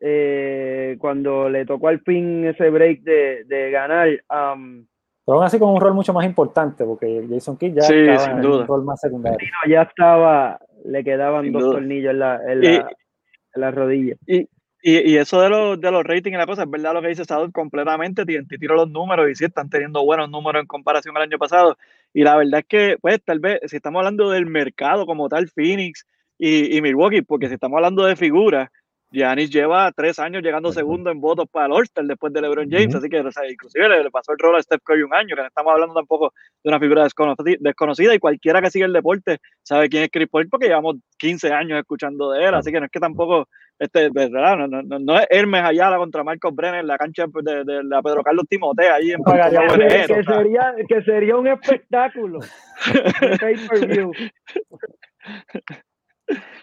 eh, 0.00 0.96
cuando 0.98 1.48
le 1.48 1.64
tocó 1.64 1.88
al 1.88 2.00
fin 2.00 2.44
ese 2.46 2.68
break 2.68 3.02
de, 3.02 3.44
de 3.44 3.70
ganar. 3.70 4.08
Um, 4.28 4.86
pero 5.24 5.38
aún 5.38 5.44
así 5.44 5.58
con 5.58 5.70
un 5.70 5.80
rol 5.80 5.94
mucho 5.94 6.12
más 6.12 6.26
importante, 6.26 6.84
porque 6.84 7.24
Jason 7.30 7.56
Kidd 7.56 7.76
ya 7.76 7.82
sí, 7.82 7.94
estaba 7.94 8.36
en 8.36 8.42
duda. 8.42 8.62
un 8.62 8.66
rol 8.66 8.84
más 8.84 9.00
secundario. 9.00 9.38
No, 9.38 9.70
ya 9.70 9.82
estaba, 9.82 10.58
le 10.84 11.04
quedaban 11.04 11.44
sin 11.44 11.52
dos 11.52 11.62
duda. 11.62 11.72
tornillos 11.74 12.10
en 12.10 12.18
la, 12.18 12.40
en 12.52 12.60
la, 12.60 12.70
y, 12.70 12.74
en 12.76 13.60
la 13.60 13.70
rodilla. 13.70 14.16
Y, 14.26 14.48
y, 14.82 15.12
y, 15.12 15.16
eso 15.18 15.40
de 15.40 15.48
los, 15.50 15.80
de 15.80 15.90
los 15.90 16.04
ratings 16.04 16.34
y 16.34 16.38
la 16.38 16.46
cosa, 16.46 16.62
es 16.62 16.70
verdad 16.70 16.94
lo 16.94 17.02
que 17.02 17.08
dice 17.08 17.24
Sador 17.24 17.52
completamente, 17.52 18.24
te 18.24 18.58
tiro 18.58 18.74
los 18.74 18.90
números 18.90 19.30
y 19.30 19.34
sí 19.34 19.44
están 19.44 19.68
teniendo 19.68 20.04
buenos 20.04 20.30
números 20.30 20.60
en 20.62 20.66
comparación 20.66 21.16
al 21.16 21.24
año 21.24 21.38
pasado. 21.38 21.76
Y 22.12 22.22
la 22.24 22.36
verdad 22.36 22.60
es 22.60 22.66
que, 22.66 22.96
pues, 23.00 23.22
tal 23.22 23.40
vez, 23.40 23.60
si 23.66 23.76
estamos 23.76 24.00
hablando 24.00 24.30
del 24.30 24.46
mercado 24.46 25.06
como 25.06 25.28
tal, 25.28 25.48
Phoenix 25.48 26.06
y, 26.38 26.76
y 26.76 26.82
Milwaukee, 26.82 27.22
porque 27.22 27.48
si 27.48 27.54
estamos 27.54 27.76
hablando 27.76 28.04
de 28.04 28.16
figuras, 28.16 28.70
Giannis 29.10 29.50
lleva 29.50 29.90
tres 29.92 30.18
años 30.18 30.42
llegando 30.42 30.72
segundo 30.72 31.10
en 31.10 31.20
votos 31.20 31.46
para 31.50 31.66
el 31.66 31.72
All-Star 31.72 32.04
después 32.04 32.32
de 32.32 32.40
LeBron 32.40 32.70
James, 32.70 32.88
uh 32.88 32.90
-huh. 32.90 32.98
así 32.98 33.08
que 33.08 33.20
o 33.20 33.32
sea, 33.32 33.50
inclusive 33.50 33.88
le, 33.88 34.04
le, 34.04 34.10
pasó 34.10 34.32
el 34.32 34.38
rol 34.38 34.56
a 34.56 34.62
Steph 34.62 34.82
Curry 34.84 35.02
un 35.02 35.14
año, 35.14 35.34
que 35.34 35.42
no 35.42 35.48
estamos 35.48 35.72
hablando 35.72 35.94
tampoco 35.94 36.32
de 36.62 36.68
una 36.68 36.78
figura 36.78 37.02
desconocida, 37.02 38.14
y 38.14 38.18
cualquiera 38.18 38.62
que 38.62 38.70
siga 38.70 38.86
el 38.86 38.92
deporte 38.92 39.38
sabe 39.62 39.88
quién 39.88 40.04
es 40.04 40.10
Chris 40.10 40.28
Paul 40.28 40.48
porque 40.48 40.68
llevamos 40.68 40.96
15 41.18 41.52
años 41.52 41.78
escuchando 41.78 42.30
de 42.30 42.44
él, 42.44 42.54
así 42.54 42.70
que 42.70 42.78
no 42.78 42.86
es 42.86 42.92
que 42.92 43.00
tampoco, 43.00 43.48
este, 43.78 44.10
¿verdad? 44.10 44.56
No, 44.56 44.68
no, 44.68 44.82
no, 44.82 44.98
no 44.98 45.18
es 45.18 45.26
Hermes 45.30 45.64
Ayala 45.64 45.96
contra 45.96 46.22
Marcos 46.22 46.54
Brenner 46.54 46.80
en 46.80 46.86
la 46.86 46.96
cancha 46.96 47.26
de, 47.26 47.42
de, 47.42 47.64
de 47.64 47.84
la 47.84 48.02
Pedro 48.02 48.22
Carlos 48.22 48.46
Timotea 48.48 48.94
ahí 48.94 49.10
en 49.10 49.22
Puerto 49.22 49.50
que, 49.76 50.14
que, 50.14 50.24
sería, 50.24 50.74
que 50.88 51.02
sería 51.02 51.36
un 51.36 51.48
espectáculo. 51.48 52.38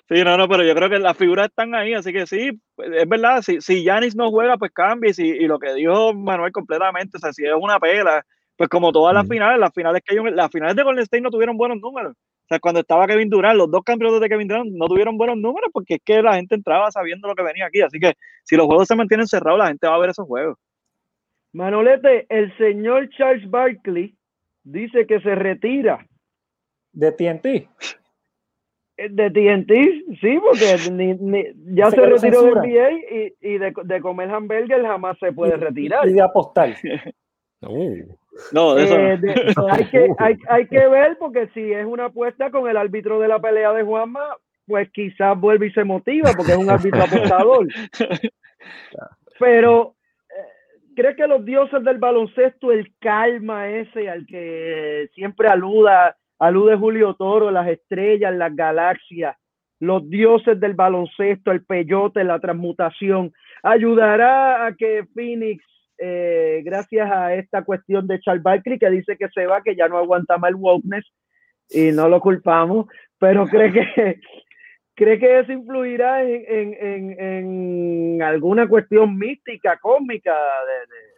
Sí, 0.10 0.24
no, 0.24 0.38
no, 0.38 0.48
pero 0.48 0.64
yo 0.64 0.74
creo 0.74 0.90
que 0.90 1.00
las 1.00 1.18
figuras 1.18 1.48
están 1.48 1.76
ahí, 1.76 1.94
así 1.94 2.14
que 2.14 2.26
sí, 2.26 2.62
es 2.78 3.10
verdad, 3.10 3.42
si, 3.42 3.60
si 3.60 3.84
Yanis 3.84 4.16
no 4.16 4.30
juega, 4.30 4.58
pues 4.58 4.72
cambia, 4.72 5.10
y, 5.10 5.14
si, 5.14 5.28
y 5.28 5.48
lo 5.48 5.60
que 5.60 5.74
dijo 5.74 6.14
Manuel 6.14 6.54
completamente, 6.54 7.18
o 7.18 7.20
sea, 7.20 7.34
si 7.34 7.46
es 7.46 7.54
una 7.60 7.78
pela, 7.78 8.26
pues 8.56 8.70
como 8.70 8.92
todas 8.92 9.14
las 9.14 9.28
finales, 9.28 9.60
las 9.60 9.74
finales 9.74 10.02
que 10.06 10.18
hay, 10.18 10.32
las 10.32 10.50
finales 10.50 10.76
de 10.76 10.84
Golden 10.84 11.04
State 11.04 11.22
no 11.22 11.30
tuvieron 11.30 11.58
buenos 11.58 11.80
números. 11.80 12.14
O 12.14 12.48
sea, 12.48 12.60
cuando 12.60 12.80
estaba 12.80 13.06
Kevin 13.06 13.30
Durant, 13.30 13.58
los 13.58 13.70
dos 13.70 13.84
campeones 13.84 14.22
de 14.22 14.30
Kevin 14.30 14.48
Durant 14.48 14.72
no 14.72 14.88
tuvieron 14.88 15.18
buenos 15.18 15.36
números 15.36 15.70
porque 15.74 15.96
es 15.96 16.00
que 16.06 16.22
la 16.22 16.36
gente 16.36 16.56
entraba 16.56 16.90
sabiendo 16.90 17.28
lo 17.28 17.36
que 17.36 17.44
venía 17.44 17.66
aquí. 17.66 17.82
Así 17.82 18.00
que 18.00 18.14
si 18.46 18.56
los 18.56 18.66
juegos 18.66 18.88
se 18.88 18.96
mantienen 18.96 19.28
cerrados, 19.28 19.60
la 19.60 19.68
gente 19.68 19.86
va 19.86 19.96
a 19.96 20.00
ver 20.00 20.12
esos 20.12 20.26
juegos. 20.26 20.58
Manolete, 21.52 22.26
el 22.30 22.56
señor 22.58 23.10
Charles 23.10 23.50
Barkley 23.50 24.16
dice 24.64 25.06
que 25.06 25.20
se 25.20 25.36
retira. 25.36 26.08
¿De 26.94 27.12
TNT? 27.12 27.68
De 28.98 29.30
TNT, 29.30 30.18
sí, 30.20 30.40
porque 30.42 30.76
ni, 30.92 31.14
ni, 31.14 31.46
ya 31.76 31.92
se, 31.92 31.98
se 31.98 32.06
retiró 32.08 32.42
del 32.42 32.56
NBA 32.56 32.92
y, 32.92 33.34
y 33.42 33.58
de, 33.60 33.74
de, 33.84 34.02
comer 34.02 34.32
hamburger 34.32 34.82
jamás 34.82 35.20
se 35.20 35.32
puede 35.32 35.56
retirar. 35.56 36.08
Y 36.08 36.14
de 36.14 36.22
apostar. 36.22 36.76
uh. 37.62 38.18
No, 38.52 38.76
de 38.76 38.84
eso 38.84 38.96
eh, 39.00 39.18
de, 39.18 39.54
hay, 39.70 39.86
que, 39.90 40.10
hay, 40.18 40.38
hay, 40.50 40.68
que 40.68 40.88
ver 40.88 41.18
porque 41.20 41.48
si 41.54 41.74
es 41.74 41.86
una 41.86 42.06
apuesta 42.06 42.50
con 42.52 42.70
el 42.70 42.78
árbitro 42.78 43.20
de 43.20 43.28
la 43.28 43.40
pelea 43.40 43.74
de 43.74 43.84
Juanma, 43.84 44.36
pues 44.66 44.90
quizás 44.92 45.40
vuelve 45.40 45.68
y 45.68 45.72
se 45.72 45.84
motiva 45.84 46.32
porque 46.36 46.54
es 46.54 46.58
un 46.58 46.70
árbitro 46.70 47.04
apostador. 47.04 47.68
Pero 49.40 49.96
eh, 50.30 50.92
¿crees 50.96 51.16
que 51.16 51.28
los 51.28 51.46
dioses 51.46 51.84
del 51.84 51.98
baloncesto, 52.00 52.72
el 52.72 52.94
calma 53.00 53.70
ese 53.70 54.10
al 54.10 54.26
que 54.26 55.10
siempre 55.14 55.48
aluda, 55.48 56.18
alude 56.40 56.76
Julio 56.76 57.16
Toro, 57.16 57.52
las 57.52 57.68
estrellas, 57.68 58.36
las 58.36 58.56
galaxias, 58.56 59.36
los 59.80 60.10
dioses 60.10 60.60
del 60.60 60.74
baloncesto, 60.74 61.52
el 61.52 61.64
peyote, 61.64 62.24
la 62.24 62.40
transmutación, 62.40 63.32
ayudará 63.64 64.66
a 64.66 64.76
que 64.76 65.06
Phoenix, 65.14 65.64
eh, 66.00 66.62
gracias 66.64 67.10
a 67.12 67.34
esta 67.36 67.64
cuestión 67.64 68.08
de 68.08 68.20
Charles 68.20 68.44
Barkley, 68.44 68.80
que 68.80 68.90
dice 68.90 69.18
que 69.18 69.28
se 69.30 69.46
va, 69.46 69.62
que 69.62 69.76
ya 69.76 69.88
no 69.88 69.98
aguanta 69.98 70.38
más 70.38 70.50
el 70.50 70.56
wokeness, 70.56 71.06
y 71.70 71.92
no 71.92 72.08
lo 72.08 72.20
culpamos, 72.22 72.88
pero 73.20 73.46
cree 73.48 73.72
que, 73.72 74.20
cree 74.96 75.20
que 75.20 75.40
eso 75.40 75.52
influirá 75.52 76.24
en, 76.24 76.76
en, 76.80 77.20
en, 77.20 78.22
alguna 78.22 78.68
cuestión 78.68 79.18
mística, 79.18 79.78
cósmica 79.80 80.34
de, 80.34 81.18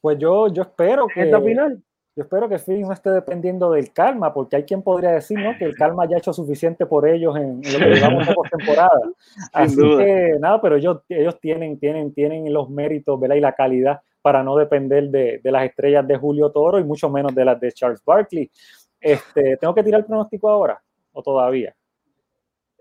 pues 0.00 0.18
yo, 0.18 0.52
yo 0.52 0.62
espero 0.62 1.06
que 1.08 1.22
esta 1.22 1.40
final 1.40 1.82
yo 2.16 2.24
espero 2.24 2.48
que 2.48 2.58
Phoenix 2.58 2.88
no 2.88 2.92
esté 2.92 3.10
dependiendo 3.10 3.70
del 3.70 3.92
calma, 3.92 4.34
porque 4.34 4.56
hay 4.56 4.64
quien 4.64 4.82
podría 4.82 5.12
decir 5.12 5.38
¿no? 5.38 5.56
que 5.56 5.64
el 5.64 5.74
calma 5.74 6.06
ya 6.08 6.16
ha 6.16 6.18
hecho 6.18 6.32
suficiente 6.32 6.86
por 6.86 7.08
ellos 7.08 7.36
en, 7.36 7.56
lo 7.56 7.78
que 7.78 7.94
llevamos 7.94 8.26
de 8.26 8.34
postemporada. 8.34 9.00
Así 9.52 9.76
que 9.76 10.36
nada, 10.40 10.60
pero 10.60 10.76
ellos, 10.76 11.00
ellos 11.08 11.38
tienen, 11.40 11.78
tienen, 11.78 12.12
tienen 12.12 12.52
los 12.52 12.68
méritos 12.68 13.18
¿verdad? 13.18 13.36
y 13.36 13.40
la 13.40 13.52
calidad 13.52 14.00
para 14.22 14.42
no 14.42 14.56
depender 14.56 15.08
de, 15.08 15.40
de, 15.42 15.52
las 15.52 15.64
estrellas 15.64 16.06
de 16.06 16.16
Julio 16.16 16.50
Toro 16.50 16.78
y 16.78 16.84
mucho 16.84 17.08
menos 17.08 17.34
de 17.34 17.44
las 17.44 17.58
de 17.60 17.72
Charles 17.72 18.02
Barkley. 18.04 18.50
Este, 19.00 19.56
¿Tengo 19.56 19.74
que 19.74 19.82
tirar 19.82 20.00
el 20.00 20.06
pronóstico 20.06 20.48
ahora 20.48 20.82
o 21.12 21.22
todavía? 21.22 21.74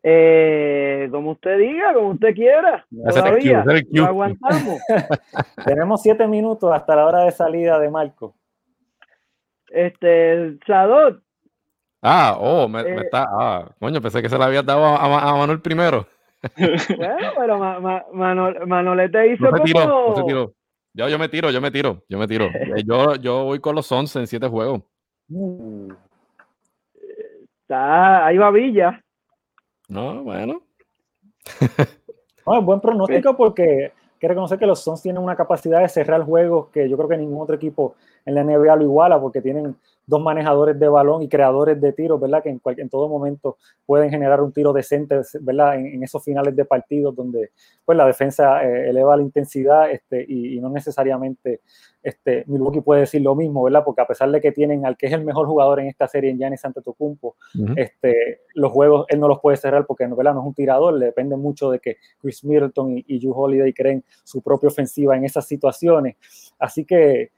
Eh, 0.01 1.07
como 1.11 1.31
usted 1.31 1.57
diga, 1.57 1.93
como 1.93 2.09
usted 2.09 2.33
quiera. 2.33 2.85
Todavía. 2.89 3.63
Lo 3.91 4.05
aguantamos. 4.05 4.79
Tenemos 5.65 6.01
siete 6.01 6.27
minutos 6.27 6.71
hasta 6.73 6.95
la 6.95 7.05
hora 7.05 7.23
de 7.25 7.31
salida 7.31 7.79
de 7.79 7.89
Marco. 7.89 8.35
Este, 9.71 10.57
Sadot. 10.65 11.21
Ah, 12.01 12.37
oh, 12.39 12.67
me, 12.67 12.81
eh, 12.81 12.95
está. 13.03 13.27
Ah, 13.29 13.71
coño, 13.79 14.01
pensé 14.01 14.21
que 14.21 14.29
se 14.29 14.37
la 14.37 14.45
había 14.45 14.63
dado 14.63 14.85
a, 14.85 15.37
Manuel 15.37 15.61
primero. 15.61 16.07
bueno, 16.57 17.31
pero 17.37 17.59
ma, 17.59 17.79
ma, 17.79 18.05
Manol, 18.13 18.65
Manolete 18.65 19.33
hizo 19.33 19.51
no 19.51 19.65
se 19.65 19.73
como... 19.73 20.15
no 20.15 20.25
tiró. 20.25 20.53
Yo, 20.93 21.09
yo 21.09 21.19
me 21.19 21.29
tiro, 21.29 21.51
yo 21.51 21.61
me 21.61 21.71
tiro, 21.71 22.03
yo 22.07 22.17
me 22.17 22.27
tiro. 22.27 22.45
Eh, 22.45 22.83
yo, 22.85 23.15
yo 23.15 23.43
voy 23.43 23.59
con 23.59 23.75
los 23.75 23.91
11 23.91 24.19
en 24.19 24.27
7 24.27 24.47
juegos. 24.47 24.81
Está, 27.61 28.25
ahí 28.25 28.37
va 28.37 28.49
Villa. 28.51 29.03
No, 29.87 30.23
bueno. 30.23 30.63
bueno, 32.45 32.61
buen 32.63 32.79
pronóstico 32.79 33.35
porque 33.35 33.91
que 34.19 34.27
reconocer 34.27 34.59
que 34.59 34.65
los 34.65 34.81
Suns 34.83 35.01
tienen 35.01 35.23
una 35.23 35.35
capacidad 35.35 35.81
de 35.81 35.89
cerrar 35.89 36.23
juegos 36.23 36.67
que 36.67 36.89
yo 36.89 36.97
creo 36.97 37.09
que 37.09 37.17
ningún 37.17 37.41
otro 37.41 37.55
equipo 37.55 37.95
en 38.25 38.35
la 38.35 38.43
NBA 38.43 38.75
lo 38.75 38.83
iguala 38.83 39.19
porque 39.19 39.41
tienen 39.41 39.75
dos 40.09 40.21
manejadores 40.21 40.79
de 40.79 40.87
balón 40.87 41.21
y 41.21 41.29
creadores 41.29 41.79
de 41.79 41.93
tiros, 41.93 42.19
¿verdad? 42.19 42.41
Que 42.41 42.49
en, 42.49 42.59
en 42.65 42.89
todo 42.89 43.07
momento 43.07 43.57
pueden 43.85 44.09
generar 44.09 44.41
un 44.41 44.51
tiro 44.51 44.73
decente, 44.73 45.21
¿verdad? 45.41 45.75
En, 45.75 46.03
esos 46.03 46.23
finales 46.23 46.55
de 46.55 46.65
partidos 46.65 47.15
donde 47.15 47.51
pues 47.85 47.97
la 47.97 48.07
defensa 48.07 48.65
eh, 48.65 48.89
eleva 48.89 49.15
la 49.15 49.23
intensidad 49.23 49.91
este, 49.91 50.25
y, 50.27 50.59
no 50.59 50.69
necesariamente 50.69 51.61
este, 52.01 52.43
Milwaukee 52.47 52.81
puede 52.81 53.01
decir 53.01 53.21
lo 53.21 53.35
mismo, 53.35 53.63
¿verdad? 53.63 53.83
Porque 53.85 54.01
a 54.01 54.07
pesar 54.07 54.31
de 54.31 54.41
que 54.41 54.51
tienen 54.51 54.85
al 54.85 54.97
que 54.97 55.07
es 55.07 55.13
el 55.13 55.23
mejor 55.23 55.45
jugador 55.45 55.79
en 55.79 55.87
esta 55.87 56.07
serie, 56.07 56.31
en 56.31 56.37
Giannis 56.37 56.65
Antetokounmpo, 56.65 57.35
este, 57.75 58.41
los 58.55 58.71
juegos 58.71 59.05
él 59.09 59.19
no 59.19 59.27
los 59.27 59.39
puede 59.39 59.57
cerrar 59.57 59.85
porque 59.85 60.07
¿verdad? 60.07 60.33
no 60.33 60.41
es 60.41 60.47
un 60.47 60.53
tirador, 60.55 60.95
le 60.95 61.07
depende 61.07 61.37
mucho 61.37 61.69
de 61.69 61.79
que 61.79 61.97
Chris 62.19 62.43
Middleton 62.43 62.97
y, 62.97 63.05
y 63.07 63.29
Holiday 63.31 63.73
creen 63.73 64.03
su 64.23 64.41
propia 64.41 64.69
ofensiva 64.69 65.15
en 65.15 65.25
esas 65.25 65.45
situaciones. 65.45 66.15
Así 66.57 66.83
que 66.83 67.31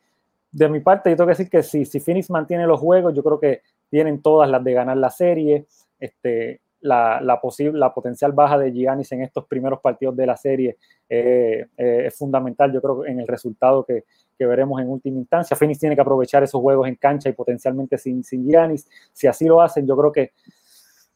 de 0.51 0.69
mi 0.69 0.79
parte, 0.81 1.09
yo 1.09 1.15
tengo 1.15 1.27
que 1.27 1.37
decir 1.37 1.49
que 1.49 1.63
si, 1.63 1.85
si 1.85 1.99
Phoenix 1.99 2.29
mantiene 2.29 2.67
los 2.67 2.79
juegos, 2.79 3.13
yo 3.13 3.23
creo 3.23 3.39
que 3.39 3.61
tienen 3.89 4.21
todas 4.21 4.49
las 4.49 4.63
de 4.63 4.73
ganar 4.73 4.97
la 4.97 5.09
serie. 5.09 5.65
Este, 5.99 6.61
la, 6.81 7.21
la, 7.21 7.39
posible, 7.39 7.77
la 7.79 7.93
potencial 7.93 8.31
baja 8.31 8.57
de 8.57 8.71
Giannis 8.71 9.11
en 9.11 9.21
estos 9.21 9.45
primeros 9.45 9.79
partidos 9.81 10.15
de 10.15 10.25
la 10.25 10.35
serie 10.35 10.77
eh, 11.07 11.67
eh, 11.77 12.03
es 12.07 12.17
fundamental, 12.17 12.73
yo 12.73 12.81
creo, 12.81 13.05
en 13.05 13.19
el 13.19 13.27
resultado 13.27 13.85
que, 13.85 14.05
que, 14.37 14.45
veremos 14.45 14.81
en 14.81 14.89
última 14.89 15.19
instancia. 15.19 15.55
Phoenix 15.55 15.79
tiene 15.79 15.95
que 15.95 16.01
aprovechar 16.01 16.41
esos 16.43 16.59
juegos 16.59 16.87
en 16.87 16.95
cancha 16.95 17.29
y 17.29 17.33
potencialmente 17.33 17.97
sin, 17.97 18.23
sin 18.23 18.47
Giannis. 18.47 18.89
Si 19.13 19.27
así 19.27 19.45
lo 19.45 19.61
hacen, 19.61 19.85
yo 19.85 19.95
creo 19.95 20.11
que 20.11 20.31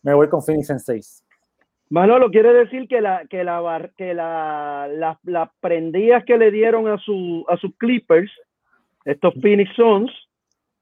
me 0.04 0.14
voy 0.14 0.30
con 0.30 0.44
Phoenix 0.44 0.70
en 0.70 0.80
6. 0.80 1.24
Manolo, 1.90 2.30
quiere 2.30 2.54
decir 2.54 2.88
que 2.88 3.02
la 3.02 3.26
que 3.28 3.44
la 3.44 3.92
que 3.96 4.14
la, 4.14 4.88
las 4.92 5.18
la 5.24 5.52
prendías 5.60 6.24
que 6.26 6.38
le 6.38 6.50
dieron 6.50 6.88
a 6.88 6.98
su 6.98 7.46
a 7.48 7.58
sus 7.58 7.76
Clippers 7.78 8.32
estos 9.06 9.34
Phoenix 9.42 9.72
Suns, 9.76 10.12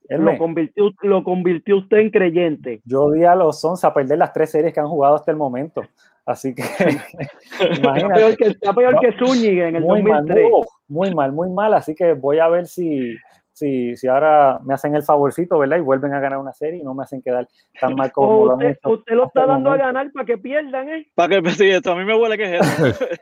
lo 0.09 0.37
convirtió, 0.37 0.91
lo 1.01 1.23
convirtió 1.23 1.77
usted 1.77 1.97
en 1.97 2.09
creyente. 2.09 2.81
Yo 2.85 3.11
di 3.11 3.23
a 3.23 3.35
los 3.35 3.61
Suns 3.61 3.83
a 3.83 3.93
perder 3.93 4.17
las 4.17 4.33
tres 4.33 4.51
series 4.51 4.73
que 4.73 4.79
han 4.79 4.87
jugado 4.87 5.15
hasta 5.15 5.31
el 5.31 5.37
momento. 5.37 5.83
Así 6.25 6.55
que 6.55 6.63
imagínate. 7.77 8.47
Está 8.47 8.73
peor 8.73 8.99
que, 8.99 9.11
Zúñiga 9.17 9.67
en 9.67 9.77
el 9.77 9.83
muy 9.83 10.01
2003. 10.01 10.49
Mal, 10.51 10.61
muy 10.87 11.13
mal, 11.13 11.31
muy 11.33 11.49
mal. 11.49 11.73
Así 11.73 11.95
que 11.95 12.13
voy 12.13 12.39
a 12.39 12.47
ver 12.47 12.65
si, 12.67 13.15
si, 13.53 13.95
si 13.95 14.07
ahora 14.07 14.59
me 14.63 14.73
hacen 14.73 14.95
el 14.95 15.03
favorcito, 15.03 15.59
¿verdad? 15.59 15.77
Y 15.77 15.81
vuelven 15.81 16.13
a 16.13 16.19
ganar 16.19 16.39
una 16.39 16.53
serie 16.53 16.79
y 16.79 16.83
no 16.83 16.93
me 16.93 17.03
hacen 17.03 17.21
quedar 17.21 17.47
tan 17.79 17.95
mal 17.95 18.11
como 18.11 18.45
lo 18.47 18.53
usted, 18.55 18.77
usted 18.83 19.15
lo 19.15 19.27
está 19.27 19.45
dando 19.45 19.71
a 19.71 19.77
ganar 19.77 20.11
para 20.11 20.25
que 20.25 20.37
pierdan, 20.37 20.89
¿eh? 20.89 21.07
Para 21.13 21.41
que 21.41 21.51
sí, 21.51 21.69
esto 21.69 21.91
a 21.91 21.95
mí 21.95 22.03
me 22.03 22.15
huele 22.15 22.37
que 22.37 22.57
es. 22.57 22.59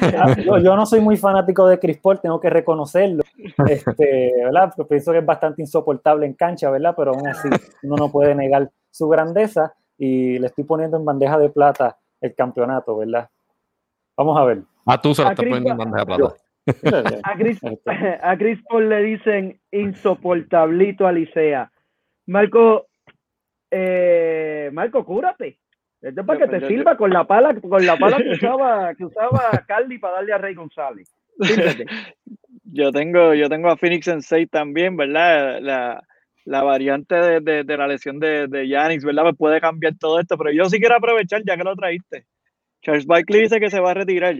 Ah, 0.16 0.34
yo, 0.60 0.76
no 0.76 0.86
soy 0.86 1.00
muy 1.00 1.16
fanático 1.16 1.66
de 1.66 1.78
Chris 1.78 1.98
Paul, 1.98 2.20
tengo 2.20 2.40
que 2.40 2.50
reconocerlo, 2.50 3.22
este, 3.68 4.32
¿verdad? 4.44 4.72
Porque 4.74 4.88
pienso 4.90 5.12
que 5.12 5.18
es 5.18 5.26
bastante 5.26 5.62
insoportable 5.62 6.26
en 6.26 6.34
cancha, 6.34 6.70
¿verdad? 6.70 6.94
Pero 6.96 7.12
aún 7.12 7.26
así 7.26 7.48
uno 7.82 7.96
no 7.96 8.10
puede 8.10 8.34
negar 8.34 8.70
su 8.90 9.08
grandeza 9.08 9.74
y 9.98 10.38
le 10.38 10.46
estoy 10.46 10.64
poniendo 10.64 10.96
en 10.96 11.04
bandeja 11.04 11.38
de 11.38 11.50
plata 11.50 11.98
el 12.20 12.34
campeonato, 12.34 12.96
¿verdad? 12.96 13.28
Vamos 14.16 14.38
a 14.38 14.44
ver. 14.44 14.62
Ah, 14.86 15.00
tú 15.00 15.14
se 15.14 15.22
lo 15.22 15.30
estás 15.30 15.44
poniendo 15.44 15.70
en 15.70 15.76
bandeja 15.76 16.04
de 16.04 16.06
plata. 16.06 16.43
A 17.24 17.36
Chris, 17.36 17.60
a 18.22 18.36
Chris 18.38 18.58
Paul 18.68 18.88
le 18.88 19.02
dicen 19.02 19.60
insoportablito 19.70 21.06
a 21.06 21.12
Licea. 21.12 21.70
Marco, 22.26 22.86
eh, 23.70 24.70
Marco, 24.72 25.04
cúrate. 25.04 25.58
Esto 26.00 26.20
es 26.20 26.26
para 26.26 26.38
que 26.38 26.58
te 26.58 26.66
sirva 26.66 26.96
con 26.96 27.10
la 27.10 27.24
pala, 27.24 27.54
con 27.60 27.84
la 27.84 27.96
pala 27.96 28.18
que 28.18 28.28
usaba, 28.32 28.94
que 28.94 29.04
usaba 29.04 29.64
Carly 29.66 29.98
para 29.98 30.16
darle 30.16 30.32
a 30.32 30.38
Rey 30.38 30.54
González. 30.54 31.10
Yo 32.64 32.92
tengo, 32.92 33.34
yo 33.34 33.48
tengo 33.48 33.70
a 33.70 33.76
Phoenix 33.76 34.08
en 34.08 34.22
6 34.22 34.48
también, 34.50 34.96
¿verdad? 34.96 35.60
La, 35.60 36.02
la 36.44 36.62
variante 36.62 37.14
de, 37.14 37.40
de, 37.40 37.64
de, 37.64 37.76
la 37.76 37.86
lesión 37.86 38.20
de, 38.20 38.48
de 38.48 38.66
Giannis, 38.66 39.04
¿verdad? 39.04 39.24
Me 39.24 39.34
puede 39.34 39.60
cambiar 39.60 39.94
todo 39.98 40.20
esto, 40.20 40.36
pero 40.36 40.52
yo 40.52 40.64
sí 40.66 40.78
quiero 40.78 40.96
aprovechar 40.96 41.42
ya 41.44 41.56
que 41.56 41.64
lo 41.64 41.74
traíste. 41.74 42.26
Charles 42.82 43.06
Barkley 43.06 43.42
dice 43.42 43.60
que 43.60 43.70
se 43.70 43.80
va 43.80 43.92
a 43.92 43.94
retirar. 43.94 44.34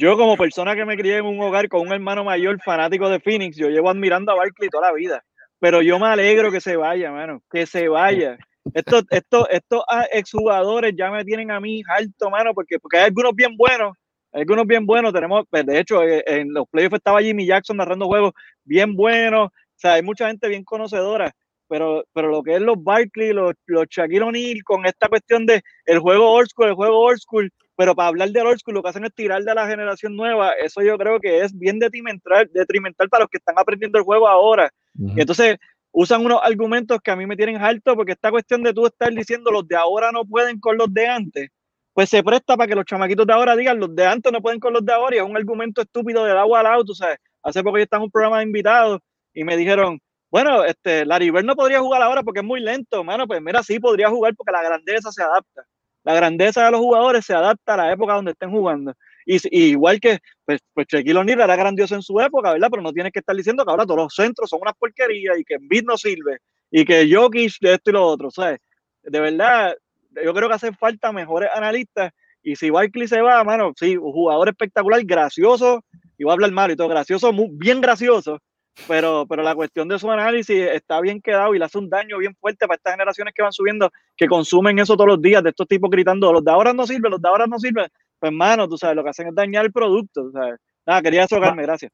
Yo 0.00 0.16
como 0.16 0.36
persona 0.36 0.76
que 0.76 0.84
me 0.84 0.96
crié 0.96 1.16
en 1.16 1.26
un 1.26 1.40
hogar 1.40 1.68
con 1.68 1.80
un 1.80 1.92
hermano 1.92 2.22
mayor 2.22 2.60
fanático 2.62 3.08
de 3.08 3.18
Phoenix, 3.18 3.56
yo 3.56 3.68
llevo 3.68 3.90
admirando 3.90 4.30
a 4.30 4.36
Barkley 4.36 4.68
toda 4.68 4.86
la 4.86 4.94
vida. 4.94 5.24
Pero 5.58 5.82
yo 5.82 5.98
me 5.98 6.06
alegro 6.06 6.52
que 6.52 6.60
se 6.60 6.76
vaya, 6.76 7.10
mano, 7.10 7.42
que 7.50 7.66
se 7.66 7.88
vaya. 7.88 8.38
Estos, 8.74 9.02
estos, 9.10 9.48
estos 9.50 9.82
exjugadores 10.12 10.94
ya 10.96 11.10
me 11.10 11.24
tienen 11.24 11.50
a 11.50 11.58
mí 11.58 11.82
alto, 11.88 12.30
mano, 12.30 12.54
porque, 12.54 12.78
porque 12.78 12.98
hay 12.98 13.06
algunos 13.06 13.34
bien 13.34 13.56
buenos, 13.56 13.96
hay 14.30 14.42
algunos 14.42 14.68
bien 14.68 14.86
buenos. 14.86 15.12
Tenemos, 15.12 15.44
pues, 15.50 15.66
de 15.66 15.80
hecho, 15.80 16.04
eh, 16.04 16.22
en 16.28 16.52
los 16.52 16.68
playoffs 16.68 16.94
estaba 16.94 17.20
Jimmy 17.20 17.44
Jackson 17.44 17.78
narrando 17.78 18.06
juegos 18.06 18.34
bien 18.62 18.94
buenos. 18.94 19.48
O 19.48 19.74
sea, 19.74 19.94
hay 19.94 20.02
mucha 20.02 20.28
gente 20.28 20.46
bien 20.46 20.62
conocedora 20.62 21.34
pero, 21.68 22.04
pero 22.12 22.28
lo 22.28 22.42
que 22.42 22.54
es 22.54 22.60
los 22.60 22.82
Barkley, 22.82 23.32
los, 23.32 23.52
los 23.66 23.86
Shaquille 23.88 24.22
O'Neal, 24.22 24.62
con 24.64 24.86
esta 24.86 25.08
cuestión 25.08 25.46
de 25.46 25.62
el 25.84 25.98
juego 25.98 26.30
old 26.30 26.48
school, 26.48 26.68
el 26.68 26.74
juego 26.74 26.98
old 26.98 27.18
school, 27.18 27.50
pero 27.78 27.94
para 27.94 28.08
hablar 28.08 28.30
del 28.30 28.44
old 28.44 28.58
school 28.58 28.74
lo 28.74 28.82
que 28.82 28.88
hacen 28.88 29.04
es 29.04 29.14
tirar 29.14 29.40
de 29.44 29.54
la 29.54 29.68
generación 29.68 30.16
nueva, 30.16 30.50
eso 30.54 30.82
yo 30.82 30.98
creo 30.98 31.20
que 31.20 31.42
es 31.42 31.56
bien 31.56 31.78
detrimental, 31.78 32.50
detrimental 32.52 33.08
para 33.08 33.22
los 33.22 33.30
que 33.30 33.38
están 33.38 33.54
aprendiendo 33.56 33.98
el 33.98 34.04
juego 34.04 34.26
ahora. 34.26 34.68
Y 34.98 35.20
entonces 35.20 35.58
usan 35.92 36.24
unos 36.24 36.40
argumentos 36.42 36.98
que 37.00 37.12
a 37.12 37.14
mí 37.14 37.24
me 37.24 37.36
tienen 37.36 37.62
alto, 37.62 37.94
porque 37.94 38.12
esta 38.12 38.32
cuestión 38.32 38.64
de 38.64 38.74
tú 38.74 38.84
estar 38.84 39.12
diciendo 39.12 39.52
los 39.52 39.68
de 39.68 39.76
ahora 39.76 40.10
no 40.10 40.24
pueden 40.24 40.58
con 40.58 40.76
los 40.76 40.92
de 40.92 41.06
antes, 41.06 41.50
pues 41.92 42.10
se 42.10 42.20
presta 42.24 42.56
para 42.56 42.66
que 42.66 42.74
los 42.74 42.84
chamaquitos 42.84 43.24
de 43.24 43.32
ahora 43.32 43.54
digan 43.54 43.78
los 43.78 43.94
de 43.94 44.06
antes 44.06 44.32
no 44.32 44.42
pueden 44.42 44.58
con 44.58 44.72
los 44.72 44.84
de 44.84 44.92
ahora, 44.92 45.14
y 45.14 45.20
es 45.20 45.24
un 45.24 45.36
argumento 45.36 45.80
estúpido 45.80 46.24
del 46.24 46.36
agua 46.36 46.58
al 46.58 46.66
auto, 46.66 46.94
¿sabes? 46.94 47.18
Hace 47.44 47.62
poco 47.62 47.78
yo 47.78 47.84
estaba 47.84 48.00
en 48.00 48.06
un 48.06 48.10
programa 48.10 48.38
de 48.38 48.42
invitados 48.42 48.98
y 49.32 49.44
me 49.44 49.56
dijeron, 49.56 50.00
bueno, 50.32 50.64
este, 50.64 51.06
Larry 51.06 51.30
Bird 51.30 51.44
no 51.44 51.54
podría 51.54 51.78
jugar 51.78 52.02
ahora 52.02 52.24
porque 52.24 52.40
es 52.40 52.46
muy 52.46 52.58
lento, 52.58 53.04
mano, 53.04 53.28
pues 53.28 53.40
mira, 53.40 53.62
sí 53.62 53.78
podría 53.78 54.10
jugar 54.10 54.34
porque 54.34 54.50
la 54.50 54.64
grandeza 54.64 55.12
se 55.12 55.22
adapta 55.22 55.64
la 56.04 56.14
grandeza 56.14 56.64
de 56.64 56.70
los 56.70 56.80
jugadores 56.80 57.24
se 57.24 57.34
adapta 57.34 57.74
a 57.74 57.76
la 57.76 57.92
época 57.92 58.14
donde 58.14 58.32
estén 58.32 58.50
jugando. 58.50 58.94
Y, 59.26 59.38
igual 59.50 60.00
que, 60.00 60.20
pues, 60.44 60.60
pues 60.72 60.86
Shaquille 60.88 61.18
O'Neal 61.18 61.40
era 61.40 61.56
grandioso 61.56 61.94
en 61.94 62.02
su 62.02 62.18
época, 62.20 62.52
¿verdad? 62.52 62.68
Pero 62.70 62.82
no 62.82 62.92
tienes 62.92 63.12
que 63.12 63.18
estar 63.18 63.36
diciendo 63.36 63.64
que 63.64 63.70
ahora 63.70 63.84
todos 63.84 63.98
los 63.98 64.14
centros 64.14 64.48
son 64.48 64.60
una 64.62 64.72
porquería 64.72 65.32
y 65.38 65.44
que 65.44 65.54
Embiid 65.54 65.84
no 65.84 65.98
sirve 65.98 66.38
y 66.70 66.84
que 66.84 67.08
Jokic 67.12 67.58
de 67.60 67.74
esto 67.74 67.90
y 67.90 67.92
lo 67.92 68.06
otro, 68.06 68.30
¿sabes? 68.30 68.58
De 69.02 69.20
verdad, 69.20 69.76
yo 70.24 70.32
creo 70.34 70.48
que 70.48 70.54
hacen 70.54 70.74
falta 70.74 71.12
mejores 71.12 71.50
analistas 71.54 72.12
y 72.42 72.56
si 72.56 72.70
Barkley 72.70 73.08
se 73.08 73.20
va, 73.20 73.44
mano, 73.44 73.72
sí, 73.76 73.96
un 73.96 74.12
jugador 74.12 74.48
espectacular, 74.48 75.02
gracioso, 75.04 75.84
y 76.16 76.24
voy 76.24 76.30
a 76.30 76.34
hablar 76.34 76.52
mal 76.52 76.70
y 76.70 76.76
todo, 76.76 76.88
gracioso, 76.88 77.32
muy, 77.32 77.48
bien 77.52 77.80
gracioso, 77.80 78.38
pero, 78.86 79.26
pero 79.28 79.42
la 79.42 79.54
cuestión 79.54 79.88
de 79.88 79.98
su 79.98 80.10
análisis 80.10 80.56
está 80.72 81.00
bien 81.00 81.20
quedado 81.20 81.54
y 81.54 81.58
le 81.58 81.64
hace 81.64 81.78
un 81.78 81.88
daño 81.88 82.18
bien 82.18 82.34
fuerte 82.36 82.66
para 82.66 82.76
estas 82.76 82.94
generaciones 82.94 83.34
que 83.34 83.42
van 83.42 83.52
subiendo, 83.52 83.90
que 84.16 84.26
consumen 84.26 84.78
eso 84.78 84.94
todos 84.94 85.08
los 85.08 85.22
días, 85.22 85.42
de 85.42 85.50
estos 85.50 85.66
tipos 85.66 85.90
gritando, 85.90 86.32
los 86.32 86.44
de 86.44 86.50
ahora 86.50 86.72
no 86.72 86.86
sirven, 86.86 87.10
los 87.10 87.20
de 87.20 87.28
ahora 87.28 87.46
no 87.46 87.58
sirven. 87.58 87.88
Pues, 88.18 88.30
hermano, 88.30 88.68
tú 88.68 88.76
sabes, 88.76 88.96
lo 88.96 89.04
que 89.04 89.10
hacen 89.10 89.28
es 89.28 89.34
dañar 89.34 89.64
el 89.64 89.72
producto, 89.72 90.30
¿sabes? 90.32 90.60
Nada, 90.86 91.02
quería 91.02 91.26
socarme, 91.26 91.62
gracias. 91.62 91.92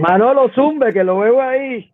Manolo 0.00 0.48
Zumbe, 0.54 0.92
que 0.92 1.04
lo 1.04 1.18
veo 1.18 1.40
ahí. 1.40 1.90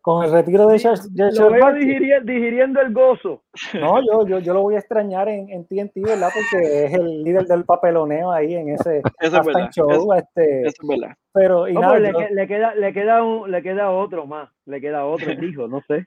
Con 0.00 0.22
el 0.22 0.32
retiro 0.32 0.66
de 0.66 0.78
Charles 0.78 1.08
Lo 1.14 1.50
veo 1.50 1.72
digiriendo, 1.72 2.30
digiriendo 2.30 2.80
el 2.80 2.92
gozo. 2.92 3.42
No, 3.72 4.02
yo, 4.04 4.26
yo, 4.26 4.38
yo 4.38 4.52
lo 4.52 4.60
voy 4.60 4.74
a 4.74 4.78
extrañar 4.78 5.30
en, 5.30 5.48
en 5.48 5.66
TNT, 5.66 5.94
¿verdad? 5.96 6.28
Porque 6.34 6.84
es 6.84 6.92
el 6.92 7.22
líder 7.22 7.46
del 7.46 7.64
papeloneo 7.64 8.30
ahí 8.30 8.54
en 8.54 8.68
ese 8.68 9.00
Eso 9.20 9.40
es 9.40 9.46
verdad. 9.46 9.70
show. 9.70 10.12
Este, 10.12 10.60
eso 10.66 10.82
es 10.82 10.88
verdad. 10.88 11.16
Pero, 11.34 11.68
y 11.68 11.74
No, 11.74 11.80
nada, 11.80 11.92
pues 11.94 12.02
le, 12.02 12.12
yo- 12.12 12.18
que- 12.28 12.34
le 12.34 12.46
queda, 12.46 12.74
le, 12.76 12.92
queda 12.94 13.22
un, 13.22 13.50
le 13.50 13.62
queda 13.62 13.90
otro 13.90 14.24
más. 14.26 14.48
Le 14.64 14.80
queda 14.80 15.04
otro, 15.04 15.26
dijo, 15.40 15.68
no 15.68 15.82
sé. 15.82 16.06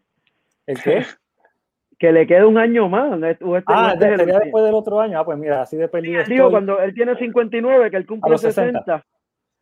¿el 0.66 0.82
qué? 0.82 1.06
Que 2.00 2.12
le 2.12 2.26
queda 2.28 2.48
un 2.48 2.58
año 2.58 2.88
más. 2.90 3.22
Este- 3.22 3.46
Ah, 3.68 3.92
este 3.94 4.16
sería 4.18 4.40
después 4.40 4.64
del 4.64 4.74
otro 4.76 5.00
año. 5.02 5.20
Ah, 5.20 5.26
pues 5.26 5.38
mira, 5.38 5.62
así 5.62 5.78
de 5.78 5.88
perdido 5.88 6.24
Digo, 6.24 6.46
estoy. 6.46 6.52
cuando 6.52 6.80
él 6.80 6.94
tiene 6.94 7.16
59, 7.16 7.92
que 7.92 7.98
él 7.98 8.06
cumple 8.08 8.32
los 8.32 8.42
60. 8.42 8.80
60. 8.80 9.06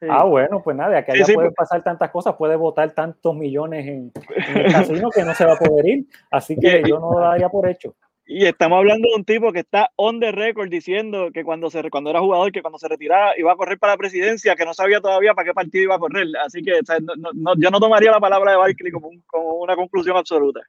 Sí. 0.01 0.07
Ah, 0.09 0.26
bueno, 0.26 0.61
pues 0.61 0.76
nada, 0.76 1.01
Sí, 1.05 1.11
allá 1.11 1.26
sí, 1.26 1.34
pueden 1.34 1.51
pues. 1.53 1.70
pasar 1.70 1.82
tantas 1.82 2.11
cosas, 2.11 2.36
puede 2.36 2.57
votar 2.57 2.91
tantos 2.91 3.34
millones 3.34 3.88
en, 3.88 4.11
en 4.49 4.57
el 4.57 4.74
casino 5.05 5.09
que 5.09 5.24
no 5.24 5.34
se 5.34 5.45
va 5.45 5.53
a 5.53 5.57
poder 5.57 5.88
ir. 5.88 6.05
Así 6.30 6.57
que 6.57 6.84
yo 6.86 6.99
no 6.99 7.13
lo 7.13 7.20
daría 7.20 7.47
por 7.47 7.68
hecho. 7.70 7.95
Y 8.28 8.45
estamos 8.45 8.78
hablando 8.80 9.07
de 9.07 9.15
un 9.15 9.23
tipo 9.23 9.51
que 9.53 9.59
está 9.59 9.91
on 9.97 10.19
the 10.19 10.32
record 10.32 10.69
diciendo 10.69 11.30
que 11.32 11.43
cuando, 11.43 11.69
se, 11.69 11.88
cuando 11.91 12.09
era 12.09 12.19
jugador, 12.21 12.51
que 12.51 12.61
cuando 12.63 12.80
se 12.80 12.88
retiraba 12.88 13.38
iba 13.38 13.51
a 13.51 13.55
correr 13.55 13.78
para 13.78 13.93
la 13.93 13.97
presidencia, 13.97 14.55
que 14.55 14.65
no 14.65 14.73
sabía 14.73 14.99
todavía 14.99 15.34
para 15.36 15.45
qué 15.45 15.53
partido 15.53 15.84
iba 15.84 15.95
a 15.95 15.99
correr. 15.99 16.28
Así 16.43 16.63
que 16.63 16.73
o 16.73 16.84
sea, 16.86 16.97
no- 16.99 17.13
no- 17.34 17.53
yo 17.57 17.69
no 17.69 17.80
tomaría 17.80 18.09
la 18.11 18.19
palabra 18.19 18.51
de 18.51 18.57
Barkley 18.57 18.91
como, 18.91 19.09
un- 19.09 19.21
como 19.28 19.53
una 19.55 19.76
conclusión 19.76 20.17
absoluta. 20.17 20.61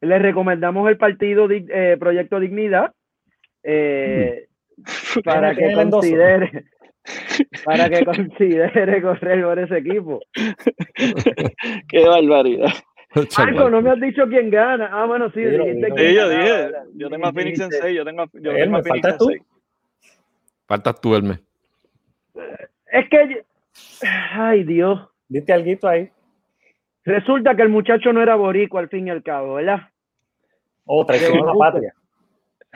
Le 0.00 0.18
recomendamos 0.18 0.88
el 0.88 0.96
partido 0.96 1.46
eh, 1.50 1.96
Proyecto 2.00 2.40
Dignidad 2.40 2.92
eh, 3.62 4.46
para 5.24 5.54
Tiene 5.54 5.68
que 5.74 5.74
considere 5.90 6.64
para 7.64 7.88
que 7.90 8.04
considere 8.04 9.02
correr 9.02 9.42
por 9.42 9.58
ese 9.58 9.78
equipo. 9.78 10.20
Qué 11.88 12.06
barbaridad. 12.06 12.72
Marco, 13.38 13.70
no 13.70 13.80
me 13.82 13.90
has 13.90 14.00
dicho 14.00 14.26
quién 14.28 14.50
gana. 14.50 14.90
Ah, 14.92 15.06
bueno, 15.06 15.30
sí, 15.30 15.40
dijiste 15.40 15.90
quién 15.94 16.14
yo 16.14 16.30
yo 16.94 17.08
tengo 17.10 17.26
a 17.26 17.32
Phoenix 17.32 17.60
en 17.60 17.68
Dijiste. 17.70 17.86
6, 17.88 17.96
yo 17.96 18.04
tengo, 18.04 18.22
a- 18.22 18.28
yo 18.34 18.52
tengo 18.52 18.76
a 18.76 18.82
Phoenix 18.82 18.88
faltas 19.02 19.12
en 19.12 19.18
tú. 19.18 19.24
6. 19.28 19.42
Faltas 20.66 21.00
tú, 21.00 21.14
Hermes. 21.14 21.40
Es 22.92 23.08
que, 23.08 23.44
ay 24.32 24.64
Dios, 24.64 25.08
Diste 25.28 25.52
algo 25.52 25.88
ahí. 25.88 26.10
resulta 27.04 27.54
que 27.56 27.62
el 27.62 27.68
muchacho 27.70 28.12
no 28.12 28.22
era 28.22 28.34
boricua 28.36 28.80
al 28.80 28.88
fin 28.88 29.06
y 29.06 29.10
al 29.10 29.22
cabo, 29.22 29.54
¿verdad? 29.54 29.88
Oh, 30.84 31.04
traicionó 31.04 31.44
la 31.46 31.52
gusta. 31.52 31.72
patria. 31.72 31.94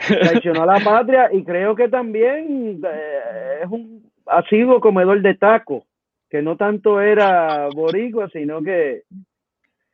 traicionó 0.07 0.63
a 0.63 0.67
la 0.67 0.81
patria 0.81 1.29
y 1.33 1.45
creo 1.45 1.75
que 1.77 1.89
también 1.89 2.81
eh, 2.85 3.61
es 3.63 3.71
un 3.71 4.11
asiduo 4.27 4.81
comedor 4.81 5.21
de 5.21 5.35
taco, 5.35 5.85
que 6.31 6.41
no 6.43 6.57
tanto 6.57 7.01
era 7.01 7.69
boricua, 7.75 8.29
sino 8.31 8.63
que 8.63 9.03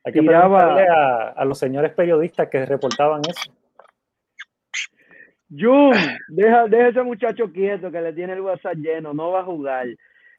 Hay 0.09 0.13
que 0.15 0.21
Tiraba- 0.21 0.59
preguntarle 0.59 0.89
a, 0.89 1.29
a 1.31 1.45
los 1.45 1.59
señores 1.59 1.93
periodistas 1.93 2.49
que 2.49 2.65
reportaban 2.67 3.21
eso. 3.29 3.53
Jun, 5.51 5.95
deja, 6.29 6.67
deja 6.67 6.89
ese 6.89 7.03
muchacho 7.03 7.51
quieto 7.53 7.91
que 7.91 8.01
le 8.01 8.13
tiene 8.13 8.35
el 8.35 8.41
WhatsApp 8.43 8.75
lleno, 8.77 9.15
no 9.15 9.31
va 9.31 9.41
a 9.41 9.45
jugar. 9.45 9.87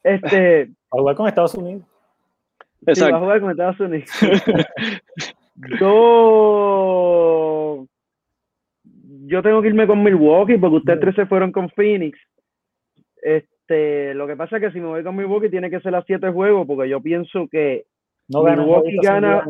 Este, 0.03 0.69
Para 0.89 1.01
jugar 1.01 1.15
con 1.15 1.27
Estados 1.27 1.55
Unidos. 1.55 1.83
sí, 1.83 2.85
va 2.85 2.87
a 2.87 2.91
Exacto. 2.91 3.19
jugar 3.19 3.41
con 3.41 3.51
Estados 3.51 3.79
Unidos. 3.79 4.09
Yo, 5.79 7.85
yo 9.25 9.41
tengo 9.43 9.61
que 9.61 9.67
irme 9.67 9.87
con 9.87 10.01
Milwaukee 10.03 10.57
porque 10.57 10.77
ustedes 10.77 10.99
tres 11.01 11.15
se 11.15 11.25
fueron 11.25 11.51
con 11.51 11.69
Phoenix. 11.71 12.17
Este, 13.21 14.13
lo 14.13 14.25
que 14.25 14.37
pasa 14.37 14.55
es 14.57 14.61
que 14.63 14.71
si 14.71 14.79
me 14.79 14.87
voy 14.87 15.03
con 15.03 15.17
Milwaukee 15.17 15.49
tiene 15.49 15.69
que 15.69 15.81
ser 15.81 15.93
a 15.95 16.03
siete 16.03 16.31
juegos 16.31 16.65
porque 16.65 16.87
yo 16.87 17.01
pienso 17.01 17.47
que 17.51 17.83
No 18.29 18.43
ganan 18.43 18.65
Milwaukee 18.65 18.97
gana- 19.01 19.45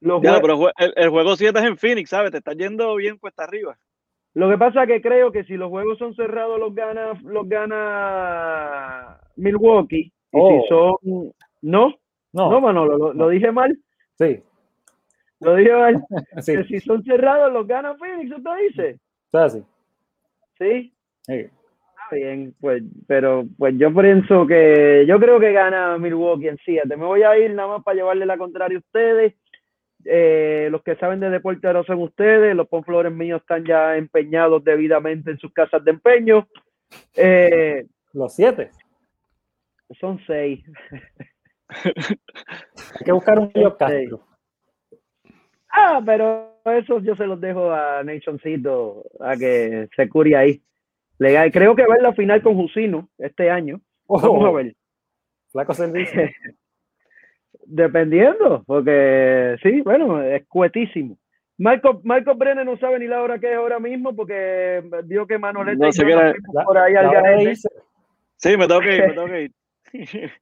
los 0.00 0.22
Ya, 0.22 0.40
pero 0.40 0.68
el, 0.76 0.92
el 0.96 1.08
juego 1.08 1.36
7 1.36 1.58
es 1.58 1.64
en 1.64 1.76
Phoenix, 1.78 2.10
¿sabes? 2.10 2.30
Te 2.30 2.38
estás 2.38 2.56
yendo 2.56 2.94
bien 2.96 3.16
cuesta 3.18 3.44
arriba. 3.44 3.78
Lo 4.34 4.50
que 4.50 4.58
pasa 4.58 4.82
es 4.82 4.88
que 4.88 5.00
creo 5.00 5.32
que 5.32 5.44
si 5.44 5.54
los 5.56 5.70
juegos 5.70 5.96
son 5.98 6.14
cerrados 6.14 6.58
los 6.60 6.74
gana 6.74 7.18
los 7.24 7.48
gana 7.48 9.18
Milwaukee. 9.36 10.12
Y 10.32 10.38
Oh. 10.38 10.60
si 10.62 10.68
son 10.68 11.32
no, 11.62 11.94
No, 12.32 12.50
no 12.50 12.60
Manolo, 12.60 12.98
lo, 12.98 13.12
lo 13.14 13.28
dije 13.30 13.50
mal, 13.50 13.74
sí, 14.18 14.42
lo 15.40 15.54
dije 15.56 15.72
mal. 15.72 16.04
sí, 16.42 16.52
Que 16.54 16.64
si 16.64 16.80
son 16.80 17.02
cerrados 17.04 17.50
los 17.52 17.66
gana 17.66 17.94
Phoenix, 17.96 18.30
¿usted 18.36 18.50
dice? 18.68 18.88
es 19.32 19.34
así. 19.34 19.62
Sí, 20.58 20.92
Sí. 21.22 21.46
Bien, 22.12 22.54
pues, 22.60 22.82
pero 23.06 23.44
pues 23.58 23.74
yo 23.78 23.92
pienso 23.94 24.46
que 24.46 25.04
yo 25.06 25.18
creo 25.18 25.38
que 25.40 25.52
gana 25.52 25.98
Milwaukee 25.98 26.48
en 26.48 26.58
7. 26.64 26.88
Me 26.96 27.04
voy 27.04 27.22
a 27.22 27.38
ir 27.38 27.52
nada 27.54 27.68
más 27.68 27.84
para 27.84 27.96
llevarle 27.96 28.26
la 28.26 28.38
contraria 28.38 28.78
a 28.78 28.80
ustedes. 28.80 29.34
Eh, 30.04 30.68
los 30.70 30.82
que 30.82 30.94
saben 30.96 31.18
de 31.20 31.30
deporte 31.30 31.66
ahora 31.66 31.82
son 31.82 32.00
ustedes, 32.00 32.54
los 32.54 32.68
ponflores 32.68 33.12
míos 33.12 33.40
están 33.40 33.64
ya 33.64 33.96
empeñados 33.96 34.62
debidamente 34.62 35.32
en 35.32 35.38
sus 35.38 35.52
casas 35.52 35.84
de 35.84 35.90
empeño. 35.90 36.46
Eh, 37.16 37.86
Los 38.12 38.34
siete. 38.36 38.70
son 39.98 40.20
seis. 40.26 40.62
Hay 41.68 43.04
que 43.04 43.12
buscar 43.12 43.38
un 43.38 43.50
Sí. 43.52 43.62
Castro. 43.78 44.20
Ah, 45.70 46.00
pero 46.06 46.54
eso 46.64 47.00
yo 47.00 47.16
se 47.16 47.26
los 47.26 47.40
dejo 47.40 47.70
a 47.72 48.02
Nationcito 48.04 49.04
a 49.20 49.36
que 49.36 49.88
se 49.94 50.08
cure 50.08 50.36
ahí. 50.36 50.62
Legal. 51.18 51.50
Creo 51.52 51.74
que 51.74 51.86
va 51.86 51.94
a 51.94 52.02
la 52.02 52.12
final 52.12 52.42
con 52.42 52.54
Jusino 52.56 53.08
este 53.18 53.50
año. 53.50 53.80
Vamos 54.08 54.24
a 54.24 54.28
Oh, 54.50 54.52
ver. 54.54 54.74
flaco 55.50 55.74
servicio. 55.74 56.22
Dependiendo, 57.68 58.62
porque 58.66 59.56
sí, 59.62 59.80
bueno, 59.80 60.22
es 60.22 60.46
cuetísimo. 60.46 61.18
Marco, 61.58 62.00
Marco 62.04 62.34
Brenner 62.36 62.64
no 62.66 62.76
sabe 62.76 62.98
ni 62.98 63.06
la 63.06 63.22
hora 63.22 63.38
que 63.38 63.50
es 63.50 63.56
ahora 63.56 63.80
mismo 63.80 64.14
porque 64.14 64.82
vio 65.04 65.26
que 65.26 65.38
Manolete 65.38 65.78
No 65.78 65.90
sé 65.90 66.04
qué 66.04 66.12
era. 66.12 66.30
fuimos 66.32 66.54
La- 66.54 66.64
por 66.64 66.78
ahí 66.78 66.94
al 66.94 67.10
garete. 67.10 67.54
Sí, 68.36 68.56
me 68.56 68.68
tengo 68.68 68.80
que 68.82 68.94
ir, 68.96 69.06
me 69.08 69.14
tengo 69.14 69.26
que 69.26 69.42
ir. 69.42 69.52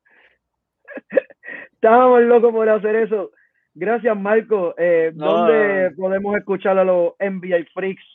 Estábamos 1.74 2.22
locos 2.22 2.52
por 2.52 2.68
hacer 2.68 2.96
eso. 2.96 3.30
Gracias, 3.74 4.16
Marco. 4.18 4.74
Eh, 4.78 5.12
No, 5.14 5.46
¿Dónde 5.46 5.90
podemos 5.96 6.36
escuchar 6.36 6.78
a 6.78 6.84
los 6.84 7.12
NBA 7.20 7.64
Freaks? 7.72 8.13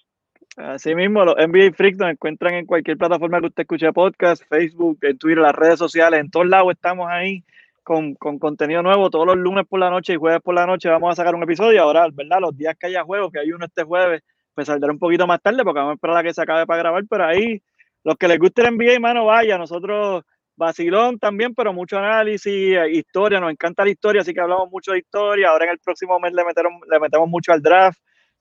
Así 0.59 0.93
mismo, 0.93 1.23
los 1.23 1.37
NBA 1.37 1.71
Freaks 1.71 1.97
nos 1.97 2.11
encuentran 2.11 2.53
en 2.53 2.65
cualquier 2.65 2.97
plataforma 2.97 3.39
que 3.39 3.45
usted 3.47 3.61
escuche 3.61 3.93
podcast, 3.93 4.43
Facebook, 4.49 4.97
en 5.03 5.17
Twitter, 5.17 5.37
las 5.41 5.55
redes 5.55 5.79
sociales, 5.79 6.19
en 6.19 6.29
todos 6.29 6.47
lados 6.47 6.73
estamos 6.73 7.07
ahí 7.09 7.45
con, 7.81 8.13
con 8.15 8.39
contenido 8.39 8.83
nuevo. 8.83 9.09
Todos 9.09 9.25
los 9.25 9.37
lunes 9.37 9.65
por 9.65 9.79
la 9.79 9.89
noche 9.89 10.13
y 10.13 10.15
jueves 10.17 10.41
por 10.41 10.53
la 10.53 10.65
noche 10.65 10.89
vamos 10.89 11.13
a 11.13 11.15
sacar 11.15 11.33
un 11.33 11.43
episodio. 11.43 11.81
Ahora, 11.81 12.09
¿verdad? 12.11 12.39
Los 12.41 12.57
días 12.57 12.75
que 12.77 12.87
haya 12.87 13.03
juegos, 13.03 13.31
que 13.31 13.39
hay 13.39 13.53
uno 13.53 13.65
este 13.65 13.83
jueves, 13.83 14.21
pues 14.53 14.67
saldrá 14.67 14.91
un 14.91 14.99
poquito 14.99 15.25
más 15.25 15.41
tarde 15.41 15.63
porque 15.63 15.79
vamos 15.79 15.91
a 15.91 15.95
esperar 15.95 16.17
a 16.17 16.23
que 16.23 16.33
se 16.33 16.41
acabe 16.41 16.67
para 16.67 16.79
grabar. 16.79 17.03
Pero 17.09 17.25
ahí, 17.25 17.61
los 18.03 18.17
que 18.17 18.27
les 18.27 18.37
guste 18.37 18.61
el 18.61 18.75
NBA, 18.75 18.99
mano, 18.99 19.27
vaya. 19.27 19.57
Nosotros, 19.57 20.25
vacilón 20.57 21.19
también, 21.19 21.55
pero 21.55 21.71
mucho 21.71 21.97
análisis, 21.97 22.75
eh, 22.75 22.91
historia, 22.91 23.39
nos 23.39 23.51
encanta 23.51 23.85
la 23.85 23.91
historia, 23.91 24.23
así 24.23 24.33
que 24.33 24.41
hablamos 24.41 24.69
mucho 24.69 24.91
de 24.91 24.99
historia. 24.99 25.51
Ahora 25.51 25.63
en 25.63 25.71
el 25.71 25.79
próximo 25.79 26.19
mes 26.19 26.33
le, 26.33 26.43
metemos 26.43 26.81
le 26.85 26.99
metemos 26.99 27.29
mucho 27.29 27.53
al 27.53 27.61
draft. 27.61 27.99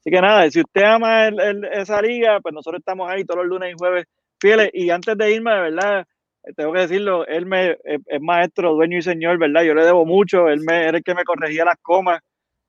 Así 0.08 0.14
que 0.16 0.22
nada, 0.22 0.50
si 0.50 0.60
usted 0.60 0.84
ama 0.84 1.26
el- 1.28 1.38
el- 1.38 1.64
esa 1.66 2.00
liga, 2.00 2.40
pues 2.40 2.54
nosotros 2.54 2.78
estamos 2.78 3.10
ahí 3.10 3.24
todos 3.26 3.40
los 3.40 3.48
lunes 3.48 3.72
y 3.74 3.78
jueves 3.78 4.06
fieles. 4.40 4.70
Y 4.72 4.88
antes 4.88 5.18
de 5.18 5.32
irme, 5.34 5.52
de 5.52 5.60
verdad, 5.60 6.06
eh, 6.44 6.52
tengo 6.56 6.72
que 6.72 6.80
decirlo, 6.80 7.26
él 7.26 7.44
me, 7.44 7.72
es, 7.84 8.00
es 8.06 8.20
maestro, 8.22 8.72
dueño 8.72 8.96
y 8.96 9.02
señor, 9.02 9.36
¿verdad? 9.38 9.64
Yo 9.64 9.74
le 9.74 9.84
debo 9.84 10.06
mucho, 10.06 10.48
él 10.48 10.60
me, 10.66 10.84
era 10.88 10.96
el 10.96 11.04
que 11.04 11.14
me 11.14 11.24
corregía 11.24 11.66
las 11.66 11.76
comas, 11.82 12.20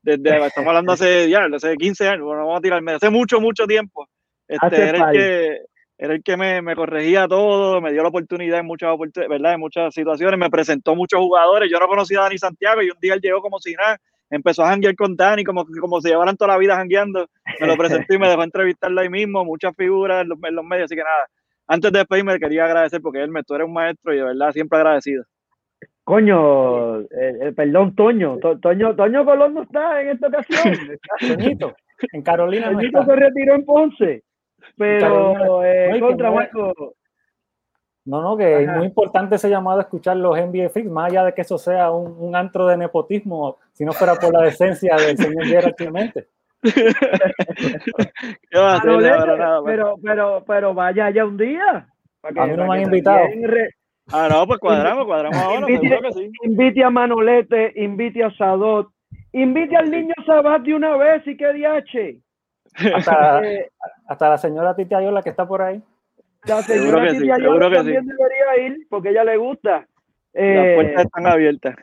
desde, 0.02 0.32
estamos 0.48 0.68
hablando 0.68 0.92
hace, 0.92 1.30
ya, 1.30 1.46
hace 1.56 1.78
15 1.78 2.10
años, 2.10 2.26
bueno, 2.26 2.42
vamos 2.42 2.58
a 2.58 2.62
tirarme, 2.62 2.92
hace 2.92 3.10
mucho, 3.10 3.40
mucho 3.40 3.66
tiempo. 3.66 4.06
Este, 4.50 4.66
era, 4.90 4.98
el 4.98 5.04
que, 5.14 5.62
era 5.98 6.14
el 6.16 6.24
que 6.24 6.36
me, 6.36 6.62
me 6.62 6.76
corregía 6.76 7.26
todo, 7.30 7.80
me 7.80 7.94
dio 7.94 8.02
la 8.04 8.10
oportunidad 8.10 8.60
en 8.60 8.66
muchas, 8.66 8.90
oportun- 8.90 9.30
¿verdad? 9.30 9.54
en 9.54 9.60
muchas 9.62 9.94
situaciones, 9.94 10.38
me 10.38 10.50
presentó 10.50 10.94
muchos 10.94 11.22
jugadores, 11.22 11.72
yo 11.72 11.80
no 11.80 11.88
conocía 11.88 12.20
a 12.20 12.24
Dani 12.24 12.38
Santiago 12.38 12.82
y 12.82 12.90
un 12.90 13.00
día 13.00 13.14
él 13.14 13.22
llegó 13.22 13.42
como 13.42 13.60
si 13.60 13.76
nada, 13.76 13.98
empezó 14.30 14.64
a 14.64 14.70
janguear 14.70 14.96
con 14.96 15.16
Dani, 15.16 15.44
como, 15.44 15.66
como 15.82 16.02
si 16.02 16.10
llevaran 16.10 16.38
toda 16.38 16.54
la 16.54 16.58
vida 16.60 16.76
jangueando, 16.76 17.28
me 17.60 17.68
lo 17.68 17.76
presentó 17.78 18.14
y 18.14 18.18
me 18.20 18.28
dejó 18.30 18.44
entrevistarlo 18.44 19.02
ahí 19.02 19.10
mismo, 19.10 19.44
muchas 19.46 19.76
figuras 19.76 20.22
en 20.24 20.30
los, 20.30 20.40
en 20.44 20.56
los 20.56 20.66
medios, 20.66 20.86
así 20.86 20.96
que 20.96 21.04
nada, 21.04 21.28
antes 21.68 21.92
de 21.92 22.00
despedirme 22.00 22.34
le 22.34 22.40
quería 22.40 22.66
agradecer 22.66 23.02
porque 23.02 23.22
él 23.22 23.30
me, 23.30 23.44
tú 23.44 23.56
eres 23.56 23.68
un 23.68 23.74
maestro 23.74 24.14
y 24.14 24.18
de 24.18 24.24
verdad 24.24 24.52
siempre 24.52 24.78
agradecido. 24.80 25.24
Coño, 26.04 27.02
eh, 27.02 27.06
eh, 27.12 27.52
perdón, 27.56 27.94
Toño. 27.96 28.38
To- 28.40 28.58
Toño. 28.60 28.96
Toño 28.96 29.24
Colón 29.26 29.54
no 29.54 29.62
está 29.62 30.02
en 30.02 30.10
esta 30.10 30.28
ocasión. 30.28 30.76
Toñito, 31.20 31.76
en 32.14 32.24
Carolina 32.24 32.72
no 32.72 32.80
Toñito 32.80 33.00
está. 33.02 33.14
se 33.14 33.20
retiró 33.20 33.54
en 33.54 33.66
Ponce. 33.66 34.24
Pero, 34.76 35.64
eh, 35.64 35.90
no, 36.00 36.08
contra 36.08 36.30
no- 36.30 36.36
Marco. 36.36 36.96
No, 38.06 38.22
no, 38.22 38.36
que 38.38 38.64
es 38.64 38.70
muy 38.70 38.86
importante 38.88 39.36
ese 39.36 39.50
llamado 39.50 39.80
a 39.80 39.84
escuchar 39.84 40.18
los 40.18 40.36
NBA 40.36 40.70
Freaks, 40.70 40.89
más 40.89 41.12
allá 41.12 41.26
de 41.26 41.34
que 41.34 41.41
eso 41.41 41.58
sea 41.58 41.91
un, 41.91 42.16
un 42.18 42.36
antro 42.36 42.66
de 42.66 42.78
nepotismo, 42.78 43.58
si 43.74 43.86
no 43.86 43.91
fuera 43.93 44.16
por 44.16 44.34
la 44.34 44.41
decencia 44.43 44.95
del 44.95 45.16
señor 45.18 45.45
Gerard 45.45 45.76
Clemente. 45.76 46.28
¿Qué 48.50 48.58
va 48.58 48.74
a 48.74 48.78
hacer? 48.78 48.89
Manolete, 48.89 49.14
Ahora 49.14 49.38
nada, 49.38 49.62
pues. 49.62 49.72
pero, 49.74 49.95
pero, 50.02 50.43
pero 50.47 50.74
vaya 50.74 51.06
allá 51.08 51.26
un 51.26 51.38
día. 51.38 51.88
para 52.22 52.34
que- 52.34 52.39
A 52.41 52.45
mí 52.47 52.58
no 52.58 52.66
me 52.68 52.76
han 52.78 52.82
invitado. 52.84 53.20
re- 53.43 53.76
Ah, 54.12 54.28
no, 54.30 54.47
pues 54.47 54.60
cuadramos, 54.60 55.06
cuadramos 55.06 55.38
ahora, 55.38 55.68
Invite- 55.68 55.80
seguro 55.89 56.02
que 56.02 56.12
sí. 56.14 56.32
invite 56.43 56.84
a 56.84 56.89
Manolete, 56.89 57.74
invite 57.76 58.24
a 58.24 58.32
Sadot, 58.36 58.89
invite 59.34 59.76
al 59.78 59.91
niño 59.91 60.16
Sabat 60.26 60.64
de 60.64 60.74
una 60.74 60.97
vez 60.97 61.26
y 61.28 61.38
que 61.38 61.54
diache. 61.54 62.20
Hasta, 62.95 63.43
Eh, 63.45 63.70
hasta 64.08 64.30
la 64.30 64.38
señora 64.39 64.76
Titi 64.76 64.95
Ayola 64.95 65.22
que 65.22 65.30
está 65.30 65.47
por 65.47 65.62
ahí. 65.62 65.82
La 66.46 66.62
señora 66.64 67.04
que 67.04 67.10
sí, 67.12 67.24
Ayala 67.24 67.38
seguro 67.38 67.70
que 67.70 67.76
también 67.76 68.06
debería 68.06 68.68
ir 68.68 68.88
porque 68.90 69.10
a 69.10 69.12
ella 69.12 69.24
le 69.26 69.38
gusta. 69.38 69.72
Las 69.72 69.86
Eh, 70.34 70.74
puertas 70.76 71.06
están 71.06 71.28
abiertas. 71.28 71.76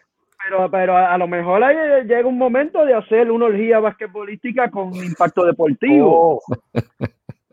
pero, 0.45 0.71
pero 0.71 0.97
a, 0.97 1.13
a 1.15 1.19
lo 1.19 1.27
mejor 1.29 1.63
ahí 1.65 2.05
llega 2.07 2.27
un 2.29 2.39
momento 2.39 2.85
de 2.85 2.95
hacer 2.95 3.31
una 3.31 3.47
orgía 3.47 3.81
basquetbolística 3.81 4.71
con 4.71 4.95
impacto 4.95 5.45
deportivo. 5.45 6.39
Oh, 6.39 6.41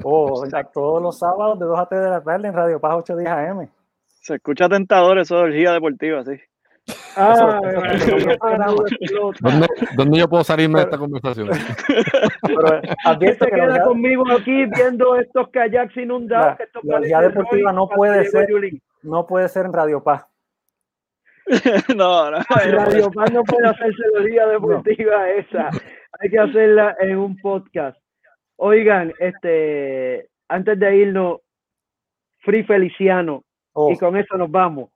oh, 0.04 0.42
o 0.42 0.46
sea, 0.46 0.64
todos 0.66 1.02
los 1.02 1.18
sábados 1.18 1.60
de 1.60 1.66
2 1.66 1.80
a 1.80 1.86
3 1.88 2.02
de 2.02 2.10
la 2.10 2.22
tarde 2.24 2.48
en 2.48 2.54
Radio 2.54 2.80
Paz 2.80 2.96
810 2.96 3.28
AM. 3.50 3.70
Se 4.06 4.36
escucha 4.36 4.70
tentador 4.70 5.18
eso 5.20 5.36
de 5.38 5.44
orgía 5.44 5.72
deportiva, 5.74 6.24
sí. 6.24 6.34
Ah. 7.16 7.60
¿Dónde, 9.42 9.68
dónde 9.96 10.18
yo 10.20 10.28
puedo 10.28 10.44
salirme 10.44 10.80
de 10.80 10.86
esta 10.86 10.98
conversación? 10.98 11.50
Pero 12.42 12.82
¿Quién 12.82 12.96
advierto 13.06 13.46
se 13.46 13.52
la 13.52 13.66
queda 13.68 13.84
conmigo 13.84 14.24
aquí 14.32 14.66
viendo 14.66 15.16
estos 15.18 15.50
kayaks 15.50 15.96
inundados? 15.98 16.58
La- 16.58 16.64
estos 16.64 16.84
la 17.10 17.22
deportiva 17.22 17.72
no 17.72 17.88
puede 17.88 18.26
ser- 18.26 18.48
no 19.04 19.26
puede 19.26 19.50
ser 19.50 19.66
en 19.66 19.74
Radio 19.74 20.02
Paz. 20.04 20.26
no, 21.96 22.32
no. 22.32 22.38
Radio 22.50 23.12
Paz 23.12 23.32
no 23.34 23.44
puede 23.44 23.68
hacerse 23.68 24.02
la 24.14 24.22
orgía 24.22 24.48
deportiva 24.48 25.30
esa. 25.32 25.70
Hay 26.20 26.30
que 26.30 26.40
hacerla 26.40 26.96
en 27.00 27.18
un 27.18 27.38
podcast. 27.38 27.98
Oigan, 28.56 29.14
este, 29.20 30.30
antes 30.48 30.80
de 30.80 30.96
irnos, 30.98 31.40
Free 32.40 32.64
Feliciano, 32.64 33.44
Oh, 33.76 33.92
y 33.92 33.98
con 33.98 34.16
eso 34.16 34.38
nos 34.38 34.52
vamos. 34.52 34.92